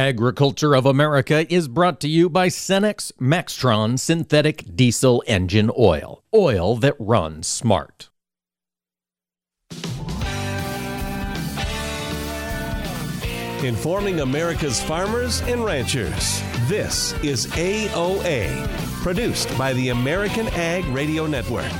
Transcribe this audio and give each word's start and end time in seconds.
Agriculture 0.00 0.74
of 0.74 0.86
America 0.86 1.46
is 1.52 1.68
brought 1.68 2.00
to 2.00 2.08
you 2.08 2.30
by 2.30 2.48
Cenex 2.48 3.12
Maxtron 3.20 3.98
Synthetic 3.98 4.64
Diesel 4.74 5.22
Engine 5.26 5.70
Oil. 5.78 6.24
Oil 6.34 6.76
that 6.76 6.96
runs 6.98 7.46
smart. 7.46 8.08
Informing 13.62 14.20
America's 14.20 14.82
farmers 14.82 15.42
and 15.42 15.62
ranchers. 15.62 16.40
This 16.66 17.12
is 17.22 17.46
AOA, 17.48 18.68
produced 19.02 19.56
by 19.58 19.74
the 19.74 19.90
American 19.90 20.48
Ag 20.48 20.86
Radio 20.86 21.26
Network. 21.26 21.70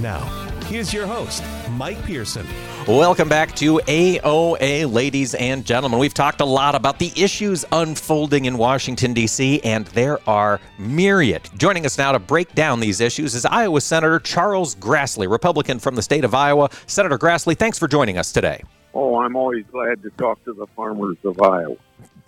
Now, 0.00 0.41
here's 0.72 0.92
your 0.92 1.06
host, 1.06 1.44
Mike 1.72 2.02
Pearson. 2.04 2.46
Welcome 2.88 3.28
back 3.28 3.54
to 3.56 3.78
AOA, 3.86 4.90
ladies 4.90 5.34
and 5.34 5.66
gentlemen. 5.66 5.98
We've 5.98 6.14
talked 6.14 6.40
a 6.40 6.46
lot 6.46 6.74
about 6.74 6.98
the 6.98 7.12
issues 7.14 7.62
unfolding 7.72 8.46
in 8.46 8.56
Washington, 8.56 9.12
D.C., 9.12 9.62
and 9.64 9.86
there 9.88 10.18
are 10.26 10.60
myriad. 10.78 11.42
Joining 11.58 11.84
us 11.84 11.98
now 11.98 12.12
to 12.12 12.18
break 12.18 12.54
down 12.54 12.80
these 12.80 13.02
issues 13.02 13.34
is 13.34 13.44
Iowa 13.44 13.82
Senator 13.82 14.18
Charles 14.18 14.74
Grassley, 14.74 15.30
Republican 15.30 15.78
from 15.78 15.94
the 15.94 16.02
state 16.02 16.24
of 16.24 16.34
Iowa. 16.34 16.70
Senator 16.86 17.18
Grassley, 17.18 17.56
thanks 17.56 17.78
for 17.78 17.86
joining 17.86 18.16
us 18.16 18.32
today. 18.32 18.62
Oh, 18.94 19.20
I'm 19.20 19.36
always 19.36 19.66
glad 19.70 20.02
to 20.04 20.10
talk 20.16 20.42
to 20.46 20.54
the 20.54 20.66
farmers 20.68 21.18
of 21.24 21.40
Iowa. 21.42 21.76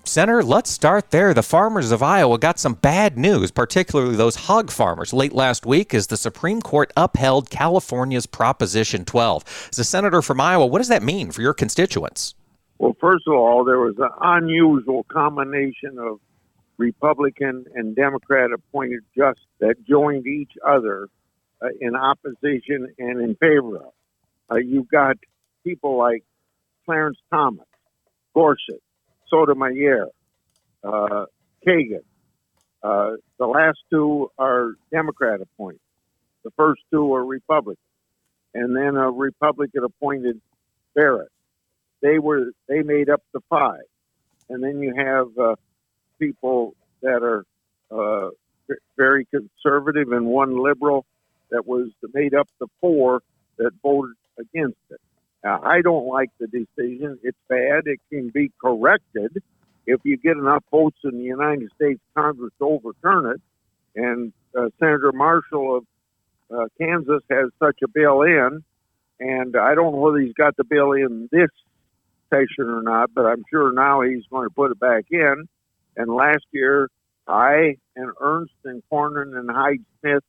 Senator, 0.07 0.43
let's 0.43 0.71
start 0.71 1.11
there. 1.13 1.33
The 1.33 1.43
farmers 1.43 1.91
of 1.91 2.03
Iowa 2.03 2.39
got 2.39 2.59
some 2.59 2.75
bad 2.75 3.17
news, 3.17 3.51
particularly 3.51 4.17
those 4.17 4.37
hog 4.37 4.71
farmers, 4.71 5.15
late 5.15 5.33
last 5.33 5.65
week 5.65 5.95
as 5.95 6.09
the 6.09 6.19
Supreme 6.19 6.61
Court 6.61 6.93
upheld 6.95 7.49
California's 7.49 8.27
Proposition 8.27 9.07
12. 9.07 9.71
As 9.73 9.79
a 9.79 9.85
senator 9.85 10.21
from 10.21 10.43
Iowa, 10.43 10.67
what 10.67 10.79
does 10.79 10.89
that 10.89 11.03
mean 11.03 11.31
for 11.31 11.41
your 11.41 11.55
constituents? 11.55 12.35
Well, 12.79 12.95
first 13.01 13.27
of 13.27 13.33
all, 13.33 13.65
there 13.65 13.79
was 13.79 13.95
an 13.99 14.11
unusual 14.21 15.05
combination 15.05 15.99
of 15.99 16.21
Republican 16.77 17.65
and 17.75 17.97
Democrat 17.97 18.51
appointed 18.53 19.01
justices 19.17 19.49
that 19.61 19.77
joined 19.89 20.27
each 20.27 20.53
other 20.67 21.09
uh, 21.63 21.69
in 21.81 21.97
opposition 21.97 22.93
and 22.99 23.23
in 23.23 23.37
favor 23.37 23.77
of. 23.77 23.93
Uh, 24.51 24.57
you've 24.57 24.89
got 24.89 25.17
people 25.65 25.97
like 25.97 26.25
Clarence 26.85 27.19
Thomas, 27.31 27.67
Gorsuch, 28.35 28.83
Sotomayor, 29.35 30.09
uh, 30.85 31.27
Kagan. 31.67 32.05
Uh, 32.83 33.13
the 33.39 33.47
last 33.47 33.79
two 33.91 34.31
are 34.39 34.75
Democrat 34.93 35.41
appointed. 35.41 35.81
The 36.45 36.51
first 36.57 36.83
two 36.93 37.13
are 37.15 37.25
Republican, 37.25 37.83
and 38.53 38.77
then 38.77 38.97
a 38.97 39.11
Republican 39.11 39.83
appointed 39.85 40.41
Barrett. 40.95 41.31
They 42.01 42.19
were 42.19 42.53
they 42.69 42.83
made 42.83 43.09
up 43.09 43.23
the 43.33 43.41
five, 43.49 43.83
and 44.49 44.63
then 44.63 44.81
you 44.81 44.95
have 44.95 45.37
uh, 45.39 45.57
people 46.21 46.75
that 47.03 47.23
are 47.23 47.45
uh, 47.91 48.31
very 48.97 49.27
conservative 49.27 50.13
and 50.13 50.27
one 50.27 50.63
liberal 50.63 51.07
that 51.51 51.67
was 51.67 51.89
made 52.13 52.35
up 52.35 52.49
the 52.61 52.69
four 52.81 53.23
that 53.57 53.73
voted 53.83 54.15
against 54.39 54.79
it. 54.91 55.01
I 55.45 55.83
don't 55.83 56.07
like 56.07 56.31
the 56.39 56.47
decision. 56.47 57.19
It's 57.23 57.39
bad. 57.49 57.83
It 57.87 58.01
can 58.11 58.31
be 58.31 58.51
corrected 58.63 59.43
if 59.87 60.01
you 60.05 60.17
get 60.17 60.37
enough 60.37 60.65
votes 60.71 60.97
in 61.05 61.19
the 61.19 61.25
United 61.25 61.71
States 61.75 62.01
Congress 62.17 62.53
to 62.59 62.65
overturn 62.65 63.27
it. 63.33 63.41
And 63.95 64.33
uh, 64.59 64.69
Senator 64.81 65.13
Marshall 65.13 65.79
of 65.79 65.85
uh, 66.55 66.67
Kansas 66.81 67.23
has 67.31 67.51
such 67.59 67.79
a 67.83 67.89
bill 67.89 68.23
in, 68.23 68.65
and 69.21 69.57
I 69.57 69.75
don't 69.75 69.93
know 69.93 69.99
whether 69.99 70.19
he's 70.19 70.35
got 70.35 70.57
the 70.57 70.65
bill 70.65 70.93
in 70.93 71.29
this 71.31 71.51
session 72.31 72.71
or 72.71 72.83
not, 72.83 73.11
but 73.15 73.27
I'm 73.27 73.45
sure 73.51 73.73
now 73.73 74.03
he's 74.03 74.25
going 74.31 74.49
to 74.49 74.55
put 74.55 74.71
it 74.71 74.81
back 74.81 75.05
in. 75.11 75.49
And 75.97 76.13
last 76.13 76.45
year, 76.53 76.89
I 77.29 77.77
and 77.97 78.11
Ernst 78.21 78.55
and 78.65 78.83
Cornyn 78.91 79.39
and 79.39 79.51
Hyde 79.51 79.85
Smith 80.01 80.25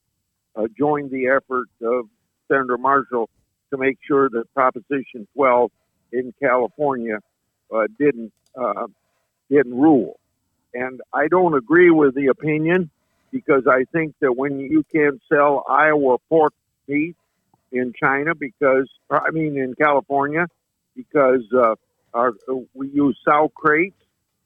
uh, 0.56 0.68
joined 0.78 1.12
the 1.12 1.28
effort 1.28 1.68
of 1.82 2.08
Senator 2.48 2.78
Marshall 2.78 3.30
to 3.72 3.78
make 3.78 3.98
sure 4.08 4.30
that 4.30 4.54
Proposition 4.54 5.28
12 5.36 5.72
in 6.12 6.34
California 6.42 7.20
uh, 7.74 7.88
didn't 8.00 8.32
uh, 8.60 8.88
didn't 9.50 9.78
rule. 9.78 10.20
And 10.74 11.02
I 11.14 11.28
don't 11.28 11.56
agree 11.56 11.90
with 11.90 12.16
the 12.16 12.28
opinion 12.28 12.90
because 13.32 13.64
I 13.68 13.86
think 13.92 14.16
that 14.22 14.34
when 14.34 14.60
you 14.60 14.84
can't 14.94 15.22
sell 15.32 15.64
Iowa 15.70 16.18
pork 16.30 16.54
meat 16.88 17.16
in 17.72 17.94
China 18.02 18.34
because 18.36 18.90
I 19.10 19.32
mean 19.32 19.58
in 19.58 19.74
California 19.76 20.48
because 20.96 21.44
uh, 21.54 21.76
our, 22.14 22.34
we 22.74 22.90
use 22.90 23.18
sow 23.26 23.52
crates 23.54 23.96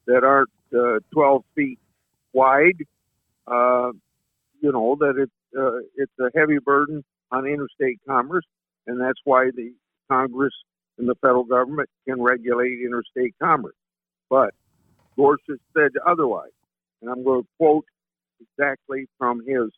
that 0.06 0.24
aren't 0.24 0.50
uh, 0.76 0.98
12 1.12 1.44
feet 1.54 1.78
wide. 2.32 2.86
Uh, 3.46 3.92
you 4.60 4.72
know 4.72 4.96
that 5.00 5.16
it 5.16 5.30
uh, 5.58 5.78
it's 5.96 6.12
a 6.20 6.30
heavy 6.36 6.58
burden 6.58 7.04
on 7.32 7.46
interstate 7.46 7.98
commerce, 8.06 8.44
and 8.86 9.00
that's 9.00 9.20
why 9.24 9.50
the 9.54 9.72
Congress 10.10 10.54
and 10.98 11.08
the 11.08 11.14
federal 11.16 11.44
government 11.44 11.88
can 12.06 12.20
regulate 12.20 12.78
interstate 12.84 13.34
commerce. 13.42 13.74
But 14.28 14.50
Gorsuch 15.16 15.60
said 15.76 15.90
otherwise, 16.06 16.50
and 17.00 17.10
I'm 17.10 17.24
going 17.24 17.42
to 17.42 17.48
quote 17.58 17.84
exactly 18.40 19.06
from 19.18 19.40
his 19.46 19.70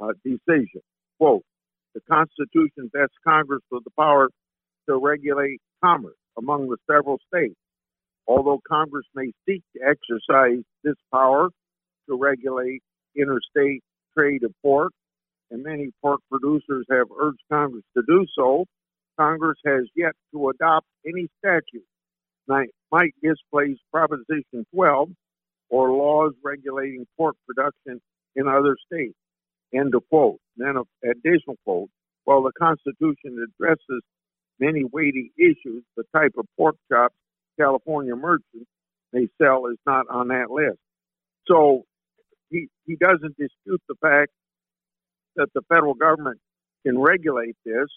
uh, 0.00 0.12
decision. 0.24 0.82
Quote, 1.18 1.44
the 1.94 2.00
Constitution 2.10 2.90
vests 2.94 3.16
Congress 3.26 3.62
with 3.70 3.84
the 3.84 3.90
power 3.98 4.28
to 4.88 4.96
regulate 4.96 5.60
commerce 5.84 6.16
among 6.38 6.68
the 6.68 6.78
several 6.90 7.18
states. 7.28 7.54
Although 8.26 8.60
Congress 8.66 9.06
may 9.14 9.32
seek 9.46 9.62
to 9.76 9.82
exercise 9.82 10.62
this 10.84 10.96
power 11.12 11.50
to 12.08 12.16
regulate 12.16 12.82
interstate 13.16 13.82
trade 14.16 14.42
of 14.42 14.52
pork, 14.62 14.92
and 15.52 15.62
many 15.62 15.90
pork 16.00 16.20
producers 16.30 16.86
have 16.90 17.08
urged 17.20 17.42
Congress 17.52 17.84
to 17.96 18.02
do 18.08 18.26
so, 18.36 18.64
Congress 19.20 19.58
has 19.66 19.84
yet 19.94 20.12
to 20.32 20.48
adopt 20.48 20.86
any 21.06 21.28
statute 21.38 21.84
that 22.48 22.66
might 22.90 23.14
displace 23.22 23.76
Proposition 23.92 24.66
12 24.74 25.10
or 25.68 25.90
laws 25.92 26.32
regulating 26.42 27.06
pork 27.16 27.36
production 27.46 28.00
in 28.34 28.48
other 28.48 28.76
states. 28.86 29.14
End 29.74 29.94
of 29.94 30.02
quote. 30.10 30.38
Then 30.56 30.76
an 30.76 30.84
additional 31.04 31.56
quote. 31.64 31.90
While 32.24 32.42
the 32.42 32.52
Constitution 32.58 33.44
addresses 33.44 34.02
many 34.58 34.84
weighty 34.84 35.32
issues, 35.38 35.84
the 35.96 36.04
type 36.14 36.32
of 36.38 36.46
pork 36.56 36.76
chops 36.90 37.14
California 37.58 38.16
merchants 38.16 38.68
may 39.12 39.28
sell 39.40 39.66
is 39.66 39.78
not 39.86 40.06
on 40.08 40.28
that 40.28 40.50
list. 40.50 40.78
So 41.46 41.84
he, 42.50 42.68
he 42.86 42.96
doesn't 42.96 43.36
dispute 43.36 43.82
the 43.88 43.94
fact 44.00 44.30
that 45.36 45.48
the 45.54 45.62
federal 45.68 45.94
government 45.94 46.40
can 46.86 46.98
regulate 46.98 47.56
this, 47.64 47.88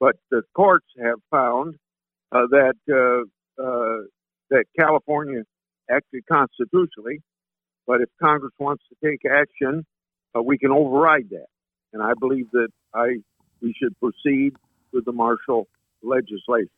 but 0.00 0.16
the 0.30 0.42
courts 0.54 0.86
have 1.02 1.18
found 1.30 1.76
uh, 2.32 2.46
that 2.50 2.74
uh, 2.90 3.62
uh, 3.62 4.02
that 4.50 4.64
California 4.78 5.42
acted 5.90 6.24
constitutionally. 6.30 7.20
But 7.86 8.02
if 8.02 8.08
Congress 8.22 8.52
wants 8.58 8.84
to 8.90 9.08
take 9.08 9.20
action, 9.30 9.84
uh, 10.36 10.42
we 10.42 10.58
can 10.58 10.70
override 10.72 11.30
that. 11.30 11.46
And 11.92 12.02
I 12.02 12.12
believe 12.18 12.50
that 12.52 12.68
I 12.94 13.18
we 13.62 13.74
should 13.80 13.98
proceed 14.00 14.54
with 14.92 15.04
the 15.04 15.12
Marshall 15.12 15.68
legislation. 16.02 16.70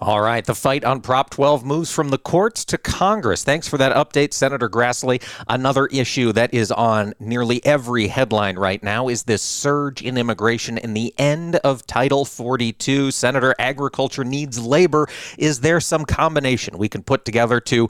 All 0.00 0.20
right. 0.20 0.44
The 0.44 0.54
fight 0.54 0.84
on 0.84 1.00
Prop 1.00 1.30
12 1.30 1.64
moves 1.64 1.92
from 1.92 2.08
the 2.08 2.18
courts 2.18 2.64
to 2.66 2.78
Congress. 2.78 3.44
Thanks 3.44 3.68
for 3.68 3.76
that 3.78 3.94
update, 3.94 4.32
Senator 4.32 4.68
Grassley. 4.68 5.22
Another 5.48 5.86
issue 5.86 6.32
that 6.32 6.54
is 6.54 6.72
on 6.72 7.14
nearly 7.18 7.64
every 7.64 8.08
headline 8.08 8.58
right 8.58 8.82
now 8.82 9.08
is 9.08 9.24
this 9.24 9.42
surge 9.42 10.02
in 10.02 10.16
immigration 10.16 10.78
and 10.78 10.96
the 10.96 11.14
end 11.18 11.56
of 11.56 11.86
Title 11.86 12.24
42. 12.24 13.10
Senator, 13.10 13.54
agriculture 13.58 14.24
needs 14.24 14.58
labor. 14.58 15.06
Is 15.38 15.60
there 15.60 15.80
some 15.80 16.04
combination 16.04 16.78
we 16.78 16.88
can 16.88 17.02
put 17.02 17.24
together 17.24 17.60
to 17.60 17.88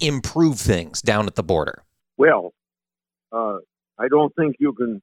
improve 0.00 0.58
things 0.58 1.00
down 1.00 1.26
at 1.26 1.36
the 1.36 1.42
border? 1.42 1.84
Well, 2.16 2.52
uh, 3.32 3.58
I 3.98 4.08
don't 4.08 4.34
think 4.34 4.56
you 4.58 4.72
can 4.72 5.00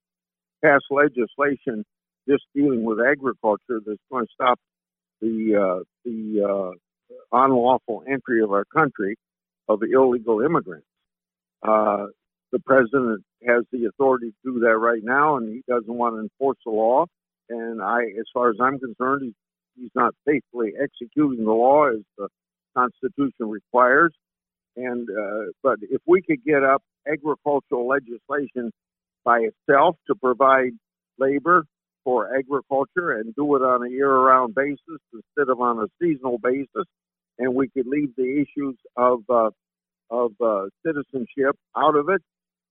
pass 0.64 0.82
legislation 0.90 1.86
just 2.28 2.44
dealing 2.54 2.84
with 2.84 3.00
agriculture 3.00 3.82
that's 3.86 4.02
going 4.12 4.26
to 4.26 4.32
stop 4.34 4.60
the 5.22 5.56
uh, 5.56 5.84
the 6.06 6.44
uh, 6.44 6.72
unlawful 7.32 8.04
entry 8.10 8.42
of 8.42 8.52
our 8.52 8.66
country 8.66 9.18
of 9.68 9.82
illegal 9.84 10.42
immigrants. 10.42 10.88
Uh, 11.62 12.08
the 12.52 12.60
president 12.60 13.24
has 13.46 13.64
the 13.72 13.86
authority 13.86 14.28
to 14.28 14.54
do 14.54 14.60
that 14.60 14.78
right 14.78 15.04
now, 15.04 15.38
and 15.38 15.50
he 15.50 15.62
doesn't 15.68 15.94
want 15.94 16.16
to 16.16 16.22
enforce 16.22 16.58
the 16.66 16.72
law. 16.72 17.06
And 17.50 17.82
I, 17.82 18.04
as 18.20 18.26
far 18.34 18.50
as 18.50 18.58
I'm 18.62 18.80
concerned, 18.80 19.24
he's, 19.24 19.34
he's 19.76 19.92
not 19.96 20.14
faithfully 20.26 20.74
executing 20.82 21.46
the 21.46 21.52
law 21.52 21.88
as 21.90 22.00
the 22.18 22.30
Constitution 22.76 23.50
requires. 23.50 24.14
And 24.76 25.10
uh, 25.10 25.52
but 25.64 25.80
if 25.82 26.02
we 26.06 26.22
could 26.22 26.44
get 26.46 26.64
up 26.64 26.84
agricultural 27.12 27.88
legislation 27.88 28.72
by 29.26 29.40
itself 29.40 29.98
to 30.08 30.16
provide 30.16 30.72
labor 31.18 31.64
for 32.08 32.34
agriculture 32.34 33.20
and 33.20 33.36
do 33.36 33.58
it 33.58 33.62
on 33.62 33.86
a 33.86 33.90
year-round 33.90 34.56
basis 34.56 35.02
instead 35.12 35.52
of 35.52 35.60
on 35.60 35.78
a 35.78 35.88
seasonal 36.02 36.38
basis, 36.38 36.88
and 37.38 37.54
we 37.54 37.68
could 37.68 37.86
leave 37.86 38.16
the 38.16 38.46
issues 38.46 38.78
of 38.96 39.20
uh, 39.30 39.50
of 40.10 40.32
uh, 40.40 40.68
citizenship 40.86 41.58
out 41.76 41.98
of 41.98 42.08
it, 42.08 42.22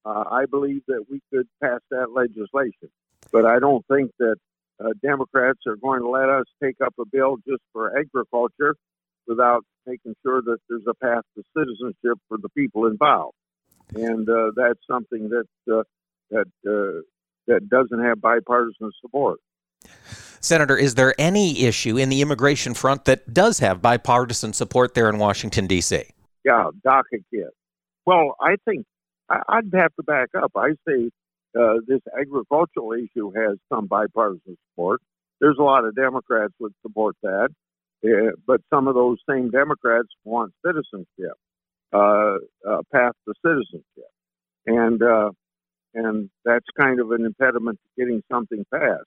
uh, 0.07 0.25
I 0.31 0.47
believe 0.51 0.81
that 0.89 1.05
we 1.11 1.21
could 1.31 1.47
pass 1.63 1.81
that 1.91 2.13
legislation. 2.15 2.89
But 3.31 3.45
I 3.45 3.59
don't 3.59 3.85
think 3.89 4.11
that 4.21 4.37
uh, 4.83 4.95
Democrats 5.03 5.61
are 5.67 5.77
going 5.77 6.01
to 6.01 6.09
let 6.09 6.31
us 6.31 6.47
take 6.63 6.77
up 6.83 6.95
a 6.99 7.05
bill 7.05 7.37
just 7.47 7.61
for 7.75 7.93
agriculture 7.99 8.75
without 9.27 9.65
making 9.87 10.15
sure 10.25 10.41
that 10.41 10.57
there's 10.71 10.89
a 10.89 10.95
path 10.95 11.25
to 11.37 11.43
citizenship 11.55 12.19
for 12.27 12.39
the 12.39 12.49
people 12.57 12.87
involved. 12.87 13.37
And 13.95 14.27
uh, 14.31 14.53
that's 14.57 14.81
something 14.91 15.29
that 15.29 15.49
uh, 15.71 15.83
that 16.31 16.49
uh, 16.67 17.03
that 17.47 17.69
doesn't 17.69 18.03
have 18.03 18.21
bipartisan 18.21 18.91
support. 19.01 19.39
Senator, 20.41 20.77
is 20.77 20.95
there 20.95 21.15
any 21.19 21.65
issue 21.65 21.97
in 21.97 22.09
the 22.09 22.21
immigration 22.23 22.75
front 22.75 23.05
that 23.05 23.33
does 23.33 23.59
have 23.59 23.83
bipartisan 23.83 24.53
support 24.53 24.95
there 24.95 25.09
in 25.09 25.19
Washington, 25.19 25.67
D.C.? 25.67 26.05
Yeah, 26.45 26.71
DACA. 26.85 27.49
Well, 28.05 28.37
I 28.41 28.55
think 28.65 28.87
I'd 29.29 29.73
have 29.75 29.95
to 29.97 30.03
back 30.05 30.29
up. 30.41 30.53
I 30.57 30.71
say 30.87 31.11
uh, 31.59 31.75
this 31.87 32.01
agricultural 32.19 32.93
issue 32.93 33.33
has 33.35 33.59
some 33.69 33.87
bipartisan 33.87 34.57
support. 34.71 35.01
There's 35.41 35.57
a 35.59 35.63
lot 35.63 35.85
of 35.85 35.97
Democrats 35.97 36.53
would 36.61 36.75
support 36.83 37.17
that, 37.23 37.49
uh, 38.05 38.37
but 38.47 38.61
some 38.73 38.87
of 38.89 38.95
those 38.95 39.19
same 39.29 39.51
Democrats 39.51 40.09
want 40.25 40.53
citizenship, 40.65 41.37
uh, 41.93 42.37
uh 42.69 42.83
path 42.93 43.13
to 43.27 43.35
citizenship, 43.45 44.11
and 44.67 45.03
uh, 45.03 45.31
and 45.97 46.31
that's 46.45 46.67
kind 46.79 47.01
of 47.01 47.11
an 47.11 47.25
impediment 47.25 47.79
to 47.83 48.03
getting 48.05 48.23
something 48.31 48.65
passed. 48.73 49.05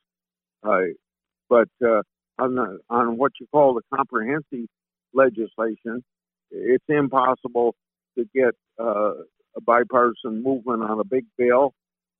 but 1.50 1.69
uh, 1.86 2.01
on 2.39 2.56
the, 2.56 2.80
on 2.89 3.18
what 3.18 3.31
you 3.39 3.47
call 3.51 3.75
the 3.75 3.81
comprehensive 3.95 4.68
legislation, 5.13 6.03
it's 6.51 6.83
impossible 6.89 7.75
to 8.18 8.25
get 8.33 8.56
uh, 8.80 9.13
a 9.56 9.62
bipartisan 9.62 10.44
movement 10.44 10.83
on 10.83 11.00
a 11.00 11.03
big 11.03 11.25
bill 11.38 11.74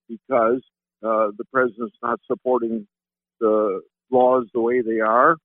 because 0.08 0.62
uh, 1.04 1.28
the 1.38 1.46
president's 1.52 1.98
not 2.04 2.20
supporting 2.28 2.88
the 3.40 3.82
laws 4.12 4.46
the 4.54 4.62
way 4.62 4.82
they 4.82 5.00
are, 5.00 5.36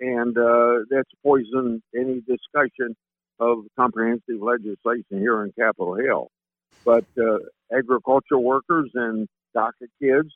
and 0.00 0.36
uh, 0.38 0.84
that's 0.90 1.10
poisoned 1.24 1.82
any 1.96 2.20
discussion 2.20 2.94
of 3.40 3.58
comprehensive 3.76 4.40
legislation 4.40 5.18
here 5.18 5.44
in 5.44 5.52
Capitol 5.58 5.94
Hill. 5.96 6.28
But 6.88 7.04
uh, 7.20 7.40
agricultural 7.70 8.42
workers 8.42 8.90
and 8.94 9.28
DACA 9.54 9.88
kids 10.00 10.30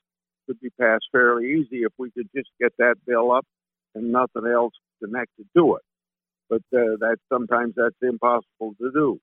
could 0.46 0.60
be 0.60 0.69
passed 0.78 1.06
fairly 1.10 1.46
easy 1.46 1.78
if 1.78 1.93
we 1.96 2.10
could 2.10 2.28
just 2.37 2.50
get 2.60 2.75
that 2.76 2.96
bill 3.06 3.32
up 3.32 3.46
and 3.94 4.12
nothing 4.12 4.46
else 4.46 4.75
connected 5.02 5.46
to 5.56 5.76
it. 5.76 5.82
But 6.50 6.60
uh, 6.78 7.00
that 7.00 7.16
sometimes 7.32 7.72
that's 7.75 7.96
impossible 8.02 8.75
to 8.82 8.90
do. 8.93 9.19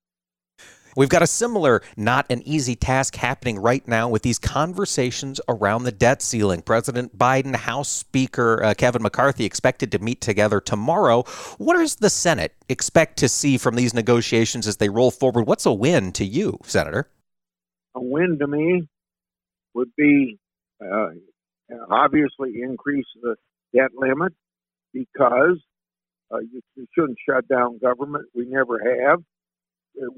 We've 0.98 1.08
got 1.08 1.22
a 1.22 1.28
similar, 1.28 1.84
not 1.96 2.26
an 2.32 2.42
easy 2.48 2.76
task 2.76 3.16
happening 3.16 3.60
right 3.60 3.88
now 3.88 4.10
with 4.10 4.24
these 4.24 4.40
conversations 4.40 5.40
around 5.48 5.84
the 5.84 5.92
debt 5.92 6.24
ceiling. 6.24 6.64
President 6.64 7.16
Biden, 7.16 7.56
House 7.56 7.90
Speaker 7.90 8.64
uh, 8.64 8.74
Kevin 8.74 9.04
McCarthy 9.04 9.46
expected 9.46 9.92
to 9.92 10.00
meet 10.00 10.20
together 10.20 10.60
tomorrow. 10.60 11.26
What 11.60 11.76
does 11.76 11.98
the 11.98 12.10
Senate 12.10 12.56
expect 12.70 13.18
to 13.18 13.30
see 13.30 13.60
from 13.60 13.76
these 13.76 13.94
negotiations 13.94 14.66
as 14.66 14.78
they 14.78 14.90
roll 14.90 15.12
forward? 15.12 15.46
What's 15.46 15.68
a 15.68 15.72
win 15.72 16.12
to 16.14 16.26
you, 16.26 16.58
Senator? 16.64 17.08
A 17.96 18.02
win 18.02 18.38
to 18.40 18.48
me 18.48 18.88
would 19.74 19.90
be 19.96 20.38
uh, 20.82 21.10
obviously 21.90 22.62
increase 22.62 23.06
the 23.22 23.36
debt 23.76 23.92
limit 23.96 24.34
because 24.94 25.62
uh, 26.32 26.40
you, 26.40 26.62
you 26.76 26.86
shouldn't 26.94 27.18
shut 27.28 27.48
down 27.48 27.80
government. 27.80 28.26
We 28.36 28.46
never 28.46 28.80
have 28.80 29.20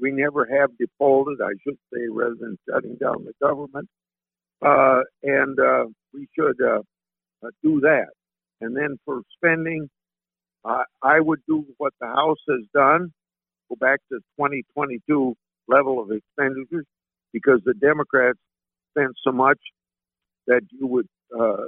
we 0.00 0.10
never 0.12 0.46
have 0.46 0.70
defaulted, 0.78 1.40
I 1.42 1.52
should 1.64 1.78
say, 1.92 2.06
rather 2.10 2.36
than 2.38 2.58
shutting 2.68 2.96
down 2.96 3.24
the 3.24 3.32
government. 3.42 3.88
Uh, 4.60 5.00
and 5.22 5.58
uh, 5.58 5.86
we 6.14 6.28
should 6.38 6.60
uh, 6.62 6.82
uh 7.44 7.50
do 7.64 7.80
that. 7.80 8.08
And 8.60 8.76
then 8.76 8.98
for 9.04 9.22
spending, 9.36 9.88
I 10.64 11.18
would 11.18 11.40
do 11.48 11.66
what 11.78 11.92
the 12.00 12.06
House 12.06 12.38
has 12.48 12.60
done, 12.72 13.12
go 13.68 13.74
back 13.74 13.98
to 14.12 14.18
2022 14.38 15.34
level 15.66 16.00
of 16.00 16.12
expenditures, 16.12 16.86
because 17.32 17.60
the 17.64 17.74
Democrats 17.74 18.38
spent 18.90 19.12
so 19.24 19.32
much 19.32 19.58
that 20.46 20.62
you 20.70 20.86
would, 20.86 21.08
uh, 21.38 21.64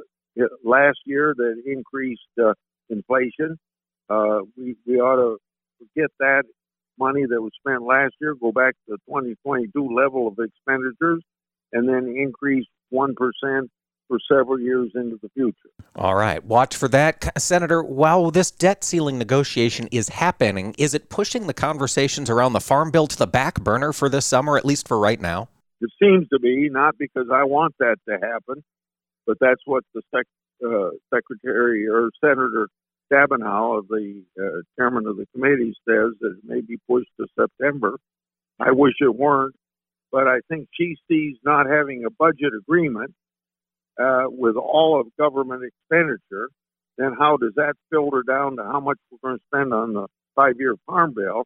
last 0.65 0.99
year, 1.07 1.35
that 1.37 1.63
increased 1.67 2.23
uh, 2.43 2.53
inflation. 2.91 3.59
we, 4.57 4.77
we 4.87 5.01
ought 5.01 5.17
to 5.17 5.39
forget 5.79 6.11
that 6.19 6.45
money 6.99 7.25
that 7.29 7.41
was 7.41 7.53
spent 7.59 7.83
last 7.83 8.15
year, 8.21 8.35
go 8.35 8.53
back 8.53 8.75
to 8.87 8.97
the 8.97 8.99
2022 9.09 9.95
level 9.95 10.29
of 10.29 10.39
expenditures, 10.39 11.23
and 11.73 11.89
then 11.89 12.15
increase 12.17 12.67
1% 12.93 13.15
for 14.07 14.19
several 14.31 14.61
years 14.61 14.91
into 14.95 15.19
the 15.23 15.29
future. 15.31 15.71
All 15.97 16.15
right. 16.15 16.45
Watch 16.45 16.77
for 16.77 16.89
that. 16.89 17.33
Senator, 17.39 17.83
while 17.83 18.31
this 18.31 18.51
debt 18.51 18.85
ceiling 18.85 19.19
negotiation 19.19 19.89
is 19.91 20.11
happening, 20.11 20.75
is 20.79 20.95
it 20.95 21.09
pushing 21.09 21.47
the 21.47 21.55
conversations 21.55 22.29
around 22.29 22.53
the 22.53 22.61
Farm 22.61 22.91
Bill 22.91 23.07
to 23.07 23.17
the 23.17 23.27
back 23.27 23.61
burner 23.61 23.93
for 23.93 24.09
this 24.09 24.27
summer, 24.27 24.57
at 24.57 24.65
least 24.65 24.87
for 24.87 24.99
right 24.99 25.21
now? 25.21 25.49
It 25.85 25.91
seems 26.03 26.29
to 26.31 26.39
be, 26.39 26.71
not 26.71 26.97
because 26.99 27.29
I 27.33 27.45
want 27.45 27.75
that 27.79 27.97
to 28.09 28.15
happen, 28.15 28.65
but 29.27 29.37
that's 29.39 29.61
what 29.67 29.85
the 29.95 30.03
sec- 30.15 30.27
uh, 30.67 30.91
Secretary 31.15 31.87
or 31.87 32.11
Senator 32.25 32.69
Stabenow, 33.13 33.81
of 33.81 33.89
the 33.89 34.25
uh, 34.41 34.63
chairman 34.79 35.07
of 35.07 35.19
the 35.19 35.27
committee, 35.35 35.75
says 35.87 36.13
that 36.21 36.37
it 36.39 36.45
may 36.45 36.63
be 36.63 36.79
pushed 36.89 37.11
to 37.21 37.27
September. 37.39 37.99
I 38.59 38.71
wish 38.73 38.95
it 39.01 39.15
weren't, 39.15 39.57
but 40.11 40.27
I 40.27 40.41
think 40.49 40.69
she 40.73 40.97
sees 41.07 41.37
not 41.45 41.67
having 41.67 42.05
a 42.07 42.11
budget 42.11 42.55
agreement 42.59 43.13
uh, 44.01 44.25
with 44.29 44.57
all 44.57 45.01
of 45.01 45.09
government 45.19 45.65
expenditure. 45.65 46.49
Then 46.97 47.15
how 47.19 47.37
does 47.37 47.53
that 47.57 47.75
filter 47.91 48.23
down 48.27 48.57
to 48.57 48.65
how 48.65 48.81
much 48.81 48.99
we're 49.11 49.29
going 49.29 49.39
to 49.39 49.45
spend 49.53 49.75
on 49.75 49.93
the 49.93 50.07
five-year 50.35 50.77
farm 50.87 51.13
bill? 51.15 51.45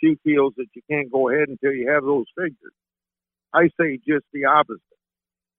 She 0.00 0.16
feels 0.22 0.54
that 0.58 0.66
you 0.74 0.82
can't 0.90 1.10
go 1.10 1.30
ahead 1.30 1.48
until 1.48 1.72
you 1.72 1.90
have 1.90 2.04
those 2.04 2.26
figures. 2.36 2.74
I 3.54 3.70
say 3.80 3.98
just 4.06 4.24
the 4.32 4.46
opposite. 4.46 4.80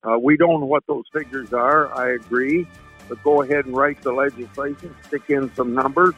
Uh, 0.03 0.19
we 0.19 0.38
don't 0.38 0.59
know 0.59 0.68
what 0.68 0.83
those 0.88 1.06
figures 1.12 1.51
are. 1.53 1.92
I 1.97 2.13
agree 2.13 2.68
but 3.07 3.21
go 3.24 3.42
ahead 3.42 3.65
and 3.65 3.75
write 3.75 4.01
the 4.01 4.12
legislation, 4.12 4.95
stick 5.07 5.30
in 5.30 5.53
some 5.56 5.74
numbers, 5.74 6.13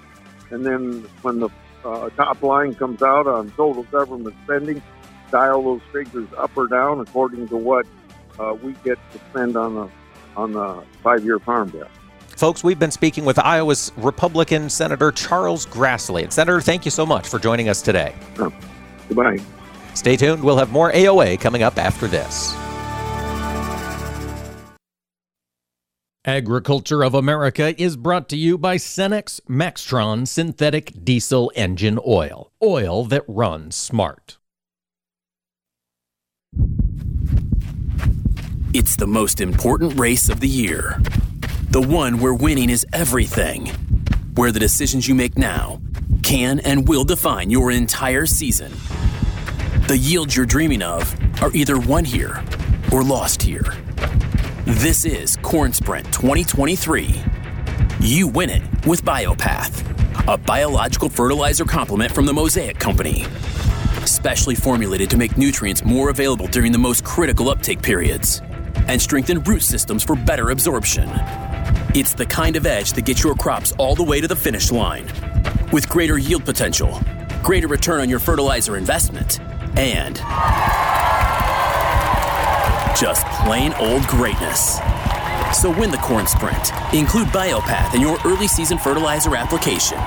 and 0.52 0.66
then 0.66 1.02
when 1.22 1.40
the 1.40 1.50
uh, 1.84 2.10
top 2.12 2.42
line 2.42 2.74
comes 2.76 3.02
out 3.02 3.28
on 3.28 3.50
total 3.52 3.84
government 3.84 4.36
spending, 4.44 4.82
dial 5.32 5.62
those 5.64 5.82
figures 5.92 6.28
up 6.38 6.56
or 6.56 6.68
down 6.68 7.00
according 7.00 7.48
to 7.50 7.58
what 7.58 7.86
uh, 8.40 8.56
we 8.62 8.74
get 8.84 8.98
to 9.12 9.20
spend 9.30 9.58
on 9.58 9.76
the 9.76 9.90
on 10.36 10.52
the 10.52 10.84
five-year 11.02 11.40
farm 11.40 11.70
bill. 11.70 11.88
Folks, 12.28 12.64
we've 12.64 12.78
been 12.78 12.92
speaking 12.92 13.26
with 13.26 13.40
Iowa's 13.40 13.92
Republican 13.98 14.70
Senator 14.70 15.12
Charles 15.12 15.66
Grassley. 15.66 16.22
And 16.22 16.32
Senator, 16.32 16.62
thank 16.62 16.86
you 16.86 16.92
so 16.92 17.04
much 17.08 17.28
for 17.28 17.40
joining 17.40 17.68
us 17.68 17.82
today. 17.82 18.14
Oh, 18.38 18.54
goodbye. 19.08 19.40
Stay 19.98 20.16
tuned. 20.16 20.44
We'll 20.44 20.58
have 20.58 20.72
more 20.72 20.92
AOA 20.92 21.40
coming 21.40 21.64
up 21.64 21.80
after 21.80 22.08
this. 22.08 22.56
Agriculture 26.24 27.04
of 27.04 27.16
America 27.16 27.74
is 27.82 27.98
brought 27.98 28.30
to 28.30 28.38
you 28.38 28.60
by 28.60 28.76
Cenex 28.76 29.42
Maxtron 29.50 30.28
Synthetic 30.28 31.04
Diesel 31.04 31.52
Engine 31.56 31.98
Oil. 32.06 32.52
Oil 32.62 33.06
that 33.06 33.24
runs 33.28 33.76
smart. 33.76 34.38
It's 38.76 38.98
the 38.98 39.08
most 39.08 39.42
important 39.42 40.00
race 40.00 40.30
of 40.30 40.42
the 40.42 40.48
year. 40.48 41.02
The 41.72 41.82
one 41.82 42.20
where 42.20 42.36
winning 42.36 42.70
is 42.70 42.86
everything. 42.94 43.68
Where 44.36 44.52
the 44.52 44.60
decisions 44.60 45.08
you 45.08 45.16
make 45.16 45.40
now 45.40 45.82
can 46.22 46.60
and 46.60 46.88
will 46.88 47.04
define 47.04 47.50
your 47.50 47.72
entire 47.72 48.28
season. 48.28 48.72
The 49.88 49.98
yields 49.98 50.36
you're 50.36 50.46
dreaming 50.46 50.82
of 50.82 51.16
are 51.42 51.52
either 51.54 51.80
won 51.80 52.06
here 52.06 52.44
or 52.92 53.04
lost 53.04 53.42
here 53.42 53.74
this 54.68 55.06
is 55.06 55.38
Corn 55.38 55.72
Sprint 55.72 56.06
2023. 56.12 57.24
You 58.02 58.28
win 58.28 58.50
it 58.50 58.86
with 58.86 59.02
Biopath, 59.02 60.28
a 60.28 60.38
biological 60.38 61.08
fertilizer 61.08 61.64
complement 61.64 62.12
from 62.12 62.26
the 62.26 62.34
Mosaic 62.34 62.78
Company. 62.78 63.24
Specially 64.04 64.56
formulated 64.56 65.10
to 65.10 65.18
make 65.18 65.38
nutrients 65.38 65.86
more 65.86 66.10
available 66.10 66.48
during 66.48 66.74
the 66.74 66.78
most 66.78 67.06
critical 67.06 67.50
uptake 67.50 67.82
periods 67.82 68.42
and 68.90 69.02
strengthen 69.02 69.42
root 69.44 69.64
systems 69.64 70.04
for 70.04 70.18
better 70.18 70.50
absorption. 70.50 71.10
It's 71.96 72.14
the 72.14 72.26
kind 72.26 72.58
of 72.58 72.66
edge 72.66 72.92
that 72.92 73.06
gets 73.06 73.24
your 73.24 73.36
crops 73.36 73.72
all 73.78 73.96
the 73.96 74.04
way 74.04 74.20
to 74.20 74.28
the 74.28 74.36
finish 74.36 74.70
line 74.70 75.06
with 75.72 75.88
greater 75.88 76.18
yield 76.18 76.44
potential, 76.44 77.00
greater 77.42 77.70
return 77.70 78.02
on 78.02 78.10
your 78.10 78.20
fertilizer 78.20 78.76
investment, 78.76 79.40
and 79.78 80.18
just 83.00 83.26
plain 83.44 83.74
old 83.74 84.04
greatness. 84.08 84.80
So 85.54 85.70
win 85.70 85.92
the 85.92 85.98
corn 85.98 86.28
sprint. 86.28 86.72
Include 86.94 87.28
Biopath 87.28 87.94
in 87.94 88.02
your 88.02 88.18
early 88.26 88.48
season 88.48 88.78
fertilizer 88.78 89.36
application. 89.36 89.98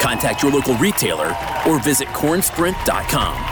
Contact 0.00 0.42
your 0.42 0.52
local 0.52 0.74
retailer 0.76 1.36
or 1.66 1.82
visit 1.82 2.08
cornsprint.com. 2.08 3.50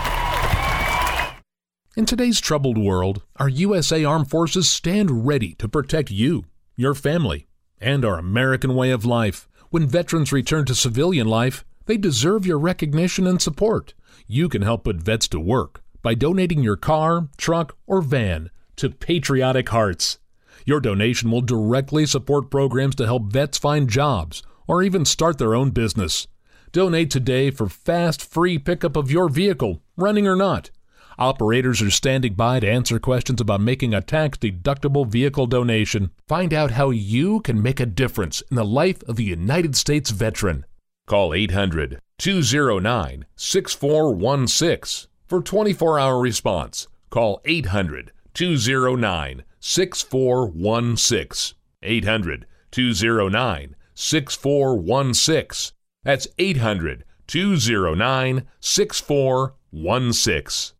In 1.97 2.07
today's 2.07 2.41
troubled 2.41 2.79
world, 2.79 3.23
our 3.37 3.49
USA 3.49 4.05
Armed 4.05 4.31
Forces 4.31 4.71
stand 4.71 5.27
ready 5.27 5.55
to 5.55 5.69
protect 5.69 6.13
you, 6.13 6.45
your 6.77 6.95
family, 6.95 7.49
and 7.81 8.05
our 8.05 8.19
American 8.19 8.77
way 8.77 8.93
of 8.93 9.05
life. 9.05 9.49
When 9.71 9.89
veterans 9.89 10.33
return 10.33 10.65
to 10.67 10.75
civilian 10.77 11.27
life, 11.27 11.65
they 11.87 11.97
deserve 11.97 12.47
your 12.47 12.59
recognition 12.59 13.27
and 13.27 13.43
support. 13.43 13.95
You 14.27 14.49
can 14.49 14.63
help 14.63 14.85
put 14.85 14.97
vets 14.97 15.29
to 15.29 15.41
work 15.41 15.83
by 16.03 16.15
donating 16.15 16.63
your 16.63 16.77
car, 16.77 17.29
truck, 17.37 17.77
or 17.87 18.01
van 18.01 18.51
to 18.77 18.91
Patriotic 18.91 19.69
Hearts. 19.69 20.19
Your 20.65 20.81
donation 20.81 21.31
will 21.31 21.41
directly 21.41 22.07
support 22.07 22.51
programs 22.51 22.95
to 22.97 23.07
help 23.07 23.33
vets 23.33 23.59
find 23.59 23.89
jobs 23.89 24.43
or 24.67 24.83
even 24.83 25.05
start 25.05 25.39
their 25.39 25.55
own 25.55 25.71
business. 25.71 26.27
Donate 26.73 27.11
today 27.11 27.51
for 27.51 27.69
fast, 27.69 28.23
free 28.23 28.59
pickup 28.59 28.97
of 28.97 29.11
your 29.11 29.29
vehicle, 29.29 29.81
running 29.97 30.27
or 30.27 30.37
not. 30.37 30.71
Operators 31.19 31.83
are 31.83 31.91
standing 31.91 32.35
by 32.35 32.61
to 32.61 32.71
answer 32.71 33.01
questions 33.01 33.41
about 33.41 33.61
making 33.61 33.93
a 33.93 34.01
tax 34.01 34.39
deductible 34.39 35.05
vehicle 35.05 35.47
donation. 35.47 36.11
Find 36.29 36.55
out 36.55 36.73
how 36.73 36.91
you 36.91 37.41
can 37.41 37.61
make 37.61 37.81
a 37.81 37.87
difference 37.87 38.41
in 38.51 38.57
the 38.57 38.65
life 38.65 39.03
of 39.09 39.19
a 39.19 39.25
United 39.25 39.75
States 39.75 40.11
veteran. 40.11 40.65
Call 41.09 41.33
800 41.33 42.01
209 42.19 43.25
6416 43.35 45.09
for 45.27 45.41
24 45.41 45.99
hour 45.99 46.21
response. 46.21 46.87
Call 47.09 47.41
800 47.47 48.13
209 48.35 49.43
6416. 49.59 51.57
800 51.83 52.47
209 52.71 53.75
6416. 53.95 55.75
That's 56.05 56.29
800 56.39 57.05
209 57.27 58.47
6416. 58.61 60.75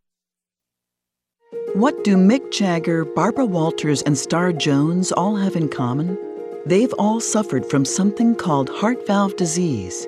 What 1.73 2.03
do 2.03 2.17
Mick 2.17 2.51
Jagger, 2.51 3.03
Barbara 3.03 3.47
Walters, 3.47 4.03
and 4.03 4.15
Star 4.15 4.53
Jones 4.53 5.11
all 5.11 5.35
have 5.35 5.55
in 5.55 5.69
common? 5.69 6.19
They've 6.67 6.93
all 6.99 7.19
suffered 7.19 7.65
from 7.65 7.83
something 7.83 8.35
called 8.35 8.69
heart 8.69 9.07
valve 9.07 9.35
disease. 9.35 10.07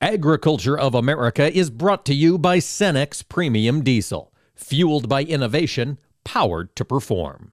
Agriculture 0.00 0.78
of 0.78 0.94
America 0.94 1.52
is 1.52 1.70
brought 1.70 2.04
to 2.04 2.14
you 2.14 2.38
by 2.38 2.58
Cenex 2.58 3.28
Premium 3.28 3.82
Diesel, 3.82 4.32
fueled 4.54 5.08
by 5.08 5.24
innovation, 5.24 5.98
powered 6.22 6.76
to 6.76 6.84
perform. 6.84 7.50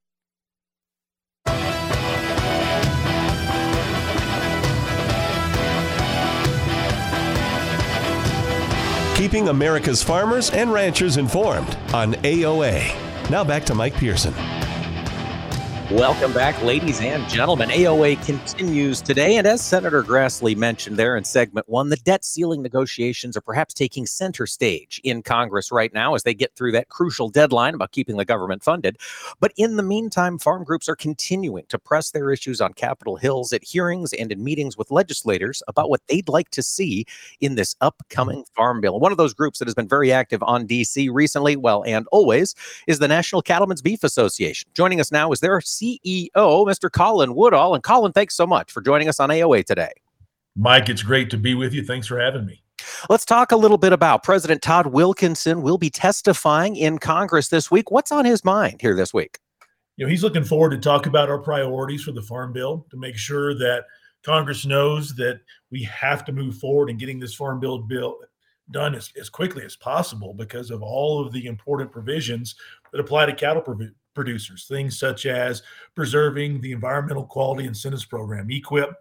Keeping 9.16 9.48
America's 9.48 10.04
farmers 10.04 10.52
and 10.52 10.72
ranchers 10.72 11.18
informed 11.18 11.75
on 11.96 12.14
AOA. 12.14 13.32
Now 13.32 13.44
back 13.44 13.66
to 13.66 13.74
Mike 13.74 13.96
Pearson. 13.96 14.36
Welcome 15.92 16.34
back, 16.34 16.60
ladies 16.63 17.00
and 17.00 17.30
gentlemen. 17.30 17.70
AOA 17.70 18.25
continues 18.25 19.01
today. 19.01 19.38
And 19.38 19.46
as 19.46 19.62
Senator 19.62 20.01
Grassley 20.01 20.58
mentioned 20.58 20.98
there 20.98 21.15
in 21.15 21.24
segment 21.24 21.70
one, 21.70 21.89
the 21.89 21.96
debt 21.98 22.25
ceiling 22.25 22.63
negotiations 22.63 23.38
are 23.38 23.42
perhaps 23.42 23.72
taking 23.72 24.08
center 24.08 24.48
stage 24.48 25.00
in 25.04 25.22
Congress 25.22 25.72
right 25.72 25.94
now 25.94 26.15
as 26.15 26.24
they 26.24 26.34
get 26.34 26.56
through 26.56 26.72
that 26.72 26.89
crucial 26.89 27.30
deadline 27.30 27.75
about 27.75 27.92
keeping 27.92 28.18
the 28.18 28.25
government 28.25 28.63
funded. 28.63 28.98
But 29.39 29.51
in 29.58 29.75
the 29.75 29.84
meantime, 29.84 30.39
farm 30.39 30.63
groups 30.63 30.89
are 30.89 30.96
continuing 30.96 31.65
to 31.70 31.77
press 31.77 32.10
their 32.10 32.32
issues 32.32 32.62
on 32.62 32.74
Capitol 32.74 33.18
Hills 33.18 33.54
at 33.54 33.63
hearings 33.63 34.12
and 34.12 34.32
in 34.32 34.44
meetings 34.44 34.80
with 34.80 34.89
legislators 34.89 35.62
about 35.68 35.92
what 35.92 36.01
they'd 36.08 36.27
like 36.27 36.50
to 36.50 36.63
see 36.63 37.06
in 37.42 37.54
this 37.54 37.75
upcoming 37.82 38.44
farm 38.56 38.82
bill. 38.82 39.00
One 39.00 39.12
of 39.12 39.20
those 39.20 39.36
groups 39.36 39.60
that 39.60 39.68
has 39.68 39.75
been 39.75 39.88
very 39.88 40.12
active 40.12 40.42
on 40.42 40.68
DC 40.68 41.10
recently, 41.13 41.56
well, 41.56 41.84
and 41.86 42.08
always, 42.12 42.56
is 42.88 42.98
the 42.98 43.08
National 43.08 43.44
Cattlemen's 43.44 43.84
Beef 43.84 44.04
Association. 44.04 44.68
Joining 44.74 45.00
us 45.00 45.12
now 45.12 45.32
is 45.32 45.42
their 45.42 45.58
CEO, 45.79 46.29
Mr. 46.36 46.91
Colin 46.91 47.36
Woodall. 47.36 47.75
And 47.75 47.84
Colin, 47.84 48.12
thanks 48.12 48.36
so 48.36 48.48
much 48.48 48.72
for 48.72 48.82
joining 48.82 49.08
us 49.08 49.20
on 49.20 49.29
AOA 49.29 49.65
today. 49.65 49.91
Mike, 50.55 50.89
it's 50.89 51.03
great 51.03 51.29
to 51.32 51.38
be 51.38 51.53
with 51.53 51.74
you. 51.74 51.84
Thanks 51.84 52.08
for 52.08 52.20
having 52.20 52.46
me. 52.46 52.62
Let's 53.10 53.25
talk 53.25 53.51
a 53.51 53.58
little 53.58 53.77
bit 53.77 53.94
about 53.94 54.24
President 54.24 54.62
Todd 54.62 54.88
Wilkinson 54.88 55.62
will 55.62 55.77
be 55.77 55.89
testifying 55.89 56.75
in 56.75 56.98
Congress 56.98 57.50
this 57.50 57.70
week. 57.70 57.91
What's 57.91 58.12
on 58.12 58.25
his 58.25 58.44
mind 58.44 58.82
here 58.82 58.96
this 58.96 59.13
week? 59.13 59.39
You 59.98 60.05
know, 60.05 60.10
he's 60.10 60.24
looking 60.24 60.44
forward 60.44 60.72
to 60.72 60.77
talk 60.77 61.05
about 61.05 61.29
our 61.29 61.39
priorities 61.39 62.03
for 62.03 62.12
the 62.12 62.22
Farm 62.22 62.51
Bill 62.51 62.86
to 62.89 62.98
make 62.98 63.17
sure 63.17 63.53
that 63.55 63.86
Congress 64.24 64.65
knows 64.65 65.15
that 65.15 65.39
we 65.72 65.84
have 65.84 66.25
to 66.25 66.32
move 66.32 66.58
forward 66.58 66.89
in 66.89 66.98
getting 66.98 67.20
this 67.20 67.34
Farm 67.34 67.60
Bill 67.60 67.79
bill 67.79 68.17
done 68.72 68.96
as, 68.96 69.12
as 69.20 69.29
quickly 69.29 69.63
as 69.63 69.75
possible 69.75 70.34
because 70.34 70.72
of 70.72 70.82
all 70.82 71.25
of 71.25 71.32
the 71.32 71.46
important 71.46 71.91
provisions 71.91 72.55
that 72.91 73.00
apply 73.00 73.25
to 73.27 73.34
cattle 73.34 73.62
producers, 74.15 74.65
things 74.65 74.98
such 74.98 75.25
as 75.25 75.62
preserving 75.93 76.62
the 76.62 76.72
Environmental 76.72 77.25
Quality 77.25 77.67
Incentives 77.67 78.05
Program, 78.05 78.48
EQIP, 78.48 78.91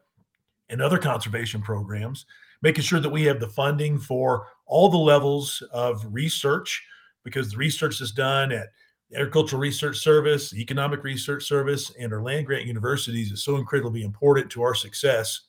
and 0.68 0.82
other 0.82 0.98
conservation 0.98 1.62
programs, 1.62 2.26
making 2.60 2.82
sure 2.82 3.00
that 3.00 3.08
we 3.08 3.22
have 3.22 3.40
the 3.40 3.48
funding 3.48 3.98
for 3.98 4.48
all 4.66 4.88
the 4.88 4.96
levels 4.98 5.62
of 5.72 6.04
research, 6.10 6.82
because 7.22 7.50
the 7.50 7.56
research 7.56 8.00
is 8.00 8.12
done 8.12 8.52
at 8.52 8.68
the 9.10 9.16
Agricultural 9.16 9.60
Research 9.60 9.98
Service, 9.98 10.54
Economic 10.54 11.04
Research 11.04 11.44
Service, 11.44 11.92
and 11.98 12.12
our 12.12 12.22
land 12.22 12.46
grant 12.46 12.66
universities 12.66 13.32
is 13.32 13.42
so 13.42 13.56
incredibly 13.56 14.02
important 14.02 14.50
to 14.50 14.62
our 14.62 14.74
success 14.74 15.42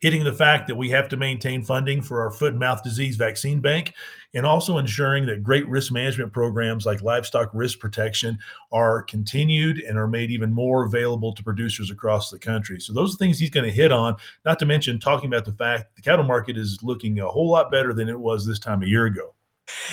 hitting 0.00 0.22
the 0.22 0.32
fact 0.32 0.68
that 0.68 0.76
we 0.76 0.88
have 0.90 1.08
to 1.08 1.16
maintain 1.16 1.62
funding 1.62 2.00
for 2.00 2.20
our 2.22 2.30
foot 2.30 2.50
and 2.50 2.60
mouth 2.60 2.82
disease 2.82 3.16
vaccine 3.16 3.60
bank 3.60 3.94
and 4.34 4.46
also 4.46 4.78
ensuring 4.78 5.26
that 5.26 5.42
great 5.42 5.66
risk 5.68 5.90
management 5.90 6.32
programs 6.32 6.86
like 6.86 7.02
livestock 7.02 7.50
risk 7.52 7.78
protection 7.78 8.38
are 8.70 9.02
continued 9.02 9.78
and 9.78 9.98
are 9.98 10.06
made 10.06 10.30
even 10.30 10.52
more 10.52 10.84
available 10.84 11.34
to 11.34 11.42
producers 11.42 11.90
across 11.90 12.30
the 12.30 12.38
country. 12.38 12.80
So 12.80 12.92
those 12.92 13.14
are 13.14 13.18
things 13.18 13.38
he's 13.38 13.50
going 13.50 13.66
to 13.66 13.72
hit 13.72 13.90
on, 13.90 14.16
not 14.44 14.58
to 14.60 14.66
mention 14.66 15.00
talking 15.00 15.28
about 15.28 15.44
the 15.44 15.52
fact 15.52 15.96
the 15.96 16.02
cattle 16.02 16.24
market 16.24 16.56
is 16.56 16.78
looking 16.82 17.18
a 17.20 17.28
whole 17.28 17.50
lot 17.50 17.70
better 17.70 17.92
than 17.92 18.08
it 18.08 18.18
was 18.18 18.46
this 18.46 18.58
time 18.58 18.82
a 18.82 18.86
year 18.86 19.06
ago. 19.06 19.34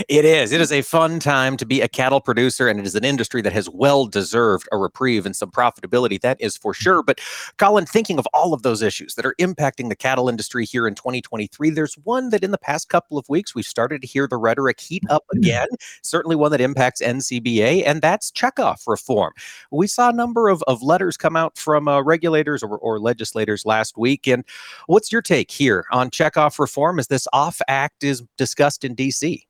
It 0.09 0.25
is. 0.25 0.51
It 0.51 0.61
is 0.61 0.71
a 0.71 0.81
fun 0.81 1.19
time 1.19 1.57
to 1.57 1.65
be 1.65 1.81
a 1.81 1.87
cattle 1.87 2.21
producer, 2.21 2.67
and 2.67 2.79
it 2.79 2.85
is 2.85 2.95
an 2.95 3.03
industry 3.03 3.41
that 3.41 3.53
has 3.53 3.69
well 3.69 4.05
deserved 4.05 4.67
a 4.71 4.77
reprieve 4.77 5.25
and 5.25 5.35
some 5.35 5.51
profitability. 5.51 6.19
That 6.21 6.39
is 6.39 6.57
for 6.57 6.73
sure. 6.73 7.03
But, 7.03 7.19
Colin, 7.57 7.85
thinking 7.85 8.19
of 8.19 8.27
all 8.33 8.53
of 8.53 8.61
those 8.61 8.81
issues 8.81 9.15
that 9.15 9.25
are 9.25 9.35
impacting 9.39 9.89
the 9.89 9.95
cattle 9.95 10.29
industry 10.29 10.65
here 10.65 10.87
in 10.87 10.95
2023, 10.95 11.69
there's 11.69 11.95
one 12.03 12.29
that 12.29 12.43
in 12.43 12.51
the 12.51 12.57
past 12.57 12.89
couple 12.89 13.17
of 13.17 13.27
weeks 13.29 13.55
we've 13.55 13.65
started 13.65 14.01
to 14.01 14.07
hear 14.07 14.27
the 14.27 14.37
rhetoric 14.37 14.79
heat 14.79 15.03
up 15.09 15.23
mm-hmm. 15.23 15.39
again. 15.39 15.67
Certainly 16.03 16.35
one 16.35 16.51
that 16.51 16.61
impacts 16.61 17.01
NCBA, 17.01 17.83
and 17.85 18.01
that's 18.01 18.31
checkoff 18.31 18.87
reform. 18.87 19.33
We 19.71 19.87
saw 19.87 20.09
a 20.09 20.13
number 20.13 20.49
of, 20.49 20.63
of 20.63 20.81
letters 20.81 21.17
come 21.17 21.35
out 21.35 21.57
from 21.57 21.87
uh, 21.87 22.01
regulators 22.01 22.63
or, 22.63 22.77
or 22.77 22.99
legislators 22.99 23.65
last 23.65 23.97
week. 23.97 24.27
And 24.27 24.43
what's 24.87 25.11
your 25.11 25.21
take 25.21 25.51
here 25.51 25.85
on 25.91 26.09
checkoff 26.09 26.59
reform 26.59 26.99
as 26.99 27.07
this 27.07 27.27
off 27.33 27.61
act 27.67 28.03
is 28.03 28.23
discussed 28.37 28.83
in 28.83 28.95
DC? 28.95 29.43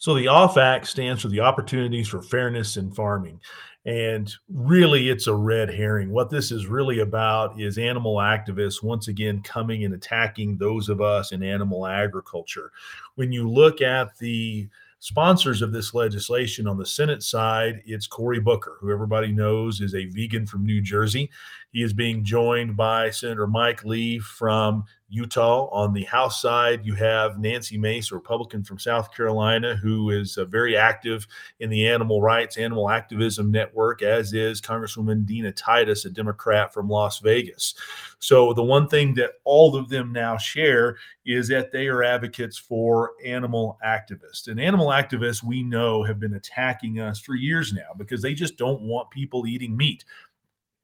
So 0.00 0.14
the 0.14 0.28
OFF 0.28 0.56
Act 0.56 0.86
stands 0.86 1.20
for 1.20 1.28
the 1.28 1.40
Opportunities 1.40 2.08
for 2.08 2.22
Fairness 2.22 2.78
in 2.78 2.90
Farming. 2.90 3.38
And 3.84 4.32
really, 4.48 5.10
it's 5.10 5.26
a 5.26 5.34
red 5.34 5.68
herring. 5.68 6.10
What 6.10 6.30
this 6.30 6.50
is 6.50 6.66
really 6.66 7.00
about 7.00 7.60
is 7.60 7.76
animal 7.76 8.16
activists 8.16 8.82
once 8.82 9.08
again 9.08 9.42
coming 9.42 9.84
and 9.84 9.92
attacking 9.92 10.56
those 10.56 10.88
of 10.88 11.02
us 11.02 11.32
in 11.32 11.42
animal 11.42 11.86
agriculture. 11.86 12.72
When 13.16 13.30
you 13.30 13.46
look 13.46 13.82
at 13.82 14.16
the 14.16 14.70
sponsors 15.00 15.60
of 15.60 15.70
this 15.70 15.92
legislation 15.92 16.66
on 16.66 16.78
the 16.78 16.86
Senate 16.86 17.22
side, 17.22 17.82
it's 17.84 18.06
Cory 18.06 18.40
Booker, 18.40 18.78
who 18.80 18.90
everybody 18.90 19.32
knows 19.32 19.82
is 19.82 19.94
a 19.94 20.06
vegan 20.06 20.46
from 20.46 20.64
New 20.64 20.80
Jersey. 20.80 21.30
He 21.72 21.82
is 21.82 21.92
being 21.92 22.24
joined 22.24 22.76
by 22.76 23.10
Senator 23.10 23.46
Mike 23.46 23.84
Lee 23.84 24.18
from 24.18 24.84
Utah. 25.08 25.68
On 25.70 25.92
the 25.92 26.04
House 26.04 26.40
side, 26.40 26.84
you 26.84 26.94
have 26.94 27.38
Nancy 27.38 27.76
Mace, 27.76 28.10
a 28.10 28.14
Republican 28.14 28.62
from 28.62 28.78
South 28.78 29.14
Carolina, 29.14 29.76
who 29.76 30.10
is 30.10 30.36
uh, 30.36 30.44
very 30.44 30.76
active 30.76 31.26
in 31.58 31.70
the 31.70 31.88
animal 31.88 32.22
rights, 32.22 32.56
animal 32.56 32.90
activism 32.90 33.50
network, 33.50 34.02
as 34.02 34.32
is 34.32 34.60
Congresswoman 34.60 35.26
Dina 35.26 35.52
Titus, 35.52 36.04
a 36.04 36.10
Democrat 36.10 36.72
from 36.72 36.88
Las 36.88 37.18
Vegas. 37.20 37.74
So, 38.20 38.52
the 38.52 38.62
one 38.62 38.88
thing 38.88 39.14
that 39.14 39.34
all 39.44 39.76
of 39.76 39.88
them 39.88 40.12
now 40.12 40.36
share 40.36 40.96
is 41.24 41.48
that 41.48 41.72
they 41.72 41.88
are 41.88 42.02
advocates 42.02 42.56
for 42.56 43.12
animal 43.24 43.78
activists. 43.84 44.48
And 44.48 44.60
animal 44.60 44.88
activists, 44.88 45.42
we 45.42 45.62
know, 45.62 46.02
have 46.04 46.20
been 46.20 46.34
attacking 46.34 47.00
us 47.00 47.20
for 47.20 47.34
years 47.34 47.72
now 47.72 47.94
because 47.96 48.22
they 48.22 48.34
just 48.34 48.56
don't 48.56 48.82
want 48.82 49.10
people 49.10 49.46
eating 49.46 49.76
meat 49.76 50.04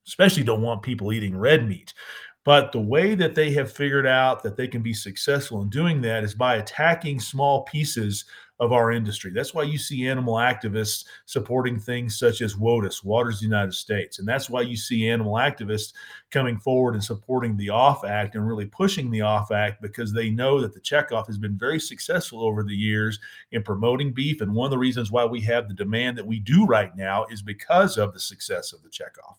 especially 0.06 0.42
don't 0.42 0.62
want 0.62 0.82
people 0.82 1.12
eating 1.12 1.36
red 1.36 1.68
meat. 1.68 1.94
But 2.44 2.70
the 2.70 2.80
way 2.80 3.16
that 3.16 3.34
they 3.34 3.50
have 3.54 3.72
figured 3.72 4.06
out 4.06 4.42
that 4.44 4.56
they 4.56 4.68
can 4.68 4.80
be 4.80 4.94
successful 4.94 5.62
in 5.62 5.68
doing 5.68 6.00
that 6.02 6.22
is 6.22 6.34
by 6.34 6.56
attacking 6.56 7.18
small 7.18 7.62
pieces 7.62 8.24
of 8.58 8.72
our 8.72 8.90
industry. 8.92 9.32
That's 9.34 9.52
why 9.52 9.64
you 9.64 9.76
see 9.76 10.08
animal 10.08 10.34
activists 10.34 11.04
supporting 11.26 11.78
things 11.78 12.18
such 12.18 12.40
as 12.40 12.54
WOTUS, 12.54 13.04
Waters 13.04 13.42
United 13.42 13.74
States. 13.74 14.18
And 14.18 14.26
that's 14.26 14.48
why 14.48 14.62
you 14.62 14.76
see 14.76 15.08
animal 15.08 15.34
activists 15.34 15.92
coming 16.30 16.56
forward 16.58 16.94
and 16.94 17.04
supporting 17.04 17.56
the 17.56 17.70
OFF 17.70 18.04
Act 18.04 18.34
and 18.34 18.46
really 18.46 18.66
pushing 18.66 19.10
the 19.10 19.22
OFF 19.22 19.50
Act 19.50 19.82
because 19.82 20.12
they 20.12 20.30
know 20.30 20.60
that 20.60 20.72
the 20.72 20.80
checkoff 20.80 21.26
has 21.26 21.38
been 21.38 21.58
very 21.58 21.80
successful 21.80 22.42
over 22.42 22.62
the 22.62 22.74
years 22.74 23.18
in 23.52 23.62
promoting 23.62 24.12
beef. 24.12 24.40
And 24.40 24.54
one 24.54 24.66
of 24.66 24.70
the 24.70 24.78
reasons 24.78 25.10
why 25.10 25.24
we 25.24 25.40
have 25.42 25.68
the 25.68 25.74
demand 25.74 26.16
that 26.16 26.26
we 26.26 26.38
do 26.38 26.64
right 26.64 26.96
now 26.96 27.26
is 27.26 27.42
because 27.42 27.98
of 27.98 28.14
the 28.14 28.20
success 28.20 28.72
of 28.72 28.82
the 28.82 28.88
checkoff. 28.88 29.36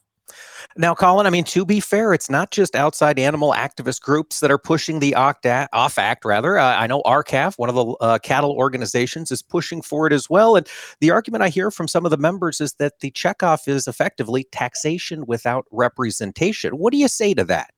Now, 0.76 0.94
Colin, 0.94 1.26
I 1.26 1.30
mean, 1.30 1.44
to 1.46 1.66
be 1.66 1.80
fair, 1.80 2.14
it's 2.14 2.30
not 2.30 2.52
just 2.52 2.76
outside 2.76 3.18
animal 3.18 3.54
activist 3.54 4.02
groups 4.02 4.40
that 4.42 4.52
are 4.52 4.58
pushing 4.58 5.00
the 5.00 5.16
OFF 5.16 5.98
Act, 5.98 6.26
rather. 6.26 6.58
Uh, 6.58 6.76
I 6.76 6.88
know 6.88 7.02
R-CALF, 7.06 7.58
one 7.58 7.70
of 7.70 7.76
the 7.76 7.86
uh, 8.02 8.20
cattle 8.20 8.52
organizations, 8.52 9.32
is 9.32 9.42
pushing 9.42 9.82
for 9.82 10.06
it 10.08 10.14
as 10.14 10.30
well. 10.30 10.56
And 10.56 10.68
the 11.00 11.12
argument 11.12 11.44
I 11.44 11.50
hear 11.50 11.72
from 11.72 11.88
some 11.88 12.06
of 12.06 12.12
the 12.12 12.18
members 12.18 12.62
is 12.62 12.74
that 12.74 13.00
the 13.00 13.12
checkoff 13.12 13.68
is 13.68 13.88
effectively 13.88 14.44
taxation 14.52 15.26
without 15.26 15.66
representation. 15.72 16.78
What 16.78 16.92
do 16.92 16.98
you 16.98 17.08
say 17.08 17.34
to 17.34 17.44
that? 17.46 17.72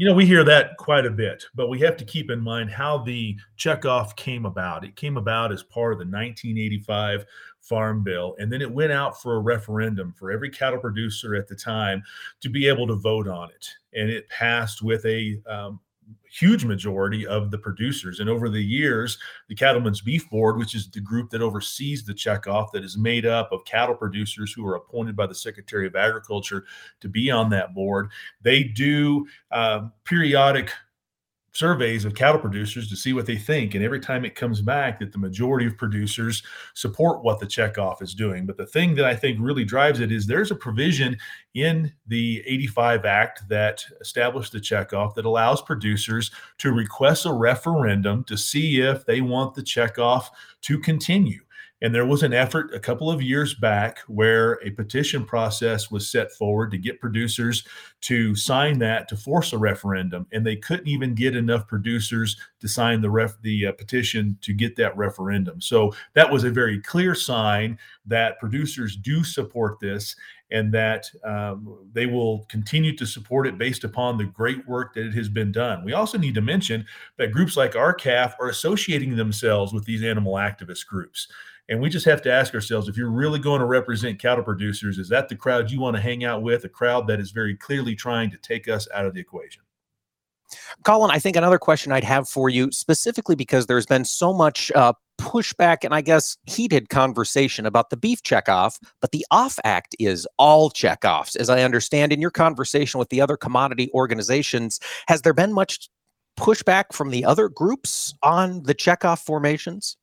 You 0.00 0.06
know, 0.06 0.14
we 0.14 0.24
hear 0.24 0.44
that 0.44 0.78
quite 0.78 1.04
a 1.04 1.10
bit, 1.10 1.44
but 1.54 1.68
we 1.68 1.78
have 1.80 1.94
to 1.98 2.06
keep 2.06 2.30
in 2.30 2.40
mind 2.40 2.70
how 2.70 2.98
the 2.98 3.36
checkoff 3.58 4.16
came 4.16 4.46
about. 4.46 4.82
It 4.82 4.96
came 4.96 5.18
about 5.18 5.52
as 5.52 5.62
part 5.62 5.92
of 5.92 5.98
the 5.98 6.06
1985 6.06 7.26
Farm 7.60 8.02
Bill, 8.02 8.34
and 8.38 8.52
then 8.52 8.62
it 8.62 8.70
went 8.70 8.92
out 8.92 9.20
for 9.20 9.36
a 9.36 9.40
referendum 9.40 10.12
for 10.18 10.30
every 10.30 10.50
cattle 10.50 10.80
producer 10.80 11.34
at 11.34 11.48
the 11.48 11.54
time 11.54 12.02
to 12.40 12.48
be 12.48 12.66
able 12.66 12.86
to 12.86 12.94
vote 12.94 13.28
on 13.28 13.50
it. 13.50 13.68
And 13.94 14.10
it 14.10 14.28
passed 14.28 14.82
with 14.82 15.04
a 15.06 15.40
um, 15.48 15.80
huge 16.30 16.64
majority 16.64 17.26
of 17.26 17.50
the 17.50 17.58
producers. 17.58 18.20
And 18.20 18.30
over 18.30 18.48
the 18.48 18.62
years, 18.62 19.18
the 19.48 19.54
Cattlemen's 19.54 20.00
Beef 20.00 20.28
Board, 20.30 20.58
which 20.58 20.74
is 20.74 20.88
the 20.88 21.00
group 21.00 21.30
that 21.30 21.42
oversees 21.42 22.04
the 22.04 22.14
checkoff, 22.14 22.72
that 22.72 22.84
is 22.84 22.96
made 22.96 23.26
up 23.26 23.50
of 23.52 23.64
cattle 23.64 23.94
producers 23.94 24.52
who 24.52 24.66
are 24.66 24.76
appointed 24.76 25.16
by 25.16 25.26
the 25.26 25.34
Secretary 25.34 25.86
of 25.86 25.96
Agriculture 25.96 26.64
to 27.00 27.08
be 27.08 27.30
on 27.30 27.50
that 27.50 27.74
board, 27.74 28.10
they 28.42 28.62
do 28.62 29.26
uh, 29.50 29.88
periodic 30.04 30.72
surveys 31.52 32.04
of 32.04 32.14
cattle 32.14 32.40
producers 32.40 32.88
to 32.88 32.96
see 32.96 33.12
what 33.12 33.26
they 33.26 33.36
think. 33.36 33.74
And 33.74 33.84
every 33.84 34.00
time 34.00 34.24
it 34.24 34.34
comes 34.34 34.60
back 34.60 35.00
that 35.00 35.12
the 35.12 35.18
majority 35.18 35.66
of 35.66 35.76
producers 35.76 36.42
support 36.74 37.24
what 37.24 37.40
the 37.40 37.46
checkoff 37.46 38.02
is 38.02 38.14
doing. 38.14 38.46
But 38.46 38.56
the 38.56 38.66
thing 38.66 38.94
that 38.96 39.04
I 39.04 39.16
think 39.16 39.38
really 39.40 39.64
drives 39.64 40.00
it 40.00 40.12
is 40.12 40.26
there's 40.26 40.50
a 40.50 40.56
provision 40.56 41.16
in 41.54 41.92
the 42.06 42.42
85 42.46 43.04
Act 43.04 43.48
that 43.48 43.84
established 44.00 44.52
the 44.52 44.60
checkoff 44.60 45.14
that 45.14 45.24
allows 45.24 45.60
producers 45.60 46.30
to 46.58 46.72
request 46.72 47.26
a 47.26 47.32
referendum 47.32 48.24
to 48.24 48.36
see 48.36 48.80
if 48.80 49.04
they 49.04 49.20
want 49.20 49.54
the 49.54 49.62
checkoff 49.62 50.26
to 50.62 50.78
continue. 50.78 51.40
And 51.82 51.94
there 51.94 52.06
was 52.06 52.22
an 52.22 52.34
effort 52.34 52.74
a 52.74 52.80
couple 52.80 53.10
of 53.10 53.22
years 53.22 53.54
back 53.54 54.00
where 54.00 54.58
a 54.64 54.70
petition 54.70 55.24
process 55.24 55.90
was 55.90 56.10
set 56.10 56.30
forward 56.32 56.70
to 56.72 56.78
get 56.78 57.00
producers 57.00 57.64
to 58.02 58.34
sign 58.34 58.78
that 58.80 59.08
to 59.08 59.16
force 59.16 59.52
a 59.52 59.58
referendum, 59.58 60.26
and 60.32 60.46
they 60.46 60.56
couldn't 60.56 60.88
even 60.88 61.14
get 61.14 61.36
enough 61.36 61.66
producers 61.66 62.36
to 62.60 62.68
sign 62.68 63.00
the 63.00 63.10
ref 63.10 63.40
the 63.42 63.66
uh, 63.66 63.72
petition 63.72 64.36
to 64.42 64.52
get 64.52 64.76
that 64.76 64.96
referendum. 64.96 65.60
So 65.60 65.94
that 66.14 66.30
was 66.30 66.44
a 66.44 66.50
very 66.50 66.80
clear 66.80 67.14
sign 67.14 67.78
that 68.06 68.38
producers 68.38 68.96
do 68.96 69.24
support 69.24 69.80
this 69.80 70.16
and 70.50 70.72
that 70.74 71.08
um, 71.24 71.78
they 71.92 72.06
will 72.06 72.40
continue 72.48 72.96
to 72.96 73.06
support 73.06 73.46
it 73.46 73.56
based 73.56 73.84
upon 73.84 74.18
the 74.18 74.24
great 74.24 74.66
work 74.66 74.94
that 74.94 75.06
it 75.06 75.14
has 75.14 75.28
been 75.28 75.52
done. 75.52 75.84
We 75.84 75.92
also 75.92 76.18
need 76.18 76.34
to 76.34 76.40
mention 76.40 76.84
that 77.18 77.32
groups 77.32 77.56
like 77.56 77.76
R-CALF 77.76 78.34
are 78.40 78.48
associating 78.48 79.14
themselves 79.16 79.72
with 79.72 79.84
these 79.84 80.02
animal 80.02 80.34
activist 80.34 80.86
groups. 80.86 81.28
And 81.70 81.80
we 81.80 81.88
just 81.88 82.04
have 82.04 82.20
to 82.22 82.32
ask 82.32 82.52
ourselves 82.52 82.88
if 82.88 82.96
you're 82.96 83.10
really 83.10 83.38
going 83.38 83.60
to 83.60 83.64
represent 83.64 84.18
cattle 84.18 84.42
producers, 84.42 84.98
is 84.98 85.08
that 85.08 85.28
the 85.28 85.36
crowd 85.36 85.70
you 85.70 85.80
want 85.80 85.94
to 85.94 86.02
hang 86.02 86.24
out 86.24 86.42
with? 86.42 86.64
A 86.64 86.68
crowd 86.68 87.06
that 87.06 87.20
is 87.20 87.30
very 87.30 87.56
clearly 87.56 87.94
trying 87.94 88.28
to 88.32 88.36
take 88.38 88.68
us 88.68 88.88
out 88.92 89.06
of 89.06 89.14
the 89.14 89.20
equation. 89.20 89.62
Colin, 90.84 91.12
I 91.12 91.20
think 91.20 91.36
another 91.36 91.60
question 91.60 91.92
I'd 91.92 92.02
have 92.02 92.28
for 92.28 92.48
you, 92.48 92.72
specifically 92.72 93.36
because 93.36 93.66
there's 93.66 93.86
been 93.86 94.04
so 94.04 94.32
much 94.32 94.72
uh, 94.72 94.94
pushback 95.20 95.84
and 95.84 95.94
I 95.94 96.00
guess 96.00 96.36
heated 96.44 96.88
conversation 96.88 97.66
about 97.66 97.90
the 97.90 97.96
beef 97.96 98.20
checkoff, 98.24 98.80
but 99.00 99.12
the 99.12 99.24
OFF 99.30 99.60
Act 99.62 99.94
is 100.00 100.26
all 100.40 100.70
checkoffs. 100.70 101.36
As 101.36 101.48
I 101.48 101.62
understand, 101.62 102.12
in 102.12 102.20
your 102.20 102.32
conversation 102.32 102.98
with 102.98 103.10
the 103.10 103.20
other 103.20 103.36
commodity 103.36 103.90
organizations, 103.94 104.80
has 105.06 105.22
there 105.22 105.34
been 105.34 105.52
much 105.52 105.88
pushback 106.36 106.86
from 106.92 107.10
the 107.10 107.24
other 107.24 107.48
groups 107.48 108.12
on 108.24 108.64
the 108.64 108.74
checkoff 108.74 109.20
formations? 109.20 109.96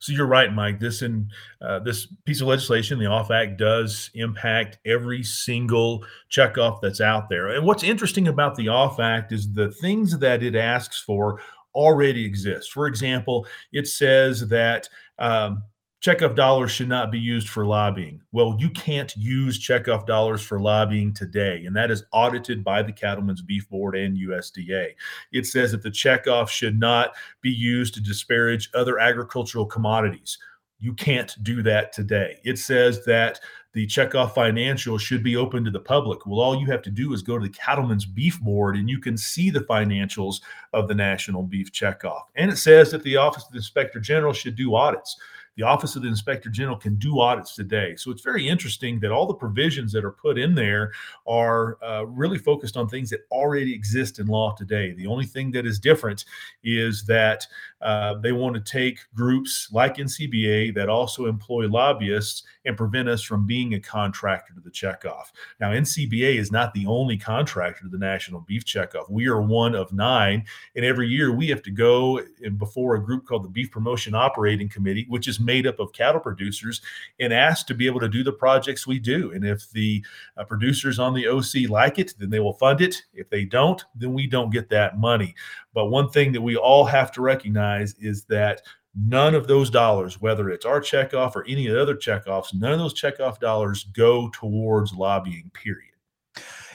So 0.00 0.12
you're 0.12 0.26
right, 0.26 0.52
Mike. 0.52 0.78
This 0.78 1.02
in 1.02 1.28
uh, 1.60 1.80
this 1.80 2.06
piece 2.24 2.40
of 2.40 2.46
legislation, 2.46 2.98
the 2.98 3.06
OFF 3.06 3.30
Act, 3.30 3.58
does 3.58 4.10
impact 4.14 4.78
every 4.86 5.24
single 5.24 6.04
checkoff 6.30 6.80
that's 6.80 7.00
out 7.00 7.28
there. 7.28 7.48
And 7.48 7.66
what's 7.66 7.82
interesting 7.82 8.28
about 8.28 8.54
the 8.54 8.68
OFF 8.68 9.00
Act 9.00 9.32
is 9.32 9.52
the 9.52 9.72
things 9.72 10.18
that 10.18 10.42
it 10.42 10.54
asks 10.54 11.00
for 11.00 11.40
already 11.74 12.24
exist. 12.24 12.72
For 12.72 12.86
example, 12.86 13.46
it 13.72 13.88
says 13.88 14.48
that 14.48 14.88
um, 15.18 15.64
checkoff 16.02 16.36
dollars 16.36 16.70
should 16.70 16.88
not 16.88 17.10
be 17.10 17.18
used 17.18 17.48
for 17.48 17.66
lobbying. 17.66 18.20
Well, 18.32 18.56
you 18.58 18.70
can't 18.70 19.14
use 19.16 19.58
checkoff 19.58 20.06
dollars 20.06 20.42
for 20.42 20.60
lobbying 20.60 21.12
today, 21.12 21.64
and 21.66 21.74
that 21.76 21.90
is 21.90 22.04
audited 22.12 22.62
by 22.62 22.82
the 22.82 22.92
Cattlemen's 22.92 23.42
Beef 23.42 23.68
Board 23.68 23.96
and 23.96 24.16
USDA. 24.16 24.94
It 25.32 25.46
says 25.46 25.72
that 25.72 25.82
the 25.82 25.90
checkoff 25.90 26.48
should 26.48 26.78
not 26.78 27.14
be 27.40 27.50
used 27.50 27.94
to 27.94 28.02
disparage 28.02 28.70
other 28.74 28.98
agricultural 28.98 29.66
commodities. 29.66 30.38
You 30.80 30.94
can't 30.94 31.34
do 31.42 31.62
that 31.64 31.92
today. 31.92 32.38
It 32.44 32.58
says 32.58 33.04
that 33.04 33.40
the 33.72 33.86
checkoff 33.86 34.32
financial 34.32 34.96
should 34.96 35.24
be 35.24 35.36
open 35.36 35.64
to 35.64 35.70
the 35.70 35.80
public. 35.80 36.24
Well, 36.24 36.40
all 36.40 36.58
you 36.58 36.66
have 36.66 36.82
to 36.82 36.90
do 36.90 37.12
is 37.12 37.22
go 37.22 37.36
to 37.36 37.46
the 37.46 37.52
Cattlemen's 37.52 38.06
Beef 38.06 38.40
Board 38.40 38.76
and 38.76 38.88
you 38.88 39.00
can 39.00 39.16
see 39.16 39.50
the 39.50 39.60
financials 39.60 40.36
of 40.72 40.88
the 40.88 40.94
National 40.94 41.42
Beef 41.42 41.72
Checkoff. 41.72 42.22
And 42.36 42.50
it 42.50 42.56
says 42.56 42.92
that 42.92 43.02
the 43.02 43.16
Office 43.16 43.44
of 43.44 43.50
the 43.50 43.58
Inspector 43.58 43.98
General 44.00 44.32
should 44.32 44.56
do 44.56 44.74
audits. 44.74 45.16
The 45.58 45.64
Office 45.64 45.96
of 45.96 46.02
the 46.02 46.08
Inspector 46.08 46.48
General 46.50 46.76
can 46.76 46.94
do 46.94 47.18
audits 47.18 47.56
today. 47.56 47.96
So 47.96 48.12
it's 48.12 48.22
very 48.22 48.48
interesting 48.48 49.00
that 49.00 49.10
all 49.10 49.26
the 49.26 49.34
provisions 49.34 49.90
that 49.90 50.04
are 50.04 50.12
put 50.12 50.38
in 50.38 50.54
there 50.54 50.92
are 51.26 51.82
uh, 51.82 52.06
really 52.06 52.38
focused 52.38 52.76
on 52.76 52.88
things 52.88 53.10
that 53.10 53.26
already 53.32 53.74
exist 53.74 54.20
in 54.20 54.28
law 54.28 54.54
today. 54.54 54.92
The 54.92 55.08
only 55.08 55.26
thing 55.26 55.50
that 55.50 55.66
is 55.66 55.80
different 55.80 56.26
is 56.62 57.04
that 57.06 57.44
uh, 57.80 58.14
they 58.14 58.30
want 58.30 58.54
to 58.54 58.60
take 58.60 59.00
groups 59.16 59.68
like 59.72 59.96
NCBA 59.96 60.76
that 60.76 60.88
also 60.88 61.26
employ 61.26 61.66
lobbyists 61.66 62.44
and 62.64 62.76
prevent 62.76 63.08
us 63.08 63.22
from 63.22 63.46
being 63.46 63.74
a 63.74 63.80
contractor 63.80 64.54
to 64.54 64.60
the 64.60 64.70
checkoff. 64.70 65.32
Now, 65.58 65.72
NCBA 65.72 66.36
is 66.36 66.52
not 66.52 66.72
the 66.74 66.86
only 66.86 67.16
contractor 67.16 67.82
to 67.82 67.88
the 67.88 67.98
National 67.98 68.42
Beef 68.42 68.64
Checkoff. 68.64 69.10
We 69.10 69.26
are 69.26 69.40
one 69.40 69.74
of 69.74 69.92
nine, 69.92 70.44
and 70.76 70.84
every 70.84 71.08
year 71.08 71.32
we 71.32 71.48
have 71.48 71.62
to 71.62 71.70
go 71.70 72.20
before 72.58 72.94
a 72.94 73.02
group 73.02 73.26
called 73.26 73.44
the 73.44 73.48
Beef 73.48 73.70
Promotion 73.70 74.14
Operating 74.14 74.68
Committee, 74.68 75.06
which 75.08 75.26
is 75.28 75.40
made 75.48 75.66
up 75.66 75.80
of 75.80 75.94
cattle 75.94 76.20
producers 76.20 76.82
and 77.18 77.32
asked 77.32 77.66
to 77.68 77.74
be 77.74 77.86
able 77.86 78.00
to 78.00 78.08
do 78.08 78.22
the 78.22 78.30
projects 78.30 78.86
we 78.86 78.98
do. 78.98 79.32
And 79.32 79.46
if 79.46 79.70
the 79.70 80.04
uh, 80.36 80.44
producers 80.44 80.98
on 80.98 81.14
the 81.14 81.26
OC 81.26 81.70
like 81.70 81.98
it, 81.98 82.14
then 82.18 82.28
they 82.28 82.38
will 82.38 82.52
fund 82.52 82.82
it. 82.82 83.02
If 83.14 83.30
they 83.30 83.44
don't, 83.46 83.82
then 83.94 84.12
we 84.12 84.26
don't 84.26 84.52
get 84.52 84.68
that 84.68 84.98
money. 84.98 85.34
But 85.72 85.86
one 85.86 86.10
thing 86.10 86.32
that 86.32 86.42
we 86.42 86.56
all 86.56 86.84
have 86.84 87.10
to 87.12 87.22
recognize 87.22 87.94
is 87.94 88.24
that 88.24 88.60
none 88.94 89.34
of 89.34 89.46
those 89.46 89.70
dollars, 89.70 90.20
whether 90.20 90.50
it's 90.50 90.66
our 90.66 90.80
checkoff 90.80 91.34
or 91.34 91.46
any 91.46 91.66
of 91.66 91.74
the 91.74 91.80
other 91.80 91.96
checkoffs, 91.96 92.52
none 92.52 92.72
of 92.72 92.78
those 92.78 93.00
checkoff 93.00 93.38
dollars 93.38 93.84
go 93.84 94.28
towards 94.34 94.92
lobbying, 94.92 95.50
period. 95.54 95.87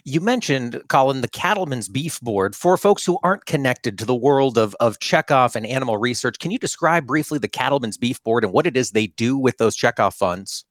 You 0.06 0.20
mentioned, 0.20 0.82
Colin, 0.90 1.22
the 1.22 1.30
Cattlemen's 1.30 1.88
Beef 1.88 2.20
Board. 2.20 2.58
For 2.58 2.76
folks 2.76 3.06
who 3.06 3.20
aren't 3.24 3.46
connected 3.46 3.98
to 3.98 4.06
the 4.06 4.14
world 4.14 4.58
of, 4.58 4.76
of 4.82 5.00
checkoff 5.00 5.56
and 5.56 5.66
animal 5.66 5.98
research, 5.98 6.40
can 6.40 6.52
you 6.52 6.60
describe 6.60 7.08
briefly 7.08 7.40
the 7.40 7.48
Cattlemen's 7.48 7.98
Beef 7.98 8.22
Board 8.22 8.44
and 8.44 8.52
what 8.52 8.68
it 8.68 8.76
is 8.76 8.92
they 8.92 9.08
do 9.08 9.38
with 9.38 9.58
those 9.60 9.78
checkoff 9.78 10.14
funds? 10.14 10.66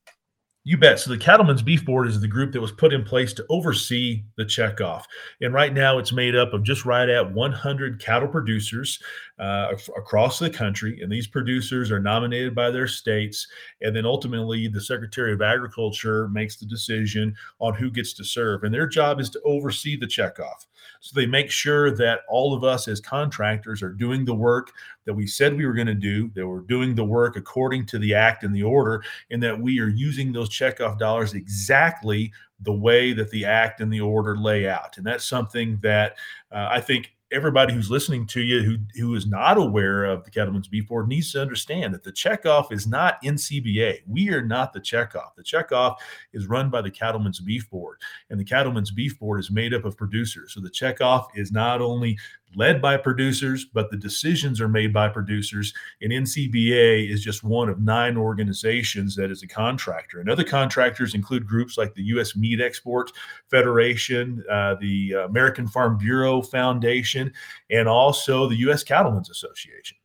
You 0.64 0.76
bet. 0.76 1.00
So 1.00 1.10
the 1.10 1.18
Cattlemen's 1.18 1.62
Beef 1.62 1.82
Board 1.84 2.08
is 2.08 2.20
the 2.20 2.28
group 2.28 2.52
that 2.52 2.60
was 2.60 2.72
put 2.72 2.92
in 2.92 3.04
place 3.04 3.32
to 3.32 3.46
oversee 3.48 4.22
the 4.36 4.44
checkoff. 4.44 5.04
And 5.40 5.54
right 5.54 5.72
now 5.72 5.98
it's 5.98 6.12
made 6.12 6.36
up 6.36 6.52
of 6.52 6.62
just 6.62 6.84
right 6.84 7.08
at 7.08 7.32
100 7.32 8.00
cattle 8.00 8.28
producers 8.28 9.02
uh, 9.38 9.74
across 9.96 10.38
the 10.38 10.50
country. 10.50 11.00
And 11.00 11.10
these 11.10 11.26
producers 11.26 11.90
are 11.90 12.00
nominated 12.00 12.54
by 12.54 12.70
their 12.70 12.86
states. 12.86 13.46
And 13.80 13.94
then 13.94 14.06
ultimately 14.06 14.68
the 14.68 14.80
Secretary 14.80 15.32
of 15.32 15.42
Agriculture 15.42 16.28
makes 16.28 16.56
the 16.56 16.66
decision 16.66 17.34
on 17.58 17.74
who 17.74 17.90
gets 17.90 18.12
to 18.14 18.24
serve. 18.24 18.64
And 18.64 18.72
their 18.72 18.86
job 18.86 19.20
is 19.20 19.30
to 19.30 19.40
oversee 19.44 19.96
the 19.96 20.06
checkoff. 20.06 20.66
So 21.00 21.18
they 21.18 21.26
make 21.26 21.50
sure 21.50 21.90
that 21.92 22.20
all 22.28 22.54
of 22.54 22.64
us 22.64 22.86
as 22.88 23.00
contractors 23.00 23.82
are 23.82 23.92
doing 23.92 24.24
the 24.24 24.34
work 24.34 24.72
that 25.04 25.14
we 25.14 25.26
said 25.26 25.56
we 25.56 25.66
were 25.66 25.72
going 25.72 25.86
to 25.88 25.94
do, 25.94 26.30
that 26.34 26.46
we're 26.46 26.60
doing 26.60 26.94
the 26.94 27.04
work 27.04 27.36
according 27.36 27.86
to 27.86 27.98
the 27.98 28.14
act 28.14 28.44
and 28.44 28.54
the 28.54 28.62
order, 28.62 29.02
and 29.30 29.42
that 29.42 29.58
we 29.58 29.80
are 29.80 29.88
using 29.88 30.32
those 30.32 30.48
checkoff 30.48 30.98
dollars 30.98 31.34
exactly 31.34 32.32
the 32.60 32.72
way 32.72 33.12
that 33.12 33.30
the 33.30 33.44
act 33.44 33.80
and 33.80 33.92
the 33.92 34.00
order 34.00 34.36
lay 34.36 34.68
out. 34.68 34.96
And 34.96 35.06
that's 35.06 35.24
something 35.24 35.78
that 35.82 36.16
uh, 36.52 36.68
I 36.70 36.80
think 36.80 37.12
everybody 37.32 37.72
who's 37.72 37.90
listening 37.90 38.26
to 38.26 38.40
you 38.40 38.62
who 38.62 38.76
who 39.00 39.14
is 39.14 39.26
not 39.26 39.58
aware 39.58 40.04
of 40.04 40.24
the 40.24 40.30
Cattlemen's 40.30 40.68
Beef 40.68 40.88
Board 40.88 41.08
needs 41.08 41.32
to 41.32 41.40
understand 41.40 41.94
that 41.94 42.04
the 42.04 42.12
checkoff 42.12 42.70
is 42.70 42.86
not 42.86 43.22
NCBA. 43.22 44.00
We 44.06 44.30
are 44.30 44.42
not 44.42 44.72
the 44.72 44.80
checkoff. 44.80 45.34
The 45.36 45.42
checkoff 45.42 45.96
is 46.32 46.46
run 46.46 46.70
by 46.70 46.82
the 46.82 46.90
Cattlemen's 46.90 47.40
Beef 47.40 47.68
Board, 47.70 48.00
and 48.30 48.38
the 48.38 48.44
Cattlemen's 48.44 48.90
Beef 48.90 49.18
Board 49.18 49.40
is 49.40 49.50
made 49.50 49.74
up 49.74 49.84
of 49.84 49.96
producers. 49.96 50.52
So 50.52 50.60
the 50.60 50.70
checkoff 50.70 51.26
is 51.34 51.50
not 51.52 51.80
only 51.80 52.18
led 52.54 52.82
by 52.82 52.96
producers, 52.96 53.64
but 53.64 53.90
the 53.90 53.96
decisions 53.96 54.60
are 54.60 54.68
made 54.68 54.92
by 54.92 55.08
producers. 55.08 55.72
And 56.00 56.12
NCBA 56.12 57.10
is 57.10 57.22
just 57.22 57.44
one 57.44 57.68
of 57.68 57.80
nine 57.80 58.16
organizations 58.16 59.16
that 59.16 59.30
is 59.30 59.42
a 59.42 59.48
contractor. 59.48 60.20
And 60.20 60.30
other 60.30 60.44
contractors 60.44 61.14
include 61.14 61.46
groups 61.46 61.78
like 61.78 61.94
the 61.94 62.04
U.S. 62.04 62.36
Meat 62.36 62.60
Export 62.60 63.12
Federation, 63.50 64.44
uh, 64.50 64.76
the 64.80 65.12
American 65.12 65.66
Farm 65.66 65.96
Bureau 65.98 66.42
Foundation, 66.42 67.32
and 67.70 67.88
also 67.88 68.48
the 68.48 68.56
U.S. 68.56 68.82
Cattlemen's 68.82 69.30
Association. 69.30 69.96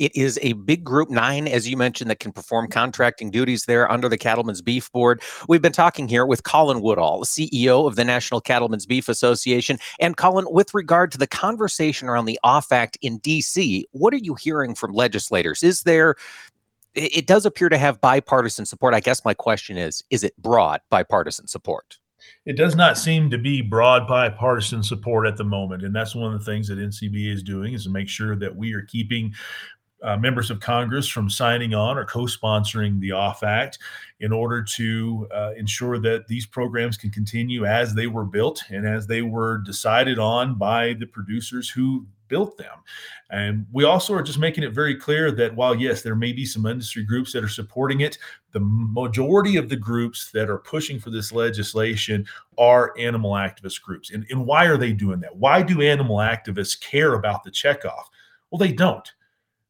It 0.00 0.16
is 0.16 0.38
a 0.40 0.54
big 0.54 0.82
group, 0.82 1.10
nine, 1.10 1.46
as 1.46 1.68
you 1.68 1.76
mentioned, 1.76 2.08
that 2.08 2.20
can 2.20 2.32
perform 2.32 2.68
contracting 2.68 3.30
duties 3.30 3.66
there 3.66 3.90
under 3.92 4.08
the 4.08 4.16
Cattlemen's 4.16 4.62
Beef 4.62 4.90
Board. 4.92 5.20
We've 5.46 5.60
been 5.60 5.72
talking 5.72 6.08
here 6.08 6.24
with 6.24 6.42
Colin 6.42 6.80
Woodall, 6.80 7.24
CEO 7.24 7.86
of 7.86 7.96
the 7.96 8.04
National 8.04 8.40
Cattlemen's 8.40 8.86
Beef 8.86 9.10
Association. 9.10 9.78
And 10.00 10.16
Colin, 10.16 10.46
with 10.48 10.72
regard 10.72 11.12
to 11.12 11.18
the 11.18 11.26
conversation 11.26 12.08
around 12.08 12.24
the 12.24 12.40
OFF 12.42 12.72
Act 12.72 12.96
in 13.02 13.18
D.C., 13.18 13.86
what 13.90 14.14
are 14.14 14.18
you 14.18 14.34
hearing 14.36 14.74
from 14.74 14.92
legislators? 14.92 15.62
Is 15.62 15.82
there 15.82 16.14
it 16.94 17.26
does 17.26 17.46
appear 17.46 17.68
to 17.68 17.78
have 17.78 18.00
bipartisan 18.00 18.66
support. 18.66 18.94
I 18.94 19.00
guess 19.00 19.24
my 19.24 19.34
question 19.34 19.76
is 19.76 20.02
is 20.10 20.24
it 20.24 20.36
broad 20.38 20.80
bipartisan 20.90 21.46
support? 21.46 21.98
It 22.46 22.56
does 22.56 22.74
not 22.74 22.98
seem 22.98 23.30
to 23.30 23.38
be 23.38 23.60
broad 23.60 24.08
bipartisan 24.08 24.82
support 24.82 25.26
at 25.26 25.36
the 25.36 25.44
moment. 25.44 25.84
And 25.84 25.94
that's 25.94 26.14
one 26.14 26.34
of 26.34 26.38
the 26.38 26.44
things 26.44 26.68
that 26.68 26.78
NCBA 26.78 27.32
is 27.32 27.42
doing 27.42 27.74
is 27.74 27.84
to 27.84 27.90
make 27.90 28.08
sure 28.08 28.36
that 28.36 28.54
we 28.54 28.72
are 28.74 28.82
keeping 28.82 29.34
uh, 30.02 30.16
members 30.16 30.50
of 30.50 30.60
Congress 30.60 31.08
from 31.08 31.28
signing 31.28 31.74
on 31.74 31.98
or 31.98 32.04
co 32.04 32.20
sponsoring 32.20 33.00
the 33.00 33.12
OFF 33.12 33.42
Act 33.42 33.78
in 34.20 34.32
order 34.32 34.62
to 34.62 35.28
uh, 35.34 35.52
ensure 35.56 35.98
that 35.98 36.26
these 36.26 36.46
programs 36.46 36.96
can 36.96 37.10
continue 37.10 37.64
as 37.64 37.94
they 37.94 38.06
were 38.06 38.24
built 38.24 38.62
and 38.70 38.86
as 38.86 39.06
they 39.06 39.22
were 39.22 39.58
decided 39.58 40.18
on 40.18 40.56
by 40.56 40.94
the 40.94 41.06
producers 41.06 41.68
who 41.68 42.06
built 42.28 42.56
them. 42.56 42.78
And 43.30 43.66
we 43.72 43.84
also 43.84 44.14
are 44.14 44.22
just 44.22 44.38
making 44.38 44.64
it 44.64 44.72
very 44.72 44.94
clear 44.94 45.30
that 45.32 45.54
while, 45.54 45.74
yes, 45.74 46.02
there 46.02 46.14
may 46.14 46.32
be 46.32 46.46
some 46.46 46.64
industry 46.64 47.02
groups 47.02 47.32
that 47.32 47.44
are 47.44 47.48
supporting 47.48 48.00
it, 48.00 48.18
the 48.52 48.60
majority 48.60 49.56
of 49.56 49.68
the 49.68 49.76
groups 49.76 50.30
that 50.32 50.48
are 50.48 50.58
pushing 50.58 50.98
for 50.98 51.10
this 51.10 51.32
legislation 51.32 52.26
are 52.56 52.94
animal 52.98 53.32
activist 53.32 53.82
groups. 53.82 54.10
And, 54.10 54.24
and 54.30 54.46
why 54.46 54.66
are 54.66 54.76
they 54.76 54.92
doing 54.92 55.20
that? 55.20 55.36
Why 55.36 55.62
do 55.62 55.82
animal 55.82 56.16
activists 56.16 56.80
care 56.80 57.14
about 57.14 57.44
the 57.44 57.50
checkoff? 57.50 58.04
Well, 58.50 58.58
they 58.58 58.72
don't 58.72 59.08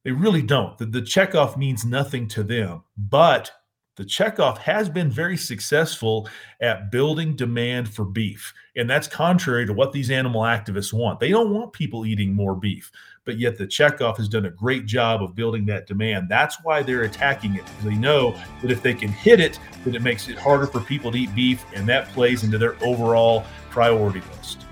they 0.05 0.13
really 0.13 0.43
don't. 0.43 0.77
The, 0.79 0.87
the 0.87 1.03
checkoff 1.03 1.57
means 1.57 1.85
nothing 1.85 2.29
to 2.29 2.43
them, 2.43 2.83
but 2.97 3.51
the 3.97 4.05
checkoff 4.05 4.57
has 4.59 4.89
been 4.89 5.11
very 5.11 5.37
successful 5.37 6.27
at 6.63 6.91
building 6.91 7.37
demand 7.37 7.93
for 7.93 8.07
beef. 8.07 8.55
And 8.75 8.89
that's 8.89 9.07
contrary 9.07 9.67
to 9.67 9.75
what 9.75 9.93
these 9.93 10.11
animal 10.11 10.41
activists 10.43 10.93
want. 10.93 11.21
They 11.21 11.29
don't 11.29 11.53
want 11.53 11.75
people 11.75 12.07
eating 12.07 12.33
more 12.33 12.55
beef, 12.55 12.91
but 13.27 13.39
yet 13.39 13.59
the 13.59 13.67
checkoff 13.67 14.17
has 14.17 14.27
done 14.27 14.47
a 14.47 14.51
great 14.51 14.87
job 14.87 15.23
of 15.23 15.35
building 15.35 15.67
that 15.67 15.87
demand. 15.87 16.31
That's 16.31 16.57
why 16.63 16.83
they're 16.83 17.03
attacking 17.03 17.57
it 17.57 17.67
because 17.67 17.85
they 17.85 17.95
know 17.95 18.35
that 18.63 18.71
if 18.71 18.83
they 18.83 18.95
can 18.95 19.11
hit 19.11 19.39
it, 19.39 19.59
that 19.85 19.95
it 19.95 20.01
makes 20.01 20.29
it 20.31 20.39
harder 20.39 20.67
for 20.67 20.81
people 20.81 21.13
to 21.13 21.19
eat 21.19 21.35
beef, 21.35 21.67
and 21.75 21.87
that 21.89 22.09
plays 22.09 22.43
into 22.43 22.57
their 22.57 22.83
overall 22.83 23.45
priority 23.69 24.23
list. 24.35 24.65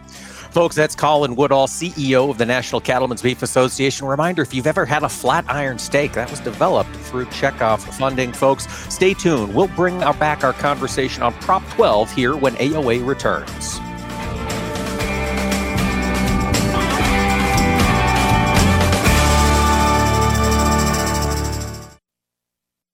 Folks, 0.51 0.75
that's 0.75 0.95
Colin 0.95 1.37
Woodall, 1.37 1.67
CEO 1.67 2.31
of 2.31 2.39
the 2.39 2.47
National 2.47 2.81
Cattlemen's 2.81 3.21
Beef 3.23 3.43
Association. 3.43 4.07
Reminder 4.07 4.43
if 4.43 4.55
you've 4.55 4.67
ever 4.67 4.87
had 4.87 5.03
a 5.03 5.09
flat 5.09 5.45
iron 5.49 5.79
steak, 5.79 6.15
that 6.15 6.31
was 6.31 6.41
developed 6.41 6.95
through 6.97 7.27
checkoff 7.27 7.81
funding. 7.81 8.33
Folks, 8.33 8.67
stay 8.93 9.15
tuned. 9.15 9.55
We'll 9.55 9.69
bring 9.69 10.03
our 10.03 10.15
back 10.15 10.45
our 10.45 10.55
conversation 10.55 11.23
on 11.23 11.35
Prop 11.35 11.67
12 11.71 12.11
here 12.13 12.37
when 12.37 12.55
AOA 12.57 13.07
returns. 13.07 13.79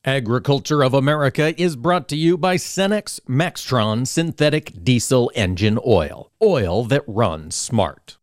Agriculture 0.06 0.84
of 0.84 0.92
America 0.92 1.58
is 1.58 1.76
brought 1.76 2.08
to 2.08 2.16
you 2.16 2.36
by 2.36 2.56
Cenex 2.56 3.20
Maxtron 3.26 4.06
Synthetic 4.06 4.84
Diesel 4.84 5.32
Engine 5.34 5.78
Oil. 5.86 6.30
Oil 6.42 6.84
that 6.84 7.02
runs 7.06 7.54
smart. 7.54 8.18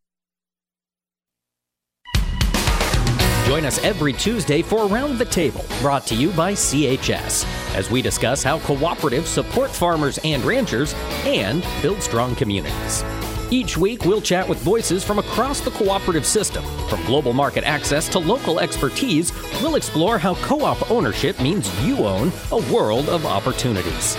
Join 3.48 3.66
us 3.66 3.84
every 3.84 4.14
Tuesday 4.14 4.62
for 4.62 4.86
Around 4.88 5.18
the 5.18 5.26
Table, 5.26 5.66
brought 5.82 6.06
to 6.06 6.16
you 6.16 6.30
by 6.34 6.54
CHS, 6.54 7.46
as 7.74 7.90
we 7.90 8.04
discuss 8.04 8.44
how 8.44 8.60
cooperatives 8.60 9.26
support 9.26 9.72
farmers 9.72 10.20
and 10.24 10.46
ranchers 10.46 10.94
and 11.26 11.66
build 11.82 12.04
strong 12.04 12.36
communities. 12.36 13.04
Each 13.52 13.76
week, 13.76 14.06
we'll 14.06 14.22
chat 14.22 14.48
with 14.48 14.60
voices 14.60 15.04
from 15.04 15.20
across 15.20 15.60
the 15.60 15.72
cooperative 15.72 16.26
system. 16.26 16.64
From 16.88 17.04
global 17.06 17.34
market 17.34 17.66
access 17.66 18.08
to 18.10 18.20
local 18.20 18.62
expertise, 18.62 19.34
we'll 19.62 19.76
explore 19.76 20.18
how 20.18 20.36
co 20.36 20.64
op 20.64 20.90
ownership 20.90 21.38
means 21.42 21.70
you 21.86 21.98
own 21.98 22.32
a 22.52 22.74
world 22.74 23.10
of 23.10 23.26
opportunities. 23.26 24.16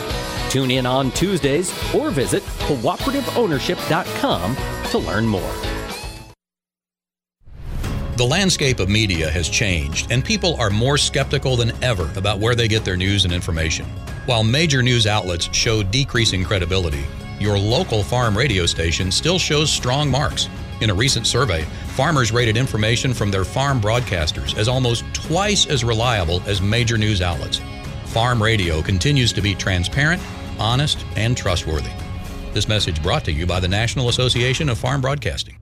Tune 0.50 0.70
in 0.70 0.84
on 0.84 1.10
Tuesdays 1.12 1.72
or 1.94 2.10
visit 2.10 2.42
cooperativeownership.com 2.68 4.56
to 4.90 4.98
learn 4.98 5.26
more. 5.26 5.54
The 8.18 8.26
landscape 8.26 8.78
of 8.80 8.90
media 8.90 9.30
has 9.30 9.48
changed, 9.48 10.12
and 10.12 10.22
people 10.22 10.56
are 10.56 10.68
more 10.68 10.98
skeptical 10.98 11.56
than 11.56 11.72
ever 11.82 12.12
about 12.16 12.38
where 12.38 12.54
they 12.54 12.68
get 12.68 12.84
their 12.84 12.98
news 12.98 13.24
and 13.24 13.32
information. 13.32 13.86
While 14.26 14.44
major 14.44 14.82
news 14.82 15.06
outlets 15.06 15.48
show 15.56 15.82
decreasing 15.82 16.44
credibility, 16.44 17.06
your 17.42 17.58
local 17.58 18.02
farm 18.02 18.38
radio 18.38 18.64
station 18.64 19.10
still 19.10 19.38
shows 19.38 19.70
strong 19.70 20.10
marks. 20.10 20.48
In 20.80 20.90
a 20.90 20.94
recent 20.94 21.26
survey, 21.26 21.64
farmers 21.94 22.32
rated 22.32 22.56
information 22.56 23.12
from 23.12 23.30
their 23.30 23.44
farm 23.44 23.80
broadcasters 23.80 24.56
as 24.56 24.68
almost 24.68 25.04
twice 25.12 25.66
as 25.66 25.84
reliable 25.84 26.40
as 26.46 26.62
major 26.62 26.96
news 26.96 27.20
outlets. 27.20 27.60
Farm 28.06 28.42
radio 28.42 28.80
continues 28.80 29.32
to 29.32 29.42
be 29.42 29.54
transparent, 29.54 30.22
honest, 30.58 31.04
and 31.16 31.36
trustworthy. 31.36 31.90
This 32.52 32.68
message 32.68 33.02
brought 33.02 33.24
to 33.24 33.32
you 33.32 33.46
by 33.46 33.60
the 33.60 33.68
National 33.68 34.08
Association 34.08 34.68
of 34.68 34.78
Farm 34.78 35.00
Broadcasting. 35.00 35.58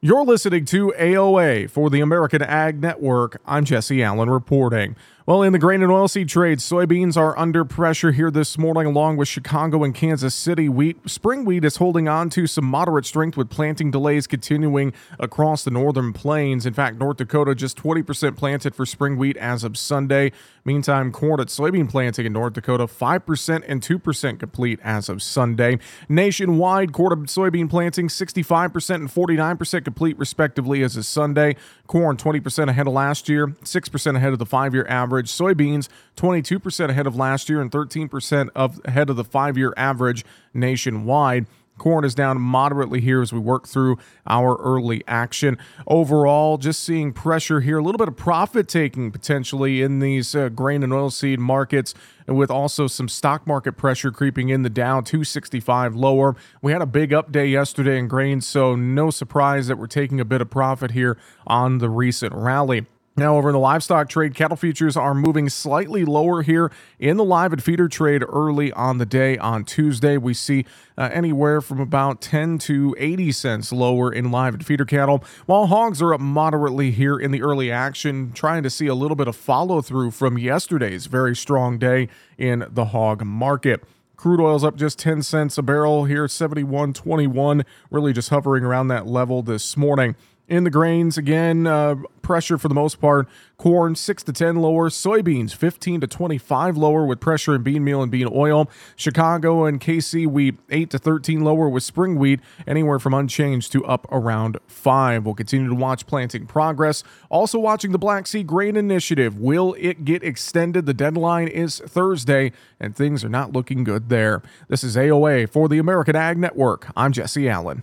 You're 0.00 0.24
listening 0.24 0.64
to 0.66 0.94
AOA 0.96 1.70
for 1.70 1.90
the 1.90 2.00
American 2.00 2.40
Ag 2.40 2.80
Network. 2.80 3.40
I'm 3.44 3.64
Jesse 3.64 4.00
Allen 4.00 4.30
reporting. 4.30 4.94
Well, 5.28 5.42
in 5.42 5.52
the 5.52 5.58
grain 5.58 5.82
and 5.82 5.92
oilseed 5.92 6.28
trade, 6.28 6.56
soybeans 6.56 7.14
are 7.14 7.38
under 7.38 7.62
pressure 7.62 8.12
here 8.12 8.30
this 8.30 8.56
morning, 8.56 8.86
along 8.86 9.18
with 9.18 9.28
Chicago 9.28 9.84
and 9.84 9.94
Kansas 9.94 10.34
City. 10.34 10.70
Wheat, 10.70 10.96
spring 11.06 11.44
wheat 11.44 11.66
is 11.66 11.76
holding 11.76 12.08
on 12.08 12.30
to 12.30 12.46
some 12.46 12.64
moderate 12.64 13.04
strength 13.04 13.36
with 13.36 13.50
planting 13.50 13.90
delays 13.90 14.26
continuing 14.26 14.94
across 15.18 15.64
the 15.64 15.70
northern 15.70 16.14
plains. 16.14 16.64
In 16.64 16.72
fact, 16.72 16.96
North 16.96 17.18
Dakota 17.18 17.54
just 17.54 17.76
20% 17.76 18.38
planted 18.38 18.74
for 18.74 18.86
spring 18.86 19.18
wheat 19.18 19.36
as 19.36 19.64
of 19.64 19.76
Sunday. 19.76 20.32
Meantime, 20.64 21.12
corn 21.12 21.40
at 21.40 21.48
soybean 21.48 21.90
planting 21.90 22.24
in 22.24 22.32
North 22.32 22.54
Dakota 22.54 22.86
5% 22.86 23.64
and 23.68 23.82
2% 23.82 24.38
complete 24.40 24.80
as 24.82 25.10
of 25.10 25.22
Sunday. 25.22 25.78
Nationwide, 26.08 26.94
corn 26.94 27.12
at 27.12 27.18
soybean 27.28 27.68
planting 27.68 28.08
65% 28.08 28.94
and 28.94 29.10
49% 29.10 29.84
complete 29.84 30.18
respectively 30.18 30.82
as 30.82 30.96
of 30.96 31.04
Sunday. 31.04 31.54
Corn 31.86 32.16
20% 32.16 32.70
ahead 32.70 32.86
of 32.86 32.94
last 32.94 33.28
year, 33.28 33.48
6% 33.48 34.16
ahead 34.16 34.32
of 34.32 34.38
the 34.38 34.46
five 34.46 34.72
year 34.72 34.86
average. 35.18 35.30
Soybeans 35.30 35.88
22% 36.16 36.90
ahead 36.90 37.06
of 37.06 37.16
last 37.16 37.48
year 37.48 37.60
and 37.60 37.70
13% 37.70 38.50
of 38.54 38.80
ahead 38.84 39.10
of 39.10 39.16
the 39.16 39.24
five 39.24 39.58
year 39.58 39.74
average 39.76 40.24
nationwide. 40.54 41.46
Corn 41.76 42.04
is 42.04 42.14
down 42.14 42.40
moderately 42.40 43.00
here 43.00 43.22
as 43.22 43.32
we 43.32 43.38
work 43.38 43.68
through 43.68 43.98
our 44.26 44.56
early 44.56 45.04
action. 45.06 45.56
Overall, 45.86 46.58
just 46.58 46.82
seeing 46.82 47.12
pressure 47.12 47.60
here, 47.60 47.78
a 47.78 47.82
little 47.82 47.98
bit 47.98 48.08
of 48.08 48.16
profit 48.16 48.66
taking 48.66 49.12
potentially 49.12 49.80
in 49.80 50.00
these 50.00 50.34
uh, 50.34 50.48
grain 50.48 50.82
and 50.82 50.92
oilseed 50.92 51.38
markets, 51.38 51.94
and 52.26 52.36
with 52.36 52.50
also 52.50 52.88
some 52.88 53.08
stock 53.08 53.46
market 53.46 53.76
pressure 53.76 54.10
creeping 54.10 54.48
in 54.48 54.62
the 54.62 54.70
Dow 54.70 55.00
265 55.00 55.94
lower. 55.94 56.34
We 56.60 56.72
had 56.72 56.82
a 56.82 56.86
big 56.86 57.12
up 57.12 57.30
day 57.30 57.46
yesterday 57.46 57.96
in 57.96 58.08
grain, 58.08 58.40
so 58.40 58.74
no 58.74 59.10
surprise 59.10 59.68
that 59.68 59.78
we're 59.78 59.86
taking 59.86 60.18
a 60.18 60.24
bit 60.24 60.40
of 60.40 60.50
profit 60.50 60.90
here 60.90 61.16
on 61.46 61.78
the 61.78 61.88
recent 61.88 62.34
rally. 62.34 62.86
Now, 63.18 63.36
over 63.36 63.48
in 63.48 63.52
the 63.52 63.58
livestock 63.58 64.08
trade, 64.08 64.36
cattle 64.36 64.56
futures 64.56 64.96
are 64.96 65.12
moving 65.12 65.48
slightly 65.48 66.04
lower 66.04 66.42
here 66.42 66.70
in 67.00 67.16
the 67.16 67.24
live 67.24 67.52
and 67.52 67.60
feeder 67.60 67.88
trade 67.88 68.22
early 68.28 68.72
on 68.74 68.98
the 68.98 69.06
day. 69.06 69.36
On 69.38 69.64
Tuesday, 69.64 70.16
we 70.16 70.34
see 70.34 70.64
uh, 70.96 71.10
anywhere 71.12 71.60
from 71.60 71.80
about 71.80 72.20
10 72.20 72.58
to 72.58 72.94
80 72.96 73.32
cents 73.32 73.72
lower 73.72 74.12
in 74.12 74.30
live 74.30 74.54
and 74.54 74.64
feeder 74.64 74.84
cattle, 74.84 75.24
while 75.46 75.66
hogs 75.66 76.00
are 76.00 76.14
up 76.14 76.20
moderately 76.20 76.92
here 76.92 77.18
in 77.18 77.32
the 77.32 77.42
early 77.42 77.72
action, 77.72 78.30
trying 78.34 78.62
to 78.62 78.70
see 78.70 78.86
a 78.86 78.94
little 78.94 79.16
bit 79.16 79.26
of 79.26 79.34
follow 79.34 79.82
through 79.82 80.12
from 80.12 80.38
yesterday's 80.38 81.06
very 81.06 81.34
strong 81.34 81.76
day 81.76 82.08
in 82.38 82.68
the 82.70 82.84
hog 82.86 83.24
market. 83.24 83.82
Crude 84.16 84.40
oil's 84.40 84.62
up 84.62 84.76
just 84.76 84.96
10 85.00 85.24
cents 85.24 85.58
a 85.58 85.62
barrel 85.62 86.04
here, 86.04 86.26
71.21, 86.26 87.64
really 87.90 88.12
just 88.12 88.30
hovering 88.30 88.62
around 88.62 88.86
that 88.88 89.08
level 89.08 89.42
this 89.42 89.76
morning 89.76 90.14
in 90.48 90.64
the 90.64 90.70
grains. 90.70 91.18
Again 91.18 91.66
uh, 91.66 91.96
pressure 92.22 92.58
for 92.58 92.68
the 92.68 92.74
most 92.74 93.00
part 93.00 93.28
corn 93.56 93.94
6 93.94 94.22
to 94.22 94.32
10 94.32 94.56
lower 94.56 94.88
soybeans 94.88 95.54
15 95.54 96.02
to 96.02 96.06
25 96.06 96.76
lower 96.76 97.04
with 97.06 97.20
pressure 97.20 97.54
in 97.54 97.62
bean 97.62 97.84
meal 97.84 98.02
and 98.02 98.10
bean 98.10 98.28
oil. 98.32 98.68
Chicago 98.96 99.64
and 99.64 99.80
kc 99.80 100.26
wheat 100.26 100.56
8 100.70 100.90
to 100.90 100.98
13 100.98 101.42
lower 101.42 101.68
with 101.68 101.82
spring 101.82 102.16
wheat 102.16 102.40
anywhere 102.66 102.98
from 102.98 103.14
unchanged 103.14 103.72
to 103.72 103.84
up 103.84 104.06
around 104.10 104.58
5 104.66 105.24
we'll 105.24 105.34
continue 105.34 105.68
to 105.68 105.74
watch 105.74 106.06
planting 106.06 106.46
progress. 106.46 107.04
Also 107.28 107.58
watching 107.58 107.92
the 107.92 107.98
black 107.98 108.26
sea 108.26 108.42
grain 108.42 108.76
initiative. 108.76 109.38
Will 109.38 109.74
it 109.78 110.04
get 110.04 110.22
extended? 110.22 110.86
The 110.86 110.94
deadline 110.94 111.48
is 111.48 111.78
thursday 111.78 112.52
and 112.80 112.96
things 112.96 113.24
are 113.24 113.28
not 113.28 113.52
looking 113.52 113.84
good 113.84 114.08
there. 114.08 114.42
This 114.68 114.82
is 114.82 114.96
aoa 114.96 115.48
for 115.48 115.68
the 115.68 115.78
american 115.78 116.16
ag 116.16 116.38
network. 116.38 116.88
I'm 116.96 117.12
jesse 117.12 117.48
allen 117.48 117.82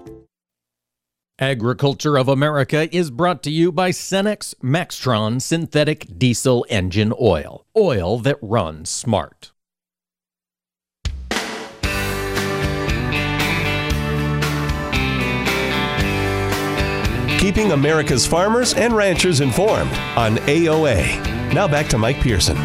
Agriculture 1.41 2.19
of 2.19 2.27
America 2.27 2.87
is 2.95 3.09
brought 3.09 3.41
to 3.41 3.49
you 3.49 3.71
by 3.71 3.89
Cenex 3.89 4.53
Maxtron 4.61 5.41
Synthetic 5.41 6.05
Diesel 6.19 6.63
Engine 6.69 7.11
Oil. 7.19 7.65
Oil 7.75 8.19
that 8.19 8.37
runs 8.43 8.91
smart. 8.91 9.51
Keeping 17.39 17.71
America's 17.71 18.27
farmers 18.27 18.75
and 18.75 18.95
ranchers 18.95 19.41
informed 19.41 19.89
on 20.15 20.37
AOA. 20.45 21.53
Now 21.55 21.67
back 21.67 21.87
to 21.87 21.97
Mike 21.97 22.17
Pearson. 22.17 22.55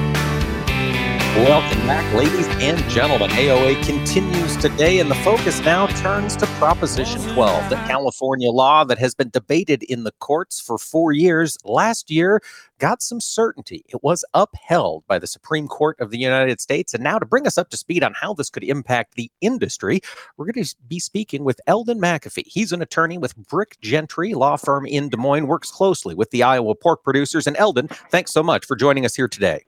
Welcome 1.45 1.87
back, 1.87 2.15
ladies 2.15 2.49
and 2.63 2.79
gentlemen. 2.89 3.29
AOA 3.29 3.85
continues 3.85 4.57
today, 4.57 5.01
and 5.01 5.11
the 5.11 5.15
focus 5.17 5.61
now 5.61 5.87
turns 5.87 6.35
to 6.37 6.47
Proposition 6.47 7.21
12, 7.35 7.69
the 7.69 7.77
California 7.77 8.51
law 8.51 8.85
that 8.85 8.97
has 8.97 9.15
been 9.15 9.29
debated 9.29 9.83
in 9.83 10.05
the 10.05 10.13
courts 10.13 10.59
for 10.59 10.79
four 10.79 11.13
years. 11.13 11.59
Last 11.63 12.11
year, 12.11 12.41
got 12.79 13.03
some 13.03 13.21
certainty. 13.21 13.85
It 13.87 14.03
was 14.03 14.25
upheld 14.33 15.05
by 15.07 15.19
the 15.19 15.27
Supreme 15.27 15.69
Court 15.69 16.01
of 16.01 16.11
the 16.11 16.17
United 16.17 16.59
States. 16.59 16.95
And 16.95 17.05
now, 17.05 17.19
to 17.19 17.27
bring 17.27 17.47
us 17.47 17.59
up 17.59 17.69
to 17.69 17.77
speed 17.77 18.03
on 18.03 18.15
how 18.15 18.33
this 18.33 18.49
could 18.49 18.65
impact 18.65 19.15
the 19.15 19.31
industry, 19.43 20.01
we're 20.39 20.51
going 20.51 20.65
to 20.65 20.75
be 20.89 20.99
speaking 20.99 21.45
with 21.45 21.61
Eldon 21.67 22.01
McAfee. 22.01 22.47
He's 22.47 22.73
an 22.73 22.81
attorney 22.81 23.19
with 23.19 23.37
Brick 23.37 23.79
Gentry 23.83 24.33
law 24.33 24.57
firm 24.57 24.87
in 24.87 25.11
Des 25.11 25.19
Moines, 25.19 25.49
works 25.49 25.71
closely 25.71 26.15
with 26.15 26.31
the 26.31 26.43
Iowa 26.43 26.75
pork 26.75 27.05
producers. 27.05 27.47
And 27.47 27.59
Eldon, 27.59 27.89
thanks 28.11 28.33
so 28.33 28.43
much 28.43 28.65
for 28.65 28.75
joining 28.75 29.05
us 29.05 29.15
here 29.15 29.29
today. 29.29 29.67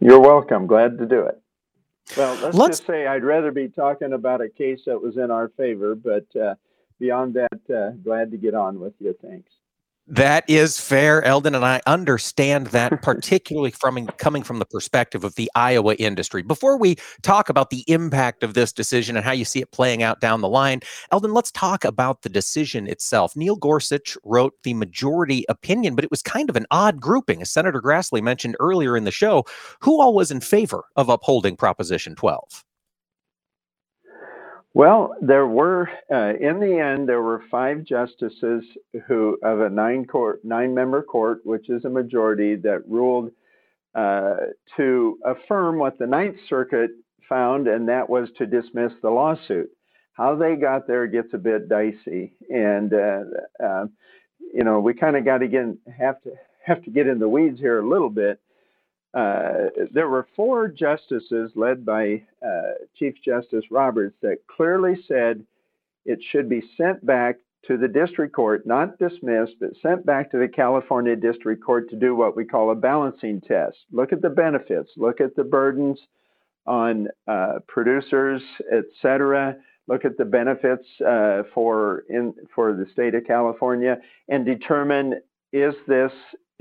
You're 0.00 0.20
welcome. 0.20 0.66
Glad 0.66 0.98
to 0.98 1.06
do 1.06 1.20
it. 1.22 1.40
Well, 2.16 2.34
let's, 2.42 2.56
Let's- 2.56 2.78
just 2.78 2.86
say 2.86 3.06
I'd 3.06 3.24
rather 3.24 3.52
be 3.52 3.68
talking 3.68 4.12
about 4.12 4.40
a 4.40 4.48
case 4.48 4.82
that 4.86 5.00
was 5.00 5.16
in 5.16 5.30
our 5.30 5.48
favor, 5.56 5.94
but 5.94 6.26
uh, 6.36 6.54
beyond 6.98 7.34
that, 7.34 7.74
uh, 7.74 7.90
glad 8.02 8.30
to 8.32 8.36
get 8.36 8.54
on 8.54 8.80
with 8.80 8.94
you. 8.98 9.14
Thanks. 9.22 9.50
That 10.12 10.44
is 10.46 10.78
fair, 10.78 11.22
Eldon, 11.22 11.54
and 11.54 11.64
I 11.64 11.80
understand 11.86 12.66
that, 12.66 12.90
particularly 13.02 13.70
from 13.70 14.08
coming 14.18 14.42
from 14.42 14.58
the 14.58 14.66
perspective 14.66 15.24
of 15.24 15.36
the 15.36 15.50
Iowa 15.54 15.94
industry. 15.94 16.42
Before 16.42 16.76
we 16.76 16.96
talk 17.22 17.48
about 17.48 17.70
the 17.70 17.82
impact 17.86 18.42
of 18.42 18.52
this 18.52 18.74
decision 18.74 19.16
and 19.16 19.24
how 19.24 19.32
you 19.32 19.46
see 19.46 19.60
it 19.60 19.72
playing 19.72 20.02
out 20.02 20.20
down 20.20 20.42
the 20.42 20.50
line, 20.50 20.80
Eldon, 21.12 21.32
let's 21.32 21.50
talk 21.50 21.82
about 21.82 22.20
the 22.20 22.28
decision 22.28 22.86
itself. 22.86 23.34
Neil 23.34 23.56
Gorsuch 23.56 24.18
wrote 24.22 24.52
the 24.64 24.74
majority 24.74 25.46
opinion, 25.48 25.94
but 25.94 26.04
it 26.04 26.10
was 26.10 26.20
kind 26.20 26.50
of 26.50 26.56
an 26.56 26.66
odd 26.70 27.00
grouping, 27.00 27.40
as 27.40 27.50
Senator 27.50 27.80
Grassley 27.80 28.20
mentioned 28.20 28.54
earlier 28.60 28.98
in 28.98 29.04
the 29.04 29.10
show. 29.10 29.46
Who 29.80 29.98
all 29.98 30.12
was 30.12 30.30
in 30.30 30.40
favor 30.40 30.84
of 30.94 31.08
upholding 31.08 31.56
Proposition 31.56 32.16
12? 32.16 32.62
Well, 34.74 35.14
there 35.20 35.46
were, 35.46 35.90
uh, 36.10 36.32
in 36.40 36.58
the 36.58 36.78
end, 36.78 37.06
there 37.08 37.20
were 37.20 37.44
five 37.50 37.84
justices 37.84 38.64
who 39.06 39.38
of 39.42 39.60
a 39.60 39.68
nine 39.68 40.06
court, 40.06 40.44
nine 40.44 40.74
member 40.74 41.02
court, 41.02 41.40
which 41.44 41.68
is 41.68 41.84
a 41.84 41.90
majority, 41.90 42.56
that 42.56 42.88
ruled 42.88 43.30
uh, 43.94 44.36
to 44.76 45.18
affirm 45.26 45.78
what 45.78 45.98
the 45.98 46.06
Ninth 46.06 46.36
Circuit 46.48 46.90
found, 47.28 47.68
and 47.68 47.86
that 47.88 48.08
was 48.08 48.30
to 48.38 48.46
dismiss 48.46 48.92
the 49.02 49.10
lawsuit. 49.10 49.68
How 50.14 50.36
they 50.36 50.56
got 50.56 50.86
there 50.86 51.06
gets 51.06 51.28
a 51.34 51.38
bit 51.38 51.68
dicey, 51.68 52.32
and 52.50 52.92
uh, 52.94 53.20
uh, 53.62 53.86
you 54.54 54.64
know 54.64 54.80
we 54.80 54.94
kind 54.94 55.16
of 55.16 55.24
got 55.24 55.38
to 55.38 55.48
get 55.48 55.64
have 55.98 56.20
to 56.22 56.30
have 56.64 56.82
to 56.84 56.90
get 56.90 57.06
in 57.06 57.18
the 57.18 57.28
weeds 57.28 57.58
here 57.58 57.80
a 57.80 57.88
little 57.88 58.10
bit. 58.10 58.40
Uh, 59.14 59.68
there 59.92 60.08
were 60.08 60.26
four 60.34 60.68
justices 60.68 61.52
led 61.54 61.84
by 61.84 62.22
uh, 62.44 62.72
Chief 62.96 63.14
Justice 63.24 63.64
Roberts 63.70 64.16
that 64.22 64.38
clearly 64.46 64.96
said 65.06 65.44
it 66.04 66.18
should 66.30 66.48
be 66.48 66.62
sent 66.76 67.04
back 67.04 67.36
to 67.66 67.76
the 67.76 67.88
district 67.88 68.34
court, 68.34 68.66
not 68.66 68.98
dismissed, 68.98 69.52
but 69.60 69.70
sent 69.82 70.04
back 70.04 70.30
to 70.30 70.38
the 70.38 70.48
California 70.48 71.14
District 71.14 71.62
Court 71.62 71.88
to 71.90 71.96
do 71.96 72.16
what 72.16 72.36
we 72.36 72.44
call 72.44 72.70
a 72.70 72.74
balancing 72.74 73.40
test. 73.40 73.76
Look 73.92 74.12
at 74.12 74.20
the 74.20 74.30
benefits, 74.30 74.90
look 74.96 75.20
at 75.20 75.36
the 75.36 75.44
burdens 75.44 75.98
on 76.66 77.08
uh, 77.28 77.60
producers, 77.68 78.42
et 78.72 78.84
cetera. 79.00 79.56
Look 79.88 80.04
at 80.04 80.16
the 80.16 80.24
benefits 80.24 80.86
uh, 81.06 81.42
for 81.52 82.04
in 82.08 82.34
for 82.54 82.72
the 82.72 82.86
state 82.92 83.14
of 83.14 83.26
California 83.26 83.98
and 84.28 84.46
determine 84.46 85.20
is 85.52 85.74
this 85.86 86.12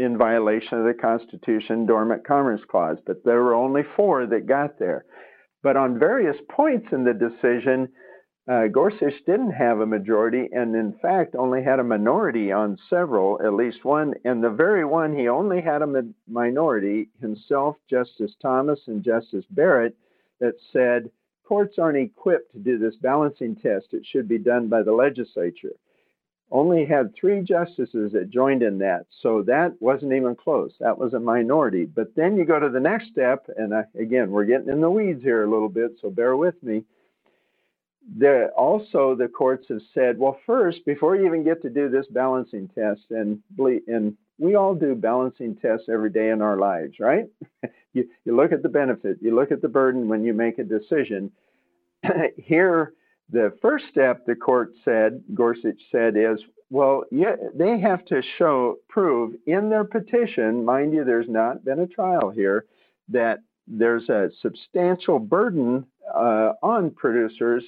in 0.01 0.17
violation 0.17 0.79
of 0.79 0.85
the 0.85 0.93
Constitution, 0.99 1.85
Dormant 1.85 2.25
Commerce 2.25 2.61
Clause. 2.69 2.97
But 3.05 3.23
there 3.23 3.43
were 3.43 3.53
only 3.53 3.83
four 3.95 4.25
that 4.25 4.47
got 4.47 4.79
there. 4.79 5.05
But 5.63 5.77
on 5.77 5.99
various 5.99 6.37
points 6.49 6.87
in 6.91 7.03
the 7.03 7.13
decision, 7.13 7.89
uh, 8.49 8.67
Gorsuch 8.67 9.13
didn't 9.25 9.51
have 9.51 9.79
a 9.79 9.85
majority, 9.85 10.49
and 10.51 10.75
in 10.75 10.93
fact, 11.01 11.35
only 11.35 11.63
had 11.63 11.79
a 11.79 11.83
minority 11.83 12.51
on 12.51 12.77
several, 12.89 13.39
at 13.45 13.53
least 13.53 13.85
one. 13.85 14.15
And 14.25 14.43
the 14.43 14.49
very 14.49 14.83
one 14.83 15.15
he 15.15 15.27
only 15.27 15.61
had 15.61 15.83
a 15.83 15.87
mi- 15.87 16.13
minority 16.27 17.09
himself, 17.21 17.77
Justice 17.89 18.33
Thomas 18.41 18.79
and 18.87 19.03
Justice 19.03 19.45
Barrett, 19.51 19.95
that 20.39 20.55
said, 20.73 21.11
courts 21.45 21.77
aren't 21.77 21.97
equipped 21.97 22.51
to 22.53 22.59
do 22.59 22.79
this 22.79 22.95
balancing 22.95 23.55
test. 23.55 23.93
It 23.93 24.05
should 24.05 24.27
be 24.27 24.39
done 24.39 24.67
by 24.67 24.81
the 24.81 24.93
legislature. 24.93 25.73
Only 26.51 26.85
had 26.85 27.15
three 27.15 27.41
justices 27.41 28.11
that 28.11 28.29
joined 28.29 28.61
in 28.61 28.77
that, 28.79 29.05
so 29.21 29.41
that 29.43 29.73
wasn't 29.79 30.11
even 30.11 30.35
close. 30.35 30.73
That 30.81 30.97
was 30.97 31.13
a 31.13 31.19
minority. 31.19 31.85
But 31.85 32.13
then 32.15 32.35
you 32.35 32.43
go 32.43 32.59
to 32.59 32.69
the 32.69 32.79
next 32.79 33.07
step, 33.09 33.47
and 33.55 33.73
I, 33.73 33.85
again, 33.97 34.31
we're 34.31 34.43
getting 34.43 34.67
in 34.67 34.81
the 34.81 34.89
weeds 34.89 35.23
here 35.23 35.43
a 35.43 35.49
little 35.49 35.69
bit, 35.69 35.91
so 36.01 36.09
bear 36.09 36.35
with 36.35 36.61
me. 36.61 36.83
There, 38.17 38.49
also, 38.49 39.15
the 39.15 39.29
courts 39.29 39.67
have 39.69 39.81
said, 39.93 40.17
well, 40.17 40.39
first, 40.45 40.83
before 40.85 41.15
you 41.15 41.25
even 41.25 41.45
get 41.45 41.61
to 41.61 41.69
do 41.69 41.87
this 41.87 42.07
balancing 42.07 42.67
test, 42.75 43.03
and, 43.11 43.41
and 43.87 44.17
we 44.37 44.55
all 44.55 44.75
do 44.75 44.93
balancing 44.93 45.55
tests 45.55 45.87
every 45.87 46.09
day 46.09 46.31
in 46.31 46.41
our 46.41 46.57
lives, 46.57 46.99
right? 46.99 47.27
you, 47.93 48.09
you 48.25 48.35
look 48.35 48.51
at 48.51 48.61
the 48.61 48.69
benefit, 48.69 49.19
you 49.21 49.33
look 49.33 49.51
at 49.51 49.61
the 49.61 49.69
burden 49.69 50.09
when 50.09 50.25
you 50.25 50.33
make 50.33 50.59
a 50.59 50.63
decision. 50.65 51.31
Here, 52.35 52.93
the 53.31 53.53
first 53.61 53.85
step 53.89 54.25
the 54.25 54.35
court 54.35 54.73
said, 54.83 55.23
Gorsuch 55.33 55.79
said, 55.91 56.15
is 56.17 56.39
well, 56.69 57.03
yeah, 57.11 57.35
they 57.53 57.79
have 57.79 58.05
to 58.05 58.21
show, 58.37 58.77
prove 58.87 59.33
in 59.45 59.69
their 59.69 59.83
petition, 59.83 60.63
mind 60.63 60.93
you, 60.93 61.03
there's 61.03 61.27
not 61.27 61.65
been 61.65 61.79
a 61.79 61.87
trial 61.87 62.29
here, 62.29 62.65
that 63.09 63.39
there's 63.67 64.07
a 64.07 64.29
substantial 64.41 65.19
burden 65.19 65.85
uh, 66.15 66.53
on 66.63 66.89
producers 66.91 67.63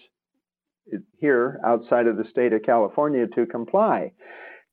here 1.18 1.60
outside 1.66 2.08
of 2.08 2.16
the 2.16 2.26
state 2.30 2.54
of 2.54 2.64
California 2.64 3.28
to 3.28 3.46
comply. 3.46 4.12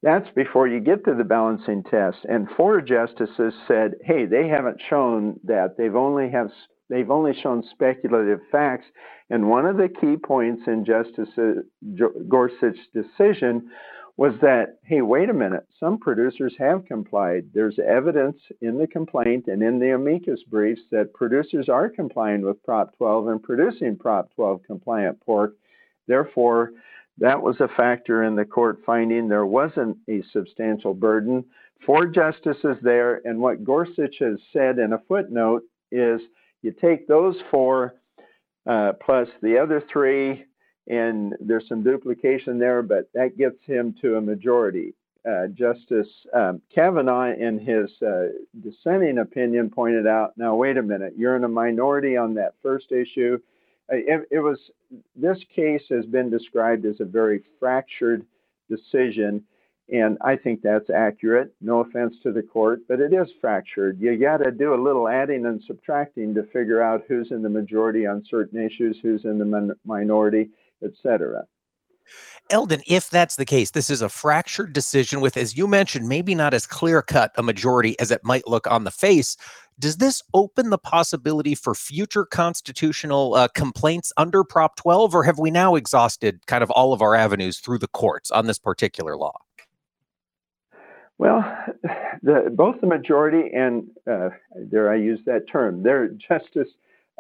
That's 0.03 0.29
before 0.35 0.69
you 0.69 0.81
get 0.81 1.05
to 1.05 1.15
the 1.15 1.25
balancing 1.25 1.83
test. 1.83 2.19
And 2.29 2.49
four 2.57 2.81
justices 2.81 3.53
said, 3.69 3.97
"Hey, 4.03 4.25
they 4.27 4.49
haven't 4.49 4.81
shown 4.89 5.39
that. 5.45 5.77
They've 5.77 5.95
only 5.95 6.31
have 6.31 6.51
they've 6.91 7.11
only 7.11 7.33
shown 7.41 7.63
speculative 7.71 8.41
facts." 8.53 8.87
And 9.31 9.49
one 9.49 9.65
of 9.65 9.77
the 9.77 9.89
key 9.89 10.17
points 10.17 10.63
in 10.67 10.85
Justice 10.85 11.31
uh, 11.39 11.63
Gorsuch's 12.29 12.79
decision 12.93 13.71
was 14.21 14.35
that, 14.43 14.77
hey, 14.85 15.01
wait 15.01 15.31
a 15.31 15.33
minute, 15.33 15.67
some 15.79 15.97
producers 15.97 16.55
have 16.59 16.85
complied. 16.85 17.47
There's 17.55 17.79
evidence 17.79 18.37
in 18.61 18.77
the 18.77 18.87
complaint 18.87 19.47
and 19.47 19.63
in 19.63 19.79
the 19.79 19.95
amicus 19.95 20.43
briefs 20.43 20.83
that 20.91 21.15
producers 21.15 21.71
are 21.71 21.89
complying 21.89 22.43
with 22.43 22.63
Prop 22.63 22.95
12 22.99 23.29
and 23.29 23.43
producing 23.43 23.97
Prop 23.97 24.29
12 24.35 24.63
compliant 24.67 25.19
pork. 25.23 25.55
Therefore, 26.07 26.73
that 27.17 27.41
was 27.41 27.57
a 27.61 27.69
factor 27.69 28.25
in 28.25 28.37
the 28.37 28.45
court 28.45 28.81
finding 28.85 29.27
there 29.27 29.47
wasn't 29.47 29.97
a 30.07 30.23
substantial 30.35 30.93
burden. 30.93 31.43
Four 31.87 32.05
justices 32.07 32.77
there, 32.83 33.23
and 33.25 33.41
what 33.41 33.65
Gorsuch 33.65 34.17
has 34.21 34.39
said 34.53 34.79
in 34.79 34.93
a 34.93 35.03
footnote 35.09 35.63
is 35.91 36.21
you 36.63 36.73
take 36.73 37.07
those 37.07 37.37
four 37.51 37.95
uh, 38.69 38.93
plus 39.05 39.29
the 39.43 39.59
other 39.59 39.83
three, 39.93 40.45
and 40.89 41.35
there's 41.41 41.69
some 41.69 41.83
duplication 41.83 42.59
there, 42.59 42.83
but 42.83 43.09
that 43.15 43.39
gets 43.39 43.57
him 43.65 43.95
to 44.01 44.17
a 44.17 44.21
majority. 44.21 44.95
Uh, 45.29 45.49
Justice 45.49 46.09
um, 46.35 46.63
Kavanaugh, 46.75 47.35
in 47.35 47.59
his 47.59 47.91
uh, 48.03 48.29
dissenting 48.63 49.19
opinion, 49.19 49.71
pointed 49.71 50.07
out 50.07 50.33
now, 50.37 50.55
wait 50.55 50.79
a 50.79 50.83
minute, 50.83 51.13
you're 51.17 51.37
in 51.37 51.45
a 51.45 51.49
minority 51.49 52.17
on 52.17 52.35
that 52.35 52.55
first 52.63 52.91
issue. 52.91 53.39
Uh, 53.93 53.97
it, 53.97 54.29
it 54.31 54.41
was 54.41 54.59
this 55.15 55.39
case 55.55 55.83
has 55.91 56.07
been 56.07 56.31
described 56.31 56.87
as 56.87 57.01
a 57.01 57.05
very 57.05 57.43
fractured 57.59 58.25
decision, 58.71 59.45
and 59.93 60.19
I 60.21 60.37
think 60.37 60.63
that's 60.63 60.89
accurate. 60.91 61.53
No 61.61 61.81
offense 61.81 62.17
to 62.23 62.33
the 62.33 62.43
court, 62.43 62.81
but 62.89 63.01
it 63.01 63.13
is 63.13 63.29
fractured. 63.41 64.01
You 64.01 64.17
got 64.19 64.39
to 64.39 64.51
do 64.51 64.75
a 64.75 64.83
little 64.83 65.09
adding 65.09 65.47
and 65.47 65.63
subtracting 65.67 66.35
to 66.35 66.45
figure 66.45 66.83
out 66.83 67.05
who's 67.09 67.33
in 67.33 67.43
the 67.43 67.49
majority 67.49 68.07
on 68.07 68.25
certain 68.29 68.65
issues, 68.65 68.99
who's 69.03 69.25
in 69.25 69.39
the 69.39 69.45
min- 69.45 69.75
minority, 69.85 70.51
etc. 70.85 71.45
Eldon, 72.51 72.83
if 72.87 73.11
that's 73.11 73.37
the 73.37 73.45
case, 73.45 73.71
this 73.71 73.91
is 73.91 74.03
a 74.03 74.09
fractured 74.09 74.73
decision 74.73 75.21
with, 75.21 75.37
as 75.37 75.57
you 75.57 75.67
mentioned, 75.67 76.09
maybe 76.09 76.35
not 76.35 76.55
as 76.55 76.67
clear 76.67 77.03
cut 77.03 77.33
a 77.37 77.43
majority 77.43 77.99
as 78.01 78.11
it 78.11 78.25
might 78.25 78.49
look 78.49 78.67
on 78.67 78.85
the 78.85 78.91
face. 78.91 79.37
Does 79.79 79.97
this 79.97 80.23
open 80.35 80.71
the 80.71 80.79
possibility 80.79 81.55
for 81.55 81.75
future 81.75 82.25
constitutional 82.25 83.35
uh, 83.35 83.49
complaints 83.49 84.13
under 84.17 84.45
Prop 84.45 84.77
12, 84.77 85.15
or 85.15 85.25
have 85.25 85.39
we 85.39 85.51
now 85.51 85.75
exhausted 85.75 86.47
kind 86.47 86.63
of 86.63 86.71
all 86.73 86.93
of 86.93 87.03
our 87.03 87.15
avenues 87.15 87.59
through 87.59 87.79
the 87.79 87.89
courts 87.89 88.31
on 88.31 88.47
this 88.47 88.59
particular 88.59 89.17
law? 89.17 89.39
Well, 91.21 91.45
the, 92.23 92.51
both 92.51 92.81
the 92.81 92.87
majority 92.87 93.51
and, 93.55 93.91
uh, 94.11 94.31
dare 94.71 94.91
I 94.91 94.97
use 94.97 95.21
that 95.27 95.47
term, 95.53 95.85
Justice 96.27 96.71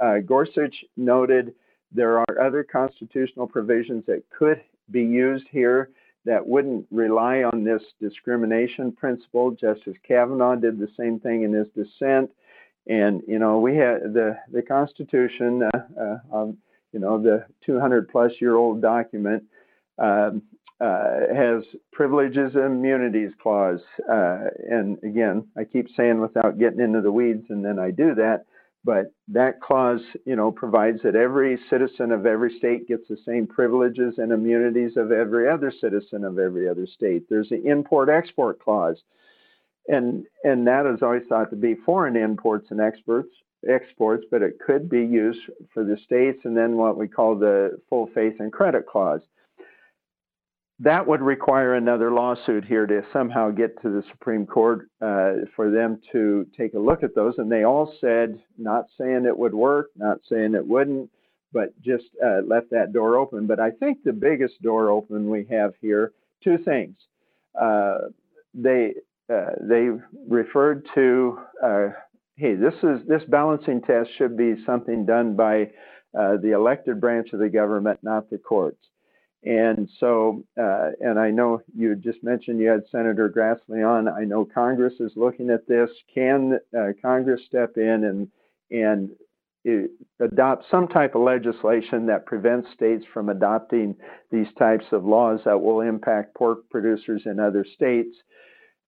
uh, 0.02 0.20
Gorsuch 0.20 0.74
noted 0.96 1.52
there 1.92 2.18
are 2.18 2.40
other 2.42 2.64
constitutional 2.64 3.46
provisions 3.46 4.02
that 4.06 4.22
could 4.30 4.62
be 4.90 5.02
used 5.02 5.44
here 5.50 5.90
that 6.24 6.46
wouldn't 6.46 6.86
rely 6.90 7.42
on 7.42 7.62
this 7.62 7.82
discrimination 8.00 8.90
principle. 8.90 9.50
Justice 9.50 9.98
Kavanaugh 10.08 10.54
did 10.54 10.78
the 10.78 10.88
same 10.98 11.20
thing 11.20 11.42
in 11.42 11.52
his 11.52 11.68
dissent. 11.76 12.30
And 12.86 13.20
you 13.28 13.38
know, 13.38 13.58
we 13.58 13.76
had 13.76 14.14
the 14.14 14.38
the 14.50 14.62
Constitution, 14.62 15.62
uh, 15.74 15.78
uh, 16.00 16.18
um, 16.34 16.56
you 16.94 17.00
know, 17.00 17.20
the 17.20 17.44
200 17.66 18.08
plus 18.08 18.32
year 18.40 18.56
old 18.56 18.80
document 18.80 19.44
um, 19.98 20.42
uh, 20.80 21.34
has 21.34 21.62
privileges 21.92 22.54
and 22.54 22.64
immunities 22.64 23.32
clause. 23.42 23.80
Uh, 24.10 24.44
and 24.68 24.98
again, 25.02 25.46
I 25.56 25.64
keep 25.64 25.88
saying 25.96 26.20
without 26.20 26.58
getting 26.58 26.80
into 26.80 27.00
the 27.00 27.12
weeds, 27.12 27.46
and 27.50 27.64
then 27.64 27.78
I 27.78 27.90
do 27.90 28.14
that. 28.14 28.46
But 28.82 29.12
that 29.28 29.60
clause, 29.60 30.00
you 30.24 30.36
know, 30.36 30.50
provides 30.50 31.02
that 31.02 31.14
every 31.14 31.58
citizen 31.68 32.12
of 32.12 32.24
every 32.24 32.56
state 32.56 32.88
gets 32.88 33.06
the 33.08 33.18
same 33.26 33.46
privileges 33.46 34.14
and 34.16 34.32
immunities 34.32 34.96
of 34.96 35.12
every 35.12 35.50
other 35.50 35.70
citizen 35.80 36.24
of 36.24 36.38
every 36.38 36.66
other 36.66 36.86
state. 36.86 37.28
There's 37.28 37.50
the 37.50 37.62
import-export 37.66 38.58
clause 38.58 38.96
and 39.88 40.24
and 40.44 40.66
that 40.66 40.86
is 40.86 41.02
always 41.02 41.22
thought 41.28 41.50
to 41.50 41.56
be 41.56 41.74
foreign 41.74 42.16
imports 42.16 42.68
and 42.70 42.80
exports 42.80 43.30
exports, 43.68 44.24
but 44.30 44.42
it 44.42 44.58
could 44.58 44.88
be 44.88 45.04
used 45.04 45.40
for 45.74 45.84
the 45.84 45.96
states, 46.04 46.40
and 46.44 46.56
then 46.56 46.76
what 46.76 46.96
we 46.96 47.06
call 47.06 47.36
the 47.36 47.78
full 47.88 48.08
faith 48.14 48.34
and 48.38 48.52
credit 48.52 48.86
clause. 48.86 49.20
That 50.82 51.06
would 51.06 51.20
require 51.20 51.74
another 51.74 52.10
lawsuit 52.10 52.64
here 52.64 52.86
to 52.86 53.02
somehow 53.12 53.50
get 53.50 53.80
to 53.82 53.90
the 53.90 54.02
Supreme 54.10 54.46
Court 54.46 54.88
uh, 55.02 55.32
for 55.54 55.70
them 55.70 56.00
to 56.12 56.46
take 56.56 56.72
a 56.72 56.78
look 56.78 57.02
at 57.02 57.14
those. 57.14 57.34
And 57.36 57.52
they 57.52 57.64
all 57.64 57.94
said, 58.00 58.40
not 58.56 58.86
saying 58.98 59.26
it 59.26 59.36
would 59.36 59.52
work, 59.52 59.90
not 59.94 60.20
saying 60.26 60.54
it 60.54 60.66
wouldn't, 60.66 61.10
but 61.52 61.78
just 61.82 62.04
uh, 62.24 62.40
left 62.46 62.70
that 62.70 62.94
door 62.94 63.16
open. 63.16 63.46
But 63.46 63.60
I 63.60 63.72
think 63.72 64.02
the 64.02 64.14
biggest 64.14 64.62
door 64.62 64.88
open 64.88 65.28
we 65.28 65.46
have 65.50 65.74
here, 65.82 66.12
two 66.42 66.56
things. 66.56 66.96
Uh, 67.60 68.08
they 68.54 68.94
uh, 69.30 69.50
they 69.60 69.90
referred 70.28 70.86
to, 70.94 71.38
uh, 71.62 71.88
hey, 72.36 72.54
this 72.54 72.74
is 72.82 73.06
this 73.06 73.22
balancing 73.28 73.82
test 73.82 74.10
should 74.16 74.36
be 74.36 74.54
something 74.64 75.04
done 75.04 75.36
by 75.36 75.70
uh, 76.18 76.36
the 76.42 76.52
elected 76.54 77.00
branch 77.00 77.32
of 77.32 77.38
the 77.38 77.50
government, 77.50 77.98
not 78.02 78.30
the 78.30 78.38
courts. 78.38 78.78
And 79.42 79.88
so, 79.98 80.44
uh, 80.60 80.90
and 81.00 81.18
I 81.18 81.30
know 81.30 81.62
you 81.74 81.94
just 81.96 82.22
mentioned 82.22 82.60
you 82.60 82.68
had 82.68 82.82
Senator 82.92 83.30
Grassley 83.30 83.86
on. 83.86 84.06
I 84.06 84.24
know 84.24 84.44
Congress 84.44 84.94
is 85.00 85.12
looking 85.16 85.48
at 85.48 85.66
this. 85.66 85.88
Can 86.14 86.58
uh, 86.78 86.88
Congress 87.00 87.40
step 87.46 87.76
in 87.76 88.04
and 88.04 88.28
and 88.70 89.10
adopt 90.20 90.64
some 90.70 90.88
type 90.88 91.14
of 91.14 91.22
legislation 91.22 92.06
that 92.06 92.24
prevents 92.24 92.70
states 92.72 93.04
from 93.12 93.28
adopting 93.28 93.94
these 94.30 94.46
types 94.58 94.86
of 94.92 95.04
laws 95.04 95.40
that 95.44 95.60
will 95.60 95.80
impact 95.80 96.34
pork 96.34 96.68
producers 96.70 97.22
in 97.24 97.40
other 97.40 97.64
states? 97.74 98.16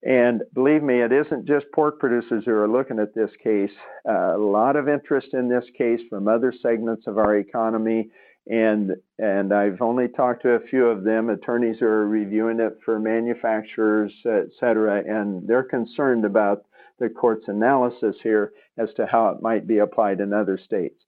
And 0.05 0.43
believe 0.53 0.83
me, 0.83 1.01
it 1.01 1.13
isn't 1.13 1.47
just 1.47 1.67
pork 1.75 2.01
producers 2.01 2.43
who 2.45 2.53
are 2.53 2.69
looking 2.69 2.99
at 2.99 3.15
this 3.15 3.31
case. 3.43 3.71
Uh, 4.09 4.37
a 4.37 4.39
lot 4.39 4.77
of 4.77 4.89
interest 4.89 5.29
in 5.33 5.49
this 5.49 5.65
case 5.79 6.01
from 6.11 6.27
other 6.27 6.53
segments 6.61 7.07
of 7.07 7.19
our 7.19 7.37
economy. 7.37 8.11
And, 8.49 8.97
and 9.19 9.53
I've 9.53 9.81
only 9.81 10.09
talked 10.09 10.43
to 10.43 10.51
a 10.51 10.67
few 10.67 10.87
of 10.87 11.05
them. 11.05 11.31
Attorneys 11.31 11.81
are 11.81 12.09
reviewing 12.09 12.59
it 12.59 12.77
for 12.85 12.99
manufacturers, 12.99 14.13
et 14.27 14.49
cetera, 14.59 15.05
and 15.07 15.47
they're 15.47 15.63
concerned 15.63 16.25
about 16.25 16.65
the 16.99 17.09
court's 17.09 17.49
analysis 17.49 18.17
here 18.23 18.53
as 18.79 18.93
to 18.95 19.07
how 19.07 19.29
it 19.29 19.43
might 19.43 19.67
be 19.67 19.79
applied 19.79 20.21
in 20.21 20.33
other 20.33 20.59
states. 20.59 21.05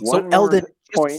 One 0.00 0.30
so, 0.30 0.36
Eldon, 0.36 0.66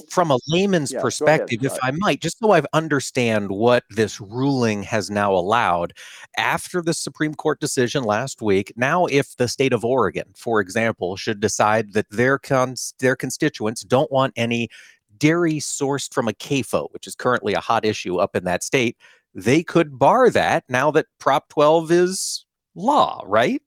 from 0.10 0.32
a 0.32 0.38
layman's 0.48 0.94
yeah, 0.94 1.02
perspective, 1.02 1.60
ahead, 1.62 1.78
if 1.78 1.84
I 1.84 1.92
might, 1.92 2.22
just 2.22 2.40
so 2.40 2.52
I 2.52 2.62
understand 2.74 3.50
what 3.50 3.84
this 3.90 4.22
ruling 4.22 4.84
has 4.84 5.10
now 5.10 5.34
allowed, 5.34 5.94
after 6.38 6.82
the 6.82 6.94
Supreme 6.94 7.34
Court 7.34 7.60
decision 7.60 8.04
last 8.04 8.42
week, 8.42 8.72
now 8.76 9.06
if 9.08 9.36
the 9.36 9.48
state 9.48 9.74
of 9.74 9.84
Oregon, 9.84 10.34
for 10.36 10.62
example, 10.62 11.18
should 11.18 11.40
decide 11.40 11.94
that 11.94 12.10
their 12.10 12.40
cons- 12.40 12.94
their 13.00 13.16
constituents 13.16 13.82
don't 13.82 14.12
want 14.12 14.34
any 14.36 14.70
dairy 15.18 15.56
sourced 15.56 16.14
from 16.14 16.28
a 16.28 16.34
CAFO, 16.34 16.92
which 16.92 17.08
is 17.08 17.16
currently 17.16 17.54
a 17.54 17.60
hot 17.60 17.86
issue 17.86 18.18
up 18.18 18.36
in 18.36 18.44
that 18.46 18.64
state, 18.64 18.98
they 19.34 19.64
could 19.64 19.98
bar 19.98 20.30
that 20.30 20.64
now 20.70 20.92
that 20.92 21.08
Prop 21.20 21.50
12 21.50 21.92
is 21.92 22.46
law, 22.76 23.24
right? 23.26 23.62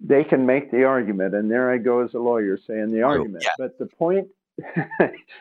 they 0.00 0.24
can 0.24 0.46
make 0.46 0.70
the 0.70 0.84
argument, 0.84 1.34
and 1.34 1.50
there 1.50 1.70
I 1.70 1.76
go 1.76 2.00
as 2.00 2.14
a 2.14 2.18
lawyer 2.18 2.58
saying 2.66 2.90
the 2.90 3.02
oh, 3.02 3.08
argument. 3.08 3.44
Yeah. 3.44 3.50
But 3.58 3.78
the 3.78 3.86
point, 3.86 4.28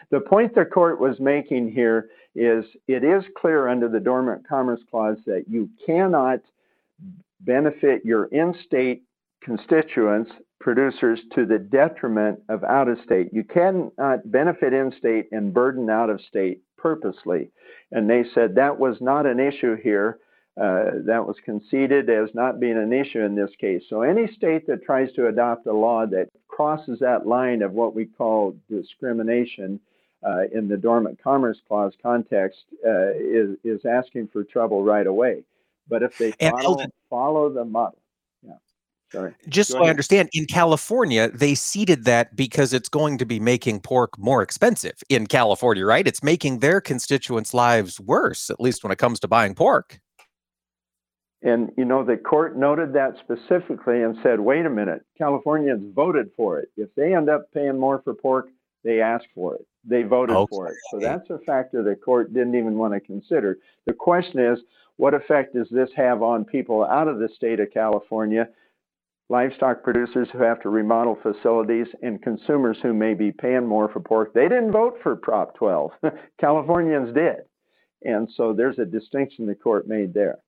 the 0.09 0.19
point 0.19 0.53
the 0.53 0.65
court 0.65 0.99
was 0.99 1.19
making 1.19 1.71
here 1.71 2.09
is 2.35 2.65
it 2.87 3.03
is 3.03 3.23
clear 3.37 3.67
under 3.67 3.87
the 3.87 3.99
Dormant 3.99 4.47
Commerce 4.47 4.81
Clause 4.91 5.17
that 5.25 5.45
you 5.47 5.69
cannot 5.85 6.39
benefit 7.41 8.03
your 8.03 8.25
in-state 8.25 9.03
constituents, 9.41 10.31
producers, 10.59 11.19
to 11.35 11.45
the 11.45 11.57
detriment 11.57 12.41
of 12.49 12.63
out-of-state. 12.63 13.29
You 13.31 13.43
cannot 13.43 14.29
benefit 14.31 14.73
in-state 14.73 15.29
and 15.31 15.53
burden 15.53 15.89
out-of-state 15.89 16.61
purposely. 16.77 17.51
And 17.91 18.09
they 18.09 18.23
said 18.33 18.55
that 18.55 18.77
was 18.77 18.97
not 18.99 19.25
an 19.25 19.39
issue 19.39 19.75
here 19.81 20.19
uh, 20.59 20.99
that 21.05 21.25
was 21.25 21.37
conceded 21.45 22.09
as 22.09 22.29
not 22.33 22.59
being 22.59 22.77
an 22.77 22.91
issue 22.91 23.21
in 23.21 23.35
this 23.35 23.51
case. 23.59 23.83
So 23.89 24.01
any 24.01 24.27
state 24.33 24.67
that 24.67 24.83
tries 24.83 25.11
to 25.13 25.27
adopt 25.27 25.65
a 25.67 25.73
law 25.73 26.05
that 26.07 26.27
crosses 26.49 26.99
that 26.99 27.25
line 27.25 27.61
of 27.61 27.71
what 27.71 27.95
we 27.95 28.05
call 28.05 28.55
discrimination 28.69 29.79
uh, 30.21 30.43
in 30.53 30.67
the 30.67 30.75
Dormant 30.75 31.21
Commerce 31.23 31.61
Clause 31.65 31.93
context 32.03 32.59
uh, 32.85 33.11
is, 33.15 33.55
is 33.63 33.85
asking 33.85 34.27
for 34.33 34.43
trouble 34.43 34.83
right 34.83 35.07
away. 35.07 35.43
But 35.87 36.03
if 36.03 36.17
they 36.17 36.31
follow, 36.31 36.85
follow 37.09 37.49
the 37.49 37.63
model, 37.63 37.99
yeah. 38.45 38.53
Sorry. 39.11 39.33
Just 39.47 39.71
so 39.71 39.83
I 39.83 39.89
understand, 39.89 40.29
in 40.33 40.45
California, 40.45 41.29
they 41.29 41.55
seeded 41.55 42.05
that 42.05 42.35
because 42.35 42.73
it's 42.73 42.89
going 42.89 43.17
to 43.17 43.25
be 43.25 43.39
making 43.39 43.79
pork 43.79 44.17
more 44.19 44.43
expensive 44.43 45.01
in 45.09 45.25
California, 45.25 45.83
right? 45.85 46.07
It's 46.07 46.21
making 46.21 46.59
their 46.59 46.79
constituents' 46.79 47.53
lives 47.53 47.99
worse, 47.99 48.49
at 48.49 48.59
least 48.59 48.83
when 48.83 48.91
it 48.91 48.97
comes 48.97 49.19
to 49.21 49.27
buying 49.27 49.55
pork. 49.55 49.99
And 51.41 51.71
you 51.77 51.85
know, 51.85 52.03
the 52.03 52.17
court 52.17 52.57
noted 52.57 52.93
that 52.93 53.15
specifically 53.19 54.03
and 54.03 54.17
said, 54.21 54.39
wait 54.41 54.65
a 54.65 54.69
minute, 54.69 55.03
Californians 55.17 55.93
voted 55.95 56.29
for 56.35 56.59
it. 56.59 56.69
If 56.75 56.93
they 56.95 57.15
end 57.15 57.29
up 57.29 57.51
paying 57.53 57.79
more 57.79 58.01
for 58.03 58.13
pork, 58.13 58.49
they 58.83 59.01
asked 59.01 59.27
for 59.33 59.55
it. 59.55 59.65
They 59.85 60.03
voted 60.03 60.35
okay. 60.35 60.49
for 60.49 60.67
it. 60.67 60.75
So 60.91 60.99
that's 60.99 61.29
a 61.29 61.39
factor 61.39 61.81
the 61.81 61.95
court 61.95 62.33
didn't 62.33 62.55
even 62.55 62.77
want 62.77 62.93
to 62.93 62.99
consider. 62.99 63.57
The 63.85 63.93
question 63.93 64.39
is, 64.39 64.59
what 64.97 65.13
effect 65.13 65.55
does 65.55 65.69
this 65.71 65.89
have 65.95 66.21
on 66.21 66.43
people 66.43 66.83
out 66.83 67.07
of 67.07 67.19
the 67.19 67.29
state 67.33 67.61
of 67.61 67.71
California, 67.73 68.49
livestock 69.29 69.83
producers 69.83 70.27
who 70.33 70.41
have 70.43 70.59
to 70.61 70.69
remodel 70.69 71.17
facilities, 71.21 71.87
and 72.01 72.21
consumers 72.21 72.77
who 72.81 72.93
may 72.93 73.13
be 73.13 73.31
paying 73.31 73.65
more 73.65 73.89
for 73.89 73.99
pork? 73.99 74.33
They 74.33 74.49
didn't 74.49 74.71
vote 74.71 74.97
for 75.01 75.15
Prop 75.15 75.55
12. 75.55 75.91
Californians 76.41 77.13
did. 77.13 77.37
And 78.03 78.29
so 78.35 78.53
there's 78.53 78.79
a 78.79 78.85
distinction 78.85 79.45
the 79.45 79.55
court 79.55 79.87
made 79.87 80.13
there. 80.13 80.39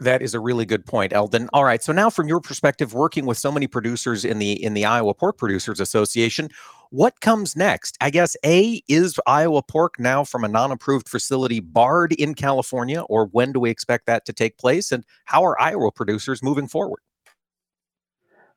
That 0.00 0.22
is 0.22 0.32
a 0.32 0.38
really 0.38 0.64
good 0.64 0.86
point, 0.86 1.12
Eldon. 1.12 1.48
All 1.52 1.64
right, 1.64 1.82
so 1.82 1.92
now 1.92 2.08
from 2.08 2.28
your 2.28 2.40
perspective, 2.40 2.94
working 2.94 3.26
with 3.26 3.36
so 3.36 3.50
many 3.50 3.66
producers 3.66 4.24
in 4.24 4.38
the 4.38 4.52
in 4.52 4.74
the 4.74 4.84
Iowa 4.84 5.12
Pork 5.12 5.38
Producers 5.38 5.80
Association, 5.80 6.50
what 6.90 7.20
comes 7.20 7.56
next? 7.56 7.98
I 8.00 8.10
guess 8.10 8.36
A 8.46 8.80
is 8.86 9.18
Iowa 9.26 9.60
pork 9.60 9.98
now 9.98 10.22
from 10.22 10.44
a 10.44 10.48
non-approved 10.48 11.08
facility 11.08 11.58
barred 11.58 12.12
in 12.12 12.34
California, 12.34 13.00
or 13.02 13.26
when 13.26 13.50
do 13.50 13.58
we 13.58 13.70
expect 13.70 14.06
that 14.06 14.24
to 14.26 14.32
take 14.32 14.56
place? 14.56 14.92
And 14.92 15.04
how 15.24 15.44
are 15.44 15.60
Iowa 15.60 15.90
producers 15.90 16.44
moving 16.44 16.68
forward? 16.68 17.00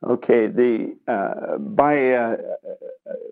Okay, 0.04 0.48
the 0.48 0.96
uh, 1.08 1.58
by 1.60 2.14
uh, 2.14 2.38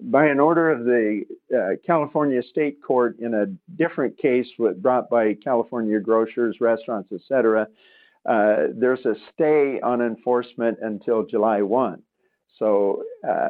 by 0.01 0.28
an 0.28 0.39
order 0.39 0.70
of 0.70 0.86
the 0.86 1.24
uh, 1.55 1.76
California 1.86 2.43
State 2.43 2.82
Court 2.84 3.17
in 3.20 3.34
a 3.34 3.47
different 3.76 4.17
case 4.20 4.47
brought 4.78 5.09
by 5.09 5.34
California 5.34 5.99
grocers, 5.99 6.57
restaurants, 6.61 7.11
etc 7.11 7.67
uh, 8.26 8.67
there's 8.76 9.05
a 9.05 9.15
stay 9.34 9.80
on 9.82 10.01
enforcement 10.01 10.78
until 10.82 11.26
July 11.26 11.61
1. 11.61 12.01
So, 12.57 13.03
uh, 13.28 13.49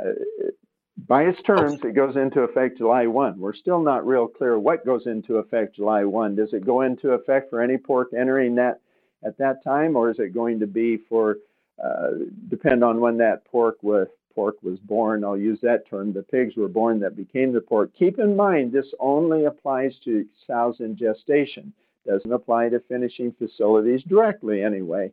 by 1.08 1.24
its 1.24 1.42
terms, 1.44 1.80
it 1.84 1.96
goes 1.96 2.16
into 2.18 2.42
effect 2.42 2.78
July 2.78 3.08
1. 3.08 3.40
We're 3.40 3.54
still 3.54 3.82
not 3.82 4.06
real 4.06 4.28
clear 4.28 4.60
what 4.60 4.86
goes 4.86 5.08
into 5.08 5.38
effect 5.38 5.78
July 5.78 6.04
1. 6.04 6.36
Does 6.36 6.54
it 6.54 6.66
go 6.66 6.82
into 6.82 7.12
effect 7.12 7.50
for 7.50 7.62
any 7.62 7.78
pork 7.78 8.10
entering 8.18 8.56
that 8.56 8.82
at 9.26 9.38
that 9.38 9.64
time, 9.64 9.96
or 9.96 10.10
is 10.10 10.20
it 10.20 10.34
going 10.34 10.60
to 10.60 10.68
be 10.68 10.98
for 11.10 11.38
uh, 11.84 12.10
depend 12.50 12.84
on 12.84 13.00
when 13.00 13.18
that 13.18 13.46
pork 13.46 13.78
was 13.82 14.08
pork 14.36 14.56
was 14.62 14.80
born? 14.80 15.24
I'll 15.24 15.38
use 15.38 15.60
that 15.64 15.90
term. 15.90 16.14
The 16.14 16.24
pigs 16.24 16.56
were 16.56 16.68
born 16.68 17.00
that 17.00 17.16
became 17.16 17.52
the 17.52 17.62
pork. 17.62 17.92
Keep 17.98 18.20
in 18.20 18.36
mind, 18.36 18.72
this 18.72 18.94
only 19.00 19.46
applies 19.46 19.96
to 20.06 20.26
sows 20.48 20.80
in 20.80 20.96
gestation 20.96 21.74
doesn't 22.10 22.32
apply 22.32 22.70
to 22.70 22.80
finishing 22.88 23.34
facilities 23.38 24.02
directly 24.04 24.64
anyway. 24.64 25.12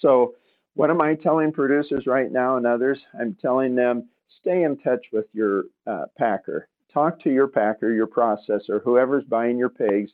So, 0.00 0.34
what 0.74 0.90
am 0.90 1.00
I 1.00 1.14
telling 1.14 1.52
producers 1.52 2.06
right 2.06 2.30
now 2.30 2.56
and 2.56 2.66
others? 2.66 2.98
I'm 3.18 3.36
telling 3.40 3.74
them 3.74 4.08
stay 4.40 4.62
in 4.62 4.78
touch 4.78 5.04
with 5.12 5.26
your 5.32 5.64
uh, 5.86 6.04
packer. 6.16 6.68
Talk 6.92 7.20
to 7.22 7.30
your 7.30 7.48
packer, 7.48 7.92
your 7.92 8.06
processor, 8.06 8.82
whoever's 8.82 9.24
buying 9.24 9.58
your 9.58 9.68
pigs, 9.68 10.12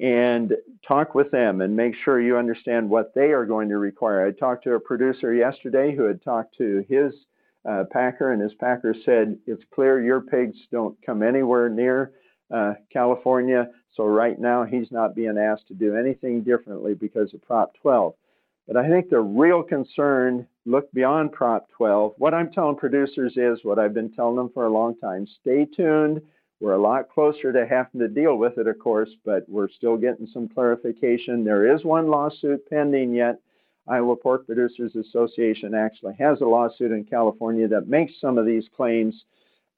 and 0.00 0.54
talk 0.86 1.14
with 1.14 1.30
them 1.30 1.60
and 1.60 1.76
make 1.76 1.94
sure 2.04 2.20
you 2.20 2.36
understand 2.36 2.88
what 2.88 3.14
they 3.14 3.32
are 3.32 3.44
going 3.44 3.68
to 3.68 3.78
require. 3.78 4.26
I 4.26 4.32
talked 4.32 4.64
to 4.64 4.74
a 4.74 4.80
producer 4.80 5.34
yesterday 5.34 5.94
who 5.94 6.04
had 6.04 6.22
talked 6.22 6.56
to 6.58 6.84
his 6.88 7.12
uh, 7.68 7.84
packer, 7.90 8.32
and 8.32 8.40
his 8.40 8.54
packer 8.54 8.94
said, 9.04 9.38
It's 9.46 9.62
clear 9.74 10.02
your 10.02 10.22
pigs 10.22 10.56
don't 10.72 10.96
come 11.04 11.22
anywhere 11.22 11.68
near 11.68 12.12
uh, 12.52 12.74
California. 12.90 13.68
So 13.94 14.04
right 14.04 14.38
now, 14.38 14.64
he's 14.64 14.90
not 14.90 15.14
being 15.14 15.36
asked 15.36 15.68
to 15.68 15.74
do 15.74 15.96
anything 15.96 16.42
differently 16.42 16.94
because 16.94 17.34
of 17.34 17.42
Prop 17.42 17.74
12. 17.82 18.14
But 18.66 18.76
I 18.76 18.88
think 18.88 19.10
the 19.10 19.20
real 19.20 19.62
concern 19.62 20.46
look 20.64 20.90
beyond 20.92 21.32
Prop 21.32 21.68
12. 21.76 22.14
What 22.16 22.32
I'm 22.32 22.50
telling 22.52 22.76
producers 22.76 23.34
is 23.36 23.58
what 23.64 23.78
I've 23.78 23.94
been 23.94 24.12
telling 24.12 24.36
them 24.36 24.50
for 24.54 24.66
a 24.66 24.72
long 24.72 24.96
time. 24.96 25.26
Stay 25.40 25.66
tuned. 25.66 26.22
We're 26.60 26.74
a 26.74 26.82
lot 26.82 27.08
closer 27.08 27.52
to 27.52 27.66
having 27.66 28.00
to 28.00 28.08
deal 28.08 28.36
with 28.36 28.58
it, 28.58 28.66
of 28.66 28.78
course, 28.78 29.10
but 29.24 29.48
we're 29.48 29.70
still 29.70 29.96
getting 29.96 30.26
some 30.26 30.48
clarification. 30.48 31.42
There 31.42 31.74
is 31.74 31.84
one 31.84 32.08
lawsuit 32.08 32.68
pending 32.68 33.14
yet. 33.14 33.40
Iowa 33.88 34.14
Pork 34.14 34.46
Producers 34.46 34.94
Association 34.94 35.74
actually 35.74 36.14
has 36.18 36.40
a 36.42 36.44
lawsuit 36.44 36.92
in 36.92 37.04
California 37.04 37.66
that 37.68 37.88
makes 37.88 38.12
some 38.20 38.36
of 38.36 38.44
these 38.44 38.64
claims 38.76 39.24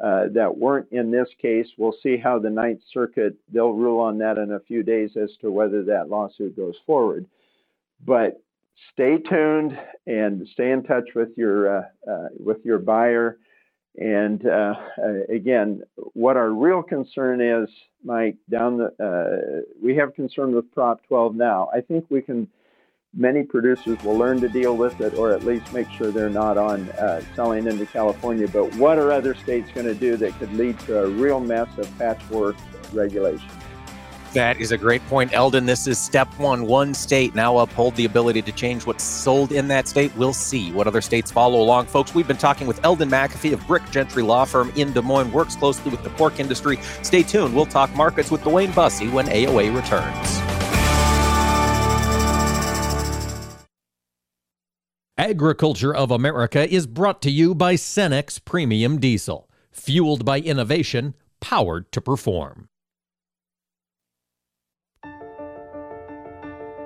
uh, 0.01 0.25
that 0.35 0.59
weren't 0.59 0.91
in 0.91 1.13
this 1.13 1.29
case. 1.41 1.69
We'll 1.79 1.95
see 2.03 2.17
how 2.17 2.41
the 2.41 2.51
Ninth 2.51 2.81
Circuit, 2.93 3.37
they'll 3.53 3.73
rule 3.73 4.01
on 4.01 4.19
that 4.19 4.37
in 4.37 4.53
a 4.53 4.61
few 4.61 4.83
days 4.83 5.11
as 5.17 5.31
to 5.41 5.53
whether 5.53 5.85
that 5.85 6.09
lawsuit 6.09 6.57
goes 6.57 6.75
forward. 6.85 7.27
But 8.05 8.43
stay 8.93 9.19
tuned 9.19 9.79
and 10.09 10.49
stay 10.53 10.73
in 10.73 10.83
touch 10.83 11.11
with 11.15 11.29
your, 11.37 11.79
uh, 11.79 11.83
uh, 12.11 12.29
with 12.39 12.65
your 12.65 12.81
buyer. 12.81 13.39
And 13.99 14.47
uh, 14.47 14.75
again, 15.29 15.83
what 16.15 16.37
our 16.37 16.51
real 16.51 16.83
concern 16.83 17.41
is, 17.41 17.69
Mike, 18.03 18.37
down 18.51 18.79
the, 18.79 18.87
uh, 18.99 19.71
we 19.83 19.95
have 19.97 20.15
concern 20.15 20.55
with 20.55 20.73
Prop 20.73 21.03
12 21.09 21.35
now. 21.35 21.69
I 21.75 21.83
think 21.83 22.07
we 22.09 22.23
can 22.23 22.49
many 23.15 23.43
producers 23.43 24.03
will 24.03 24.17
learn 24.17 24.41
to 24.41 24.49
deal 24.49 24.77
with 24.77 25.01
it 25.01 25.15
or 25.15 25.33
at 25.33 25.45
least 25.45 25.73
make 25.73 25.89
sure 25.91 26.11
they're 26.11 26.31
not 26.31 26.57
on 26.57 26.89
uh, 26.93 27.23
selling 27.35 27.67
into 27.67 27.85
California. 27.87 28.49
But 28.49 28.75
what 28.77 28.99
are 28.99 29.13
other 29.13 29.35
states 29.35 29.71
going 29.75 29.87
to 29.87 29.95
do 29.95 30.17
that 30.17 30.39
could 30.39 30.53
lead 30.55 30.79
to 30.81 31.05
a 31.05 31.09
real 31.09 31.41
mess 31.41 31.69
of 31.77 31.99
patchwork 31.99 32.57
regulation? 32.93 33.51
That 34.35 34.59
is 34.63 34.73
a 34.73 34.79
great 34.79 35.07
point, 35.09 35.35
Eldon. 35.35 35.67
This 35.67 35.87
is 35.87 35.99
step 35.99 36.27
one. 36.39 36.67
One 36.67 36.95
state 36.95 37.35
now 37.35 37.59
uphold 37.59 37.95
the 37.97 38.07
ability 38.07 38.41
to 38.43 38.53
change 38.53 38.87
what's 38.87 39.05
sold 39.05 39.53
in 39.53 39.69
that 39.69 39.87
state. 39.87 40.17
We'll 40.17 40.33
see 40.33 40.73
what 40.73 40.87
other 40.87 41.03
states 41.03 41.31
follow 41.31 41.61
along. 41.61 41.87
Folks, 41.87 42.15
we've 42.15 42.27
been 42.27 42.39
talking 42.39 42.67
with 42.67 42.83
Eldon 42.83 43.11
McAfee 43.11 43.53
of 43.53 43.67
Brick 43.67 43.83
Gentry 43.91 44.23
Law 44.23 44.47
Firm 44.47 44.73
in 44.75 44.95
Des 44.95 45.03
Moines, 45.03 45.31
works 45.33 45.55
closely 45.55 45.91
with 45.91 46.03
the 46.03 46.09
pork 46.11 46.41
industry. 46.41 46.79
Stay 47.03 47.23
tuned. 47.23 47.55
We'll 47.55 47.67
talk 47.67 47.95
markets 47.95 48.31
with 48.31 48.41
DuWayne 48.41 48.75
Bosse 48.75 49.03
when 49.13 49.27
AOA 49.27 49.75
returns. 49.77 50.39
Agriculture 55.19 55.95
of 55.95 56.11
America 56.11 56.67
is 56.73 56.87
brought 56.87 57.21
to 57.21 57.31
you 57.31 57.55
by 57.55 57.75
Cenex 57.75 58.43
Premium 58.43 58.99
Diesel, 58.99 59.49
fueled 59.71 60.25
by 60.25 60.41
innovation, 60.41 61.15
powered 61.41 61.93
to 61.93 62.01
perform. 62.01 62.71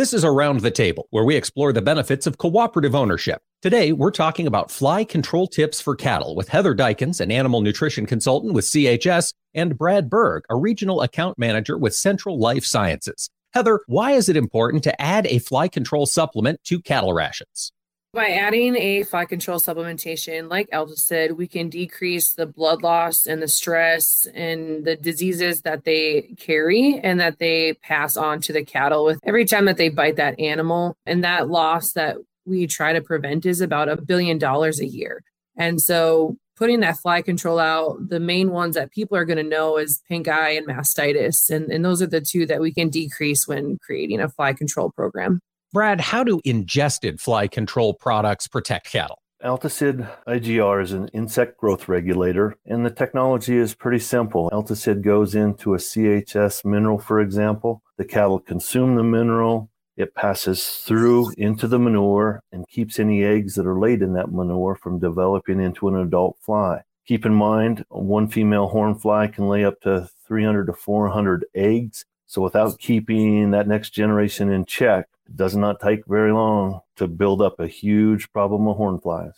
This 0.00 0.14
is 0.14 0.24
Around 0.24 0.60
the 0.60 0.70
Table, 0.70 1.08
where 1.10 1.26
we 1.26 1.36
explore 1.36 1.74
the 1.74 1.82
benefits 1.82 2.26
of 2.26 2.38
cooperative 2.38 2.94
ownership. 2.94 3.42
Today, 3.60 3.92
we're 3.92 4.10
talking 4.10 4.46
about 4.46 4.70
fly 4.70 5.04
control 5.04 5.46
tips 5.46 5.78
for 5.78 5.94
cattle 5.94 6.34
with 6.34 6.48
Heather 6.48 6.74
Dykens, 6.74 7.20
an 7.20 7.30
animal 7.30 7.60
nutrition 7.60 8.06
consultant 8.06 8.54
with 8.54 8.64
CHS, 8.64 9.34
and 9.52 9.76
Brad 9.76 10.08
Berg, 10.08 10.44
a 10.48 10.56
regional 10.56 11.02
account 11.02 11.38
manager 11.38 11.76
with 11.76 11.94
Central 11.94 12.38
Life 12.38 12.64
Sciences. 12.64 13.28
Heather, 13.52 13.80
why 13.88 14.12
is 14.12 14.30
it 14.30 14.38
important 14.38 14.82
to 14.84 15.02
add 15.02 15.26
a 15.26 15.38
fly 15.38 15.68
control 15.68 16.06
supplement 16.06 16.64
to 16.64 16.80
cattle 16.80 17.12
rations? 17.12 17.70
By 18.12 18.30
adding 18.30 18.74
a 18.74 19.04
fly 19.04 19.24
control 19.24 19.60
supplementation 19.60 20.50
like 20.50 20.68
Altosid, 20.70 21.36
we 21.36 21.46
can 21.46 21.68
decrease 21.68 22.34
the 22.34 22.44
blood 22.44 22.82
loss 22.82 23.24
and 23.24 23.40
the 23.40 23.46
stress 23.46 24.26
and 24.34 24.84
the 24.84 24.96
diseases 24.96 25.62
that 25.62 25.84
they 25.84 26.34
carry 26.36 26.98
and 26.98 27.20
that 27.20 27.38
they 27.38 27.74
pass 27.74 28.16
on 28.16 28.40
to 28.40 28.52
the 28.52 28.64
cattle 28.64 29.04
with 29.04 29.20
every 29.22 29.44
time 29.44 29.66
that 29.66 29.76
they 29.76 29.90
bite 29.90 30.16
that 30.16 30.40
animal. 30.40 30.96
And 31.06 31.22
that 31.22 31.48
loss 31.48 31.92
that 31.92 32.16
we 32.44 32.66
try 32.66 32.92
to 32.92 33.00
prevent 33.00 33.46
is 33.46 33.60
about 33.60 33.88
a 33.88 34.02
billion 34.02 34.38
dollars 34.38 34.80
a 34.80 34.88
year. 34.88 35.22
And 35.56 35.80
so 35.80 36.36
putting 36.56 36.80
that 36.80 36.98
fly 36.98 37.22
control 37.22 37.60
out, 37.60 38.08
the 38.08 38.18
main 38.18 38.50
ones 38.50 38.74
that 38.74 38.90
people 38.90 39.16
are 39.16 39.24
going 39.24 39.36
to 39.36 39.44
know 39.44 39.76
is 39.76 40.02
pink 40.08 40.26
eye 40.26 40.50
and 40.50 40.66
mastitis. 40.66 41.48
And, 41.48 41.70
and 41.70 41.84
those 41.84 42.02
are 42.02 42.08
the 42.08 42.20
two 42.20 42.44
that 42.46 42.60
we 42.60 42.74
can 42.74 42.90
decrease 42.90 43.46
when 43.46 43.78
creating 43.78 44.20
a 44.20 44.28
fly 44.28 44.52
control 44.52 44.90
program. 44.90 45.40
Brad, 45.72 46.00
how 46.00 46.24
do 46.24 46.40
ingested 46.44 47.20
fly 47.20 47.46
control 47.46 47.94
products 47.94 48.48
protect 48.48 48.90
cattle? 48.90 49.22
Altosid 49.44 50.10
IGR 50.26 50.82
is 50.82 50.90
an 50.90 51.06
insect 51.14 51.56
growth 51.58 51.88
regulator, 51.88 52.56
and 52.66 52.84
the 52.84 52.90
technology 52.90 53.56
is 53.56 53.72
pretty 53.72 54.00
simple. 54.00 54.50
Altosid 54.50 55.00
goes 55.02 55.36
into 55.36 55.74
a 55.74 55.78
CHS 55.78 56.64
mineral, 56.64 56.98
for 56.98 57.20
example. 57.20 57.82
The 57.98 58.04
cattle 58.04 58.40
consume 58.40 58.96
the 58.96 59.04
mineral, 59.04 59.70
it 59.96 60.16
passes 60.16 60.66
through 60.66 61.32
into 61.38 61.68
the 61.68 61.78
manure 61.78 62.42
and 62.50 62.66
keeps 62.66 62.98
any 62.98 63.22
eggs 63.22 63.54
that 63.54 63.66
are 63.66 63.78
laid 63.78 64.02
in 64.02 64.14
that 64.14 64.32
manure 64.32 64.74
from 64.74 64.98
developing 64.98 65.60
into 65.60 65.86
an 65.86 65.94
adult 65.94 66.36
fly. 66.40 66.82
Keep 67.06 67.26
in 67.26 67.34
mind, 67.34 67.84
one 67.90 68.26
female 68.26 68.66
horn 68.66 68.96
fly 68.96 69.28
can 69.28 69.46
lay 69.46 69.64
up 69.64 69.80
to 69.82 70.08
300 70.26 70.66
to 70.66 70.72
400 70.72 71.44
eggs. 71.54 72.04
So, 72.26 72.42
without 72.42 72.78
keeping 72.78 73.52
that 73.52 73.68
next 73.68 73.90
generation 73.90 74.50
in 74.50 74.64
check, 74.64 75.06
it 75.30 75.36
does 75.36 75.56
not 75.56 75.80
take 75.80 76.06
very 76.06 76.32
long 76.32 76.80
to 76.96 77.06
build 77.06 77.40
up 77.40 77.60
a 77.60 77.66
huge 77.66 78.30
problem 78.32 78.66
of 78.68 78.76
horn 78.76 78.98
flies. 79.00 79.32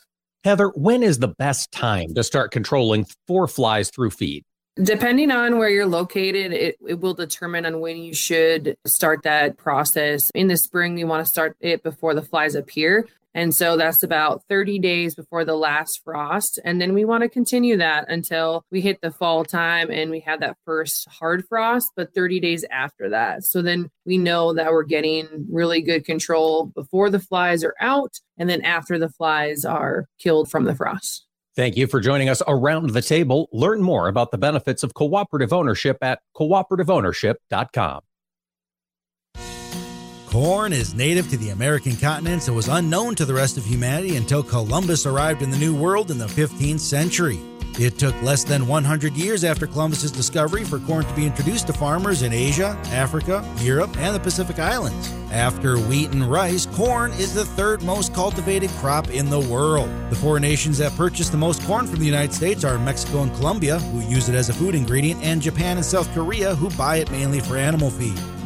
Heather, 0.45 0.69
when 0.71 1.03
is 1.03 1.19
the 1.19 1.29
best 1.29 1.71
time 1.71 2.15
to 2.15 2.25
start 2.25 2.51
controlling 2.51 3.07
four 3.27 3.47
flies 3.47 3.91
through 3.91 4.11
feed? 4.11 4.45
Depending 4.83 5.31
on 5.31 5.59
where 5.59 5.69
you're 5.69 5.87
located, 5.87 6.53
it, 6.53 6.79
it 6.89 6.99
will 6.99 7.13
determine 7.15 7.67
on 7.67 7.81
when 7.81 7.99
you 7.99 8.15
should 8.15 8.77
start 8.87 9.23
that 9.23 9.59
process. 9.59 10.31
In 10.35 10.49
the 10.49 10.57
spring, 10.57 10.97
you 10.97 11.07
want 11.07 11.25
to 11.25 11.31
start 11.31 11.57
it 11.61 11.83
before 11.83 12.15
the 12.15 12.23
flies 12.23 12.55
appear. 12.55 13.07
And 13.35 13.55
so 13.55 13.77
that's 13.77 14.03
about 14.03 14.43
30 14.49 14.79
days 14.79 15.15
before 15.15 15.45
the 15.45 15.57
last 15.57 16.01
frost. 16.05 16.61
And 16.65 16.81
then 16.81 16.93
we 16.93 17.05
want 17.05 17.23
to 17.23 17.29
continue 17.29 17.77
that 17.79 18.11
until 18.11 18.65
we 18.71 18.81
hit 18.81 19.01
the 19.01 19.11
fall 19.11 19.45
time 19.45 19.91
and 19.91 20.11
we 20.11 20.21
have 20.21 20.41
that 20.41 20.57
first 20.65 21.09
hard 21.09 21.45
frost, 21.49 21.89
but 21.97 22.15
30 22.15 22.41
days 22.41 22.65
after 22.71 23.09
that. 23.11 23.45
So 23.45 23.63
then 23.63 23.91
we 24.05 24.19
know 24.19 24.53
that 24.55 24.71
we're 24.71 24.83
getting 24.83 25.47
really 25.51 25.81
good 25.81 26.05
control 26.05 26.67
before 26.67 27.11
the 27.11 27.21
flies 27.21 27.65
are 27.65 27.75
out 27.81 28.21
and 28.39 28.49
then 28.49 28.63
after 28.63 28.99
the 28.99 29.09
flies 29.09 29.65
are 29.65 30.07
killed 30.19 30.51
from 30.51 30.65
the 30.65 30.75
frost. 30.75 31.27
Thank 31.55 31.77
you 31.77 31.87
for 31.87 32.01
joining 32.01 32.31
us 32.31 32.43
around 32.49 32.91
the 32.91 33.03
table. 33.03 33.49
Learn 33.53 33.83
more 33.83 34.09
about 34.09 34.31
the 34.31 34.39
benefits 34.39 34.83
of 34.83 34.95
cooperative 34.95 35.53
ownership 35.53 35.99
at 36.01 36.21
cooperativeownership.com. 36.35 38.01
Corn 40.33 40.73
is 40.73 40.95
native 40.95 41.29
to 41.29 41.37
the 41.37 41.51
American 41.51 41.95
continents 41.95 42.47
and 42.47 42.57
was 42.57 42.67
unknown 42.67 43.15
to 43.17 43.27
the 43.27 43.35
rest 43.35 43.59
of 43.59 43.67
humanity 43.67 44.17
until 44.17 44.43
Columbus 44.43 45.05
arrived 45.05 45.43
in 45.43 45.51
the 45.51 45.59
New 45.59 45.77
World 45.77 46.11
in 46.11 46.17
the 46.17 46.25
15th 46.25 46.81
century. 46.81 47.39
It 47.79 47.99
took 47.99 48.15
less 48.23 48.43
than 48.43 48.67
100 48.67 49.13
years 49.13 49.45
after 49.45 49.67
Columbus's 49.67 50.11
discovery 50.11 50.65
for 50.65 50.79
corn 50.79 51.05
to 51.05 51.15
be 51.15 51.27
introduced 51.27 51.67
to 51.67 51.75
farmers 51.75 52.23
in 52.23 52.33
Asia, 52.33 52.79
Africa, 52.87 53.47
Europe, 53.59 53.95
and 53.99 54.15
the 54.15 54.21
Pacific 54.21 54.59
Islands. 54.59 55.13
After 55.31 55.77
wheat 55.77 56.13
and 56.13 56.25
rice, 56.31 56.65
corn 56.65 57.13
is 57.13 57.35
the 57.35 57.45
third 57.45 57.83
most 57.83 58.15
cultivated 58.15 58.71
crop 58.79 59.11
in 59.11 59.29
the 59.29 59.41
world. 59.41 59.91
The 60.09 60.17
four 60.17 60.41
nations 60.41 60.79
that 60.79 60.97
purchase 60.97 61.29
the 61.29 61.37
most 61.37 61.63
corn 61.65 61.87
from 61.87 61.99
the 61.99 62.07
United 62.07 62.33
States 62.33 62.65
are 62.65 62.79
Mexico 62.79 63.21
and 63.21 63.35
Colombia, 63.35 63.81
who 63.81 64.01
use 64.09 64.31
it 64.31 64.35
as 64.35 64.49
a 64.49 64.55
food 64.55 64.75
ingredient, 64.75 65.23
and 65.23 65.43
Japan 65.43 65.77
and 65.77 65.85
South 65.85 66.11
Korea, 66.15 66.55
who 66.55 66.71
buy 66.71 66.97
it 66.97 67.11
mainly 67.11 67.41
for 67.41 67.59
animal 67.59 67.91
feed. 67.91 68.19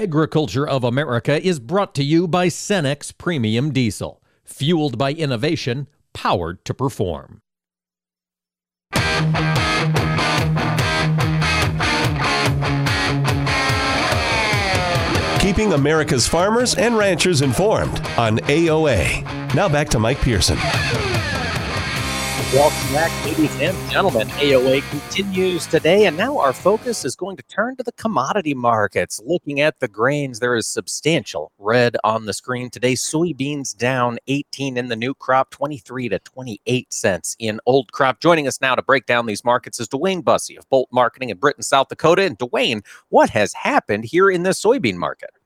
Agriculture 0.00 0.64
of 0.64 0.84
America 0.84 1.44
is 1.44 1.58
brought 1.58 1.92
to 1.96 2.04
you 2.04 2.28
by 2.28 2.46
Cenex 2.46 3.12
Premium 3.18 3.72
Diesel, 3.72 4.22
fueled 4.44 4.96
by 4.96 5.12
innovation, 5.12 5.88
powered 6.12 6.64
to 6.66 6.72
perform. 6.72 7.42
Keeping 15.40 15.72
America's 15.72 16.28
farmers 16.28 16.76
and 16.76 16.96
ranchers 16.96 17.42
informed 17.42 17.98
on 18.16 18.38
AOA. 18.38 19.24
Now 19.56 19.68
back 19.68 19.88
to 19.88 19.98
Mike 19.98 20.20
Pearson. 20.20 20.58
Welcome 22.54 22.94
back, 22.94 23.26
ladies 23.26 23.54
and 23.60 23.90
gentlemen. 23.90 24.26
AOA 24.28 24.80
continues 24.88 25.66
today, 25.66 26.06
and 26.06 26.16
now 26.16 26.38
our 26.38 26.54
focus 26.54 27.04
is 27.04 27.14
going 27.14 27.36
to 27.36 27.42
turn 27.42 27.76
to 27.76 27.82
the 27.82 27.92
commodity 27.92 28.54
markets. 28.54 29.20
Looking 29.22 29.60
at 29.60 29.78
the 29.80 29.86
grains, 29.86 30.40
there 30.40 30.56
is 30.56 30.66
substantial 30.66 31.52
red 31.58 31.98
on 32.04 32.24
the 32.24 32.32
screen 32.32 32.70
today. 32.70 32.94
Soybeans 32.94 33.76
down 33.76 34.18
18 34.28 34.78
in 34.78 34.88
the 34.88 34.96
new 34.96 35.12
crop, 35.12 35.50
23 35.50 36.08
to 36.08 36.18
28 36.20 36.90
cents 36.90 37.36
in 37.38 37.60
old 37.66 37.92
crop. 37.92 38.18
Joining 38.18 38.48
us 38.48 38.62
now 38.62 38.74
to 38.74 38.80
break 38.80 39.04
down 39.04 39.26
these 39.26 39.44
markets 39.44 39.78
is 39.78 39.86
DuWayne 39.86 40.24
Bosse 40.24 40.56
of 40.56 40.66
Bolt 40.70 40.88
Marketing 40.90 41.28
in 41.28 41.36
Britton, 41.36 41.62
South 41.62 41.88
Dakota. 41.88 42.22
And 42.22 42.38
DuWayne, 42.38 42.82
what 43.10 43.28
has 43.28 43.52
happened 43.52 44.06
here 44.06 44.30
in 44.30 44.44
the 44.44 44.50
soybean 44.50 44.96
market? 44.96 45.37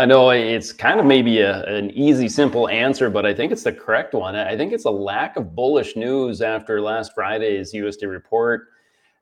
I 0.00 0.06
know 0.06 0.30
it's 0.30 0.72
kind 0.72 0.98
of 0.98 1.04
maybe 1.04 1.40
a, 1.40 1.62
an 1.64 1.90
easy, 1.90 2.26
simple 2.26 2.70
answer, 2.70 3.10
but 3.10 3.26
I 3.26 3.34
think 3.34 3.52
it's 3.52 3.64
the 3.64 3.72
correct 3.72 4.14
one. 4.14 4.34
I 4.34 4.56
think 4.56 4.72
it's 4.72 4.86
a 4.86 4.90
lack 4.90 5.36
of 5.36 5.54
bullish 5.54 5.94
news 5.94 6.40
after 6.40 6.80
last 6.80 7.12
Friday's 7.14 7.74
USD 7.74 8.10
report. 8.10 8.68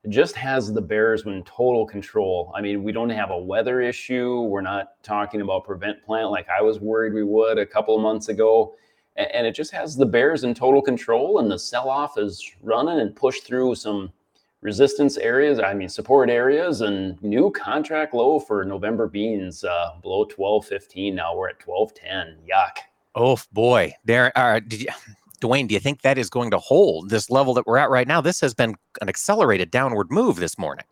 It 0.05 0.11
just 0.11 0.37
has 0.37 0.71
the 0.71 0.81
bears 0.81 1.25
in 1.25 1.43
total 1.43 1.85
control. 1.85 2.53
I 2.55 2.61
mean, 2.61 2.81
we 2.81 2.93
don't 2.93 3.09
have 3.09 3.29
a 3.29 3.37
weather 3.37 3.81
issue. 3.81 4.43
We're 4.43 4.61
not 4.61 5.03
talking 5.03 5.41
about 5.41 5.65
prevent 5.65 6.01
plant 6.01 6.31
like 6.31 6.47
I 6.47 6.61
was 6.61 6.79
worried 6.79 7.13
we 7.13 7.25
would 7.25 7.57
a 7.57 7.65
couple 7.65 7.93
of 7.93 8.01
months 8.01 8.29
ago. 8.29 8.75
And 9.17 9.45
it 9.45 9.55
just 9.55 9.73
has 9.73 9.97
the 9.97 10.05
bears 10.05 10.45
in 10.45 10.53
total 10.53 10.81
control, 10.81 11.39
and 11.39 11.51
the 11.51 11.59
sell 11.59 11.89
off 11.89 12.17
is 12.17 12.41
running 12.63 13.01
and 13.01 13.13
pushed 13.13 13.45
through 13.45 13.75
some 13.75 14.13
resistance 14.61 15.17
areas, 15.17 15.59
I 15.59 15.73
mean 15.73 15.89
support 15.89 16.29
areas, 16.29 16.81
and 16.81 17.21
new 17.21 17.51
contract 17.51 18.13
low 18.13 18.39
for 18.39 18.65
November 18.65 19.07
beans 19.07 19.63
uh, 19.63 19.91
below 20.01 20.25
12.15. 20.25 21.13
Now 21.13 21.35
we're 21.35 21.49
at 21.49 21.59
12.10. 21.59 22.35
Yuck. 22.49 22.77
Oh 23.15 23.37
boy, 23.51 23.93
there 24.05 24.37
are. 24.37 24.59
Did 24.59 24.81
you, 24.83 24.89
DuWayne? 25.41 25.67
Do 25.67 25.73
you 25.73 25.79
think 25.79 26.01
that 26.01 26.17
is 26.17 26.29
going 26.29 26.51
to 26.51 26.59
hold 26.59 27.09
this 27.09 27.29
level 27.29 27.53
that 27.55 27.65
we're 27.65 27.77
at 27.77 27.89
right 27.89 28.07
now? 28.07 28.21
This 28.21 28.41
has 28.41 28.53
been 28.53 28.75
an 29.01 29.09
accelerated 29.09 29.71
downward 29.71 30.11
move 30.11 30.37
this 30.37 30.57
morning. 30.57 30.85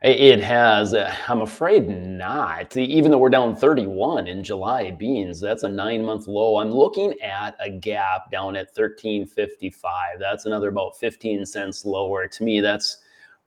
It 0.00 0.40
has. 0.44 0.94
Uh, 0.94 1.12
I'm 1.26 1.40
afraid 1.40 1.88
not. 1.88 2.76
Even 2.76 3.10
though 3.10 3.18
we're 3.18 3.30
down 3.30 3.56
31 3.56 4.28
in 4.28 4.44
July 4.44 4.92
beans, 4.92 5.40
that's 5.40 5.64
a 5.64 5.68
nine 5.68 6.04
month 6.04 6.28
low. 6.28 6.58
I'm 6.58 6.70
looking 6.70 7.20
at 7.20 7.56
a 7.58 7.68
gap 7.68 8.30
down 8.30 8.54
at 8.54 8.74
13.55. 8.76 9.72
That's 10.20 10.46
another 10.46 10.68
about 10.68 10.96
15 10.98 11.44
cents 11.44 11.84
lower. 11.84 12.28
To 12.28 12.44
me, 12.44 12.60
that's 12.60 12.98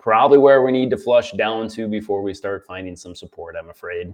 probably 0.01 0.39
where 0.39 0.63
we 0.63 0.71
need 0.71 0.89
to 0.89 0.97
flush 0.97 1.31
down 1.33 1.69
to 1.69 1.87
before 1.87 2.21
we 2.21 2.33
start 2.33 2.65
finding 2.65 2.95
some 2.95 3.15
support, 3.15 3.55
I'm 3.57 3.69
afraid. 3.69 4.13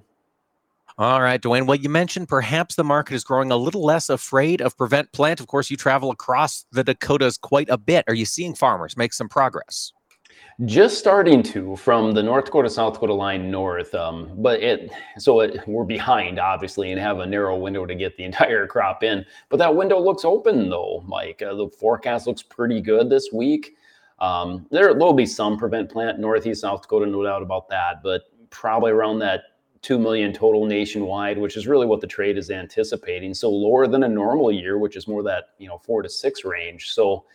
All 0.97 1.21
right, 1.21 1.41
DuWayne. 1.41 1.67
Well, 1.67 1.77
you 1.77 1.89
mentioned 1.89 2.27
perhaps 2.27 2.75
the 2.75 2.83
market 2.83 3.13
is 3.13 3.23
growing 3.23 3.51
a 3.51 3.57
little 3.57 3.83
less 3.83 4.09
afraid 4.09 4.61
of 4.61 4.75
prevent 4.75 5.11
plant. 5.11 5.39
Of 5.39 5.47
course, 5.47 5.69
you 5.69 5.77
travel 5.77 6.09
across 6.11 6.65
the 6.71 6.83
Dakotas 6.83 7.37
quite 7.37 7.69
a 7.69 7.77
bit. 7.77 8.03
Are 8.07 8.15
you 8.15 8.25
seeing 8.25 8.55
farmers 8.55 8.97
make 8.97 9.13
some 9.13 9.29
progress? 9.29 9.93
Just 10.65 10.97
starting 10.97 11.43
to 11.43 11.75
from 11.75 12.13
the 12.13 12.23
North 12.23 12.45
Dakota 12.45 12.69
South 12.69 12.93
Dakota 12.93 13.13
line 13.13 13.51
north, 13.51 13.93
um, 13.93 14.31
but 14.37 14.59
it 14.59 14.91
so 15.19 15.41
it, 15.41 15.67
we're 15.67 15.83
behind 15.83 16.39
obviously 16.39 16.91
and 16.91 16.99
have 16.99 17.19
a 17.19 17.25
narrow 17.27 17.55
window 17.55 17.85
to 17.85 17.93
get 17.93 18.17
the 18.17 18.23
entire 18.31 18.65
crop 18.65 19.03
in. 19.03 19.23
But 19.49 19.57
that 19.57 19.75
window 19.75 19.99
looks 19.99 20.25
open 20.25 20.67
though, 20.69 21.03
Mike. 21.05 21.43
Uh, 21.43 21.53
the 21.53 21.69
forecast 21.69 22.25
looks 22.25 22.41
pretty 22.41 22.81
good 22.81 23.07
this 23.07 23.29
week. 23.31 23.77
Um, 24.19 24.65
there 24.71 24.93
will 24.93 25.13
be 25.13 25.25
some 25.25 25.57
prevent 25.57 25.89
plant 25.89 26.19
northeast 26.19 26.61
South 26.61 26.81
Dakota, 26.81 27.05
no 27.05 27.23
doubt 27.23 27.41
about 27.41 27.69
that, 27.69 28.01
but 28.03 28.23
probably 28.49 28.91
around 28.91 29.19
that 29.19 29.41
2 29.81 29.99
million 29.99 30.33
total 30.33 30.65
nationwide, 30.65 31.37
which 31.37 31.55
is 31.55 31.67
really 31.67 31.85
what 31.85 32.01
the 32.01 32.07
trade 32.07 32.37
is 32.37 32.49
anticipating. 32.49 33.33
So 33.33 33.49
lower 33.49 33.87
than 33.87 34.03
a 34.03 34.09
normal 34.09 34.51
year, 34.51 34.77
which 34.77 34.95
is 34.95 35.07
more 35.07 35.23
that, 35.23 35.49
you 35.59 35.67
know, 35.67 35.77
four 35.77 36.01
to 36.01 36.09
six 36.09 36.43
range. 36.43 36.89
So, 36.89 37.25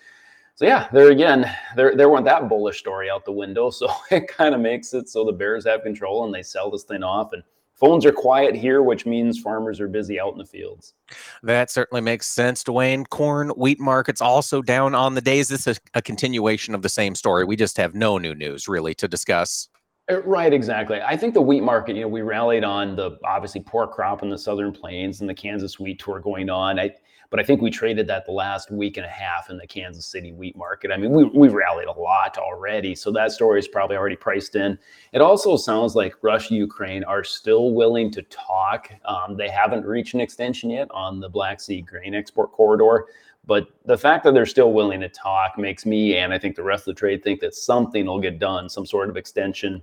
so 0.54 0.66
yeah, 0.66 0.88
there 0.92 1.10
again, 1.10 1.50
there, 1.76 1.96
there 1.96 2.08
weren't 2.08 2.24
that 2.26 2.48
bullish 2.48 2.78
story 2.78 3.08
out 3.08 3.24
the 3.24 3.32
window. 3.32 3.70
So 3.70 3.88
it 4.10 4.28
kind 4.28 4.54
of 4.54 4.60
makes 4.60 4.92
it 4.92 5.08
so 5.08 5.24
the 5.24 5.32
Bears 5.32 5.64
have 5.66 5.82
control 5.82 6.24
and 6.24 6.34
they 6.34 6.42
sell 6.42 6.70
this 6.70 6.84
thing 6.84 7.02
off 7.02 7.32
and 7.32 7.42
phones 7.82 8.06
are 8.06 8.12
quiet 8.12 8.54
here, 8.54 8.82
which 8.82 9.06
means 9.06 9.40
farmers 9.40 9.80
are 9.80 9.88
busy 9.88 10.20
out 10.20 10.32
in 10.32 10.38
the 10.38 10.46
fields. 10.46 10.94
That 11.42 11.70
certainly 11.70 12.00
makes 12.00 12.28
sense, 12.28 12.62
DuWayne. 12.62 13.08
Corn, 13.08 13.48
wheat 13.50 13.80
markets 13.80 14.20
also 14.20 14.62
down 14.62 14.94
on 14.94 15.14
the 15.14 15.20
days. 15.20 15.48
This 15.48 15.66
is 15.66 15.80
a 15.94 16.00
continuation 16.00 16.74
of 16.74 16.82
the 16.82 16.88
same 16.88 17.16
story. 17.16 17.44
We 17.44 17.56
just 17.56 17.76
have 17.76 17.94
no 17.94 18.18
new 18.18 18.34
news 18.34 18.68
really 18.68 18.94
to 18.94 19.08
discuss. 19.08 19.68
Uh, 20.10 20.22
right, 20.22 20.52
exactly. 20.52 21.00
I 21.00 21.16
think 21.16 21.34
the 21.34 21.42
wheat 21.42 21.62
market, 21.62 21.96
you 21.96 22.02
know, 22.02 22.08
we 22.08 22.22
rallied 22.22 22.64
on 22.64 22.94
the 22.94 23.18
obviously 23.24 23.62
poor 23.62 23.88
crop 23.88 24.22
in 24.22 24.30
the 24.30 24.38
southern 24.38 24.72
plains 24.72 25.20
and 25.20 25.28
the 25.28 25.34
Kansas 25.34 25.80
wheat 25.80 25.98
tour 25.98 26.20
going 26.20 26.50
on. 26.50 26.78
I 26.78 26.94
but 27.32 27.40
I 27.40 27.44
think 27.44 27.62
we 27.62 27.70
traded 27.70 28.06
that 28.08 28.26
the 28.26 28.32
last 28.32 28.70
week 28.70 28.98
and 28.98 29.06
a 29.06 29.08
half 29.08 29.48
in 29.48 29.56
the 29.56 29.66
Kansas 29.66 30.04
City 30.04 30.32
wheat 30.32 30.54
market. 30.54 30.92
I 30.92 30.98
mean, 30.98 31.12
we, 31.12 31.24
we 31.24 31.48
rallied 31.48 31.88
a 31.88 31.98
lot 31.98 32.36
already. 32.36 32.94
So 32.94 33.10
that 33.12 33.32
story 33.32 33.58
is 33.58 33.66
probably 33.66 33.96
already 33.96 34.16
priced 34.16 34.54
in. 34.54 34.78
It 35.14 35.22
also 35.22 35.56
sounds 35.56 35.96
like 35.96 36.14
Russia, 36.20 36.52
Ukraine 36.52 37.04
are 37.04 37.24
still 37.24 37.72
willing 37.72 38.10
to 38.10 38.22
talk. 38.24 38.90
Um, 39.06 39.38
they 39.38 39.48
haven't 39.48 39.86
reached 39.86 40.12
an 40.12 40.20
extension 40.20 40.68
yet 40.68 40.88
on 40.90 41.20
the 41.20 41.28
Black 41.30 41.58
Sea 41.62 41.80
grain 41.80 42.14
export 42.14 42.52
corridor. 42.52 43.06
But 43.46 43.66
the 43.86 43.96
fact 43.96 44.24
that 44.24 44.34
they're 44.34 44.44
still 44.44 44.74
willing 44.74 45.00
to 45.00 45.08
talk 45.08 45.56
makes 45.56 45.86
me 45.86 46.18
and 46.18 46.34
I 46.34 46.38
think 46.38 46.54
the 46.54 46.62
rest 46.62 46.86
of 46.86 46.94
the 46.94 46.98
trade 46.98 47.24
think 47.24 47.40
that 47.40 47.54
something 47.54 48.04
will 48.04 48.20
get 48.20 48.40
done, 48.40 48.68
some 48.68 48.84
sort 48.84 49.08
of 49.08 49.16
extension 49.16 49.82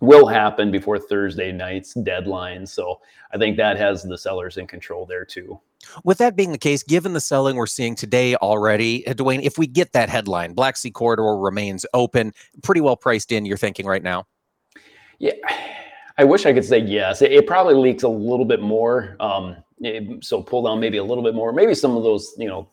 will 0.00 0.26
happen 0.26 0.70
before 0.70 0.98
Thursday 0.98 1.52
night's 1.52 1.94
deadline. 1.94 2.66
So 2.66 3.00
I 3.32 3.38
think 3.38 3.56
that 3.56 3.76
has 3.78 4.02
the 4.02 4.18
sellers 4.18 4.56
in 4.56 4.66
control 4.66 5.06
there 5.06 5.24
too. 5.24 5.58
With 6.04 6.18
that 6.18 6.36
being 6.36 6.52
the 6.52 6.58
case, 6.58 6.82
given 6.82 7.12
the 7.12 7.20
selling 7.20 7.56
we're 7.56 7.66
seeing 7.66 7.94
today 7.94 8.34
already, 8.36 9.06
uh, 9.06 9.14
DuWayne, 9.14 9.42
if 9.42 9.58
we 9.58 9.66
get 9.66 9.92
that 9.92 10.08
headline, 10.08 10.52
Black 10.52 10.76
Sea 10.76 10.90
Corridor 10.90 11.36
remains 11.38 11.86
open, 11.94 12.32
pretty 12.62 12.80
well 12.80 12.96
priced 12.96 13.32
in, 13.32 13.46
you're 13.46 13.56
thinking 13.56 13.86
right 13.86 14.02
now? 14.02 14.26
Yeah. 15.18 15.32
I 16.18 16.24
wish 16.24 16.46
I 16.46 16.52
could 16.52 16.64
say 16.64 16.78
yes. 16.78 17.22
It, 17.22 17.32
it 17.32 17.46
probably 17.46 17.74
leaks 17.74 18.02
a 18.02 18.08
little 18.08 18.46
bit 18.46 18.60
more. 18.60 19.16
Um, 19.20 19.56
it, 19.80 20.24
so 20.24 20.42
pull 20.42 20.62
down 20.62 20.80
maybe 20.80 20.96
a 20.96 21.04
little 21.04 21.22
bit 21.22 21.34
more. 21.34 21.52
Maybe 21.52 21.74
some 21.74 21.96
of 21.96 22.02
those, 22.02 22.34
you 22.38 22.48
know, 22.48 22.68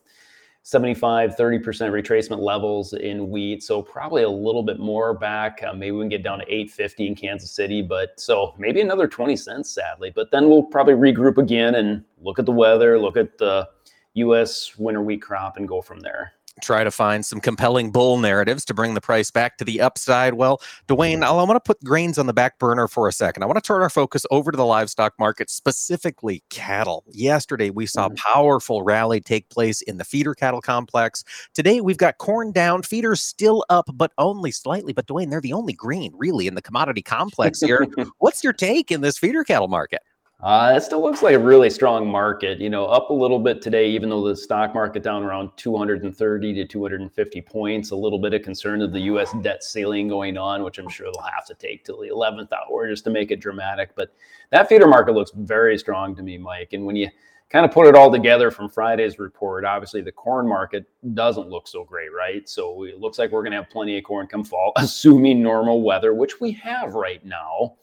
75, 0.64 1.36
30% 1.36 1.62
retracement 1.62 2.40
levels 2.40 2.94
in 2.94 3.30
wheat. 3.30 3.62
So 3.62 3.82
probably 3.82 4.24
a 4.24 4.30
little 4.30 4.64
bit 4.64 4.80
more 4.80 5.14
back. 5.14 5.62
Uh, 5.62 5.74
maybe 5.74 5.92
we 5.92 6.02
can 6.04 6.10
get 6.10 6.24
down 6.24 6.40
to 6.40 6.46
850 6.46 7.08
in 7.08 7.16
Kansas 7.16 7.52
City, 7.52 7.82
but 7.82 8.18
so 8.20 8.56
maybe 8.58 8.80
another 8.80 9.08
20 9.08 9.36
cents, 9.36 9.72
sadly. 9.72 10.12
But 10.16 10.32
then 10.32 10.50
we'll 10.50 10.64
probably 10.64 10.94
regroup 10.94 11.38
again 11.38 11.76
and 11.76 12.04
look 12.22 12.40
at 12.40 12.46
the 12.46 12.52
weather, 12.54 12.98
look 12.98 13.18
at 13.18 13.38
the 13.38 13.68
U.S. 14.16 14.78
winter 14.78 15.02
wheat 15.02 15.22
crop, 15.22 15.58
and 15.58 15.68
go 15.68 15.82
from 15.82 16.00
there 16.00 16.34
try 16.62 16.84
to 16.84 16.92
find 16.92 17.26
some 17.26 17.40
compelling 17.40 17.92
bull 17.92 18.18
narratives 18.18 18.66
to 18.66 18.74
bring 18.74 18.94
the 18.94 19.02
price 19.02 19.32
back 19.32 19.58
to 19.58 19.66
the 19.66 19.82
upside. 19.82 20.36
Well, 20.36 20.62
DuWayne, 20.88 21.24
I 21.24 21.32
want 21.32 21.56
to 21.56 21.60
put 21.60 21.84
grains 21.84 22.18
on 22.18 22.28
the 22.28 22.34
back 22.34 22.60
burner 22.60 22.88
for 22.88 23.08
a 23.08 23.12
second. 23.12 23.44
I 23.44 23.46
want 23.46 23.58
to 23.58 23.68
turn 23.68 23.82
our 23.82 23.90
focus 23.90 24.26
over 24.32 24.52
to 24.52 24.58
the 24.58 24.66
livestock 24.66 25.14
market, 25.20 25.50
specifically 25.50 26.44
cattle. 26.50 27.04
Yesterday, 27.10 27.70
we 27.70 27.86
saw 27.86 28.06
a 28.06 28.10
mm-hmm. 28.10 28.34
powerful 28.34 28.84
rally 28.84 29.20
take 29.20 29.50
place 29.50 29.82
in 29.82 29.98
the 29.98 30.06
feeder 30.06 30.34
cattle 30.34 30.62
complex. 30.62 31.24
Today, 31.54 31.82
we've 31.82 31.98
got 31.98 32.18
corn 32.18 32.52
down, 32.52 32.84
feeders 32.84 33.22
still 33.22 33.66
up, 33.70 33.90
but 33.94 34.12
only 34.18 34.52
slightly. 34.52 34.94
But 34.94 35.08
DuWayne, 35.08 35.30
they're 35.30 35.42
the 35.42 35.54
only 35.54 35.74
green 35.74 36.14
really 36.16 36.48
in 36.48 36.56
the 36.56 36.62
commodity 36.62 37.02
complex 37.02 37.62
here. 37.62 37.88
What's 38.20 38.44
your 38.44 38.54
take 38.54 38.92
in 38.92 39.02
this 39.02 39.18
feeder 39.18 39.44
cattle 39.44 39.68
market? 39.68 40.02
Uh, 40.44 40.74
it 40.76 40.84
still 40.84 41.02
looks 41.02 41.22
like 41.22 41.36
a 41.36 41.40
really 41.40 41.70
strong 41.70 42.06
market, 42.06 42.60
you 42.60 42.70
know, 42.70 42.86
up 42.86 43.10
a 43.12 43.14
little 43.14 43.40
bit 43.40 43.62
today, 43.62 43.90
even 43.90 44.10
though 44.10 44.28
the 44.28 44.36
stock 44.36 44.74
market 44.74 45.02
down 45.02 45.24
around 45.24 45.50
230 45.56 46.54
to 46.54 46.66
250 46.66 47.42
points. 47.44 47.92
A 47.92 47.96
little 47.96 48.20
bit 48.20 48.34
of 48.34 48.42
concern 48.42 48.82
of 48.82 48.92
the 48.92 49.00
U.S. 49.00 49.34
debt 49.42 49.64
ceiling 49.64 50.10
going 50.10 50.38
on, 50.38 50.62
which 50.64 50.80
I'm 50.80 50.90
sure 50.90 51.06
they'll 51.06 51.24
have 51.24 51.46
to 51.46 51.54
take 51.54 51.86
till 51.86 52.02
the 52.02 52.10
11th 52.10 52.50
hour 52.52 52.90
just 52.90 53.06
to 53.06 53.10
make 53.10 53.32
it 53.32 53.40
dramatic. 53.40 53.96
But 53.96 54.14
that 54.50 54.68
feeder 54.68 54.86
market 54.86 55.14
looks 55.14 55.32
very 55.34 55.78
strong 55.78 56.14
to 56.18 56.22
me, 56.22 56.38
Mike. 56.38 56.74
And 56.74 56.86
when 56.86 56.98
you 56.98 57.08
kind 57.50 57.66
of 57.66 57.72
put 57.72 57.88
it 57.88 57.96
all 57.96 58.12
together 58.12 58.52
from 58.52 58.68
Friday's 58.68 59.20
report, 59.20 59.64
obviously 59.64 60.02
the 60.02 60.12
corn 60.12 60.46
market 60.46 60.84
doesn't 61.14 61.48
look 61.48 61.70
so 61.70 61.86
great, 61.86 62.14
right? 62.14 62.50
So 62.50 62.84
it 62.84 63.00
looks 63.00 63.18
like 63.18 63.32
we're 63.32 63.44
going 63.44 63.54
to 63.54 63.60
have 63.60 63.70
plenty 63.70 63.98
of 63.98 64.04
corn 64.04 64.28
come 64.28 64.44
fall, 64.44 64.74
assuming 64.76 65.42
normal 65.42 65.84
weather, 65.84 66.14
which 66.14 66.42
we 66.42 66.52
have 66.52 66.96
right 66.96 67.24
now. 67.26 67.76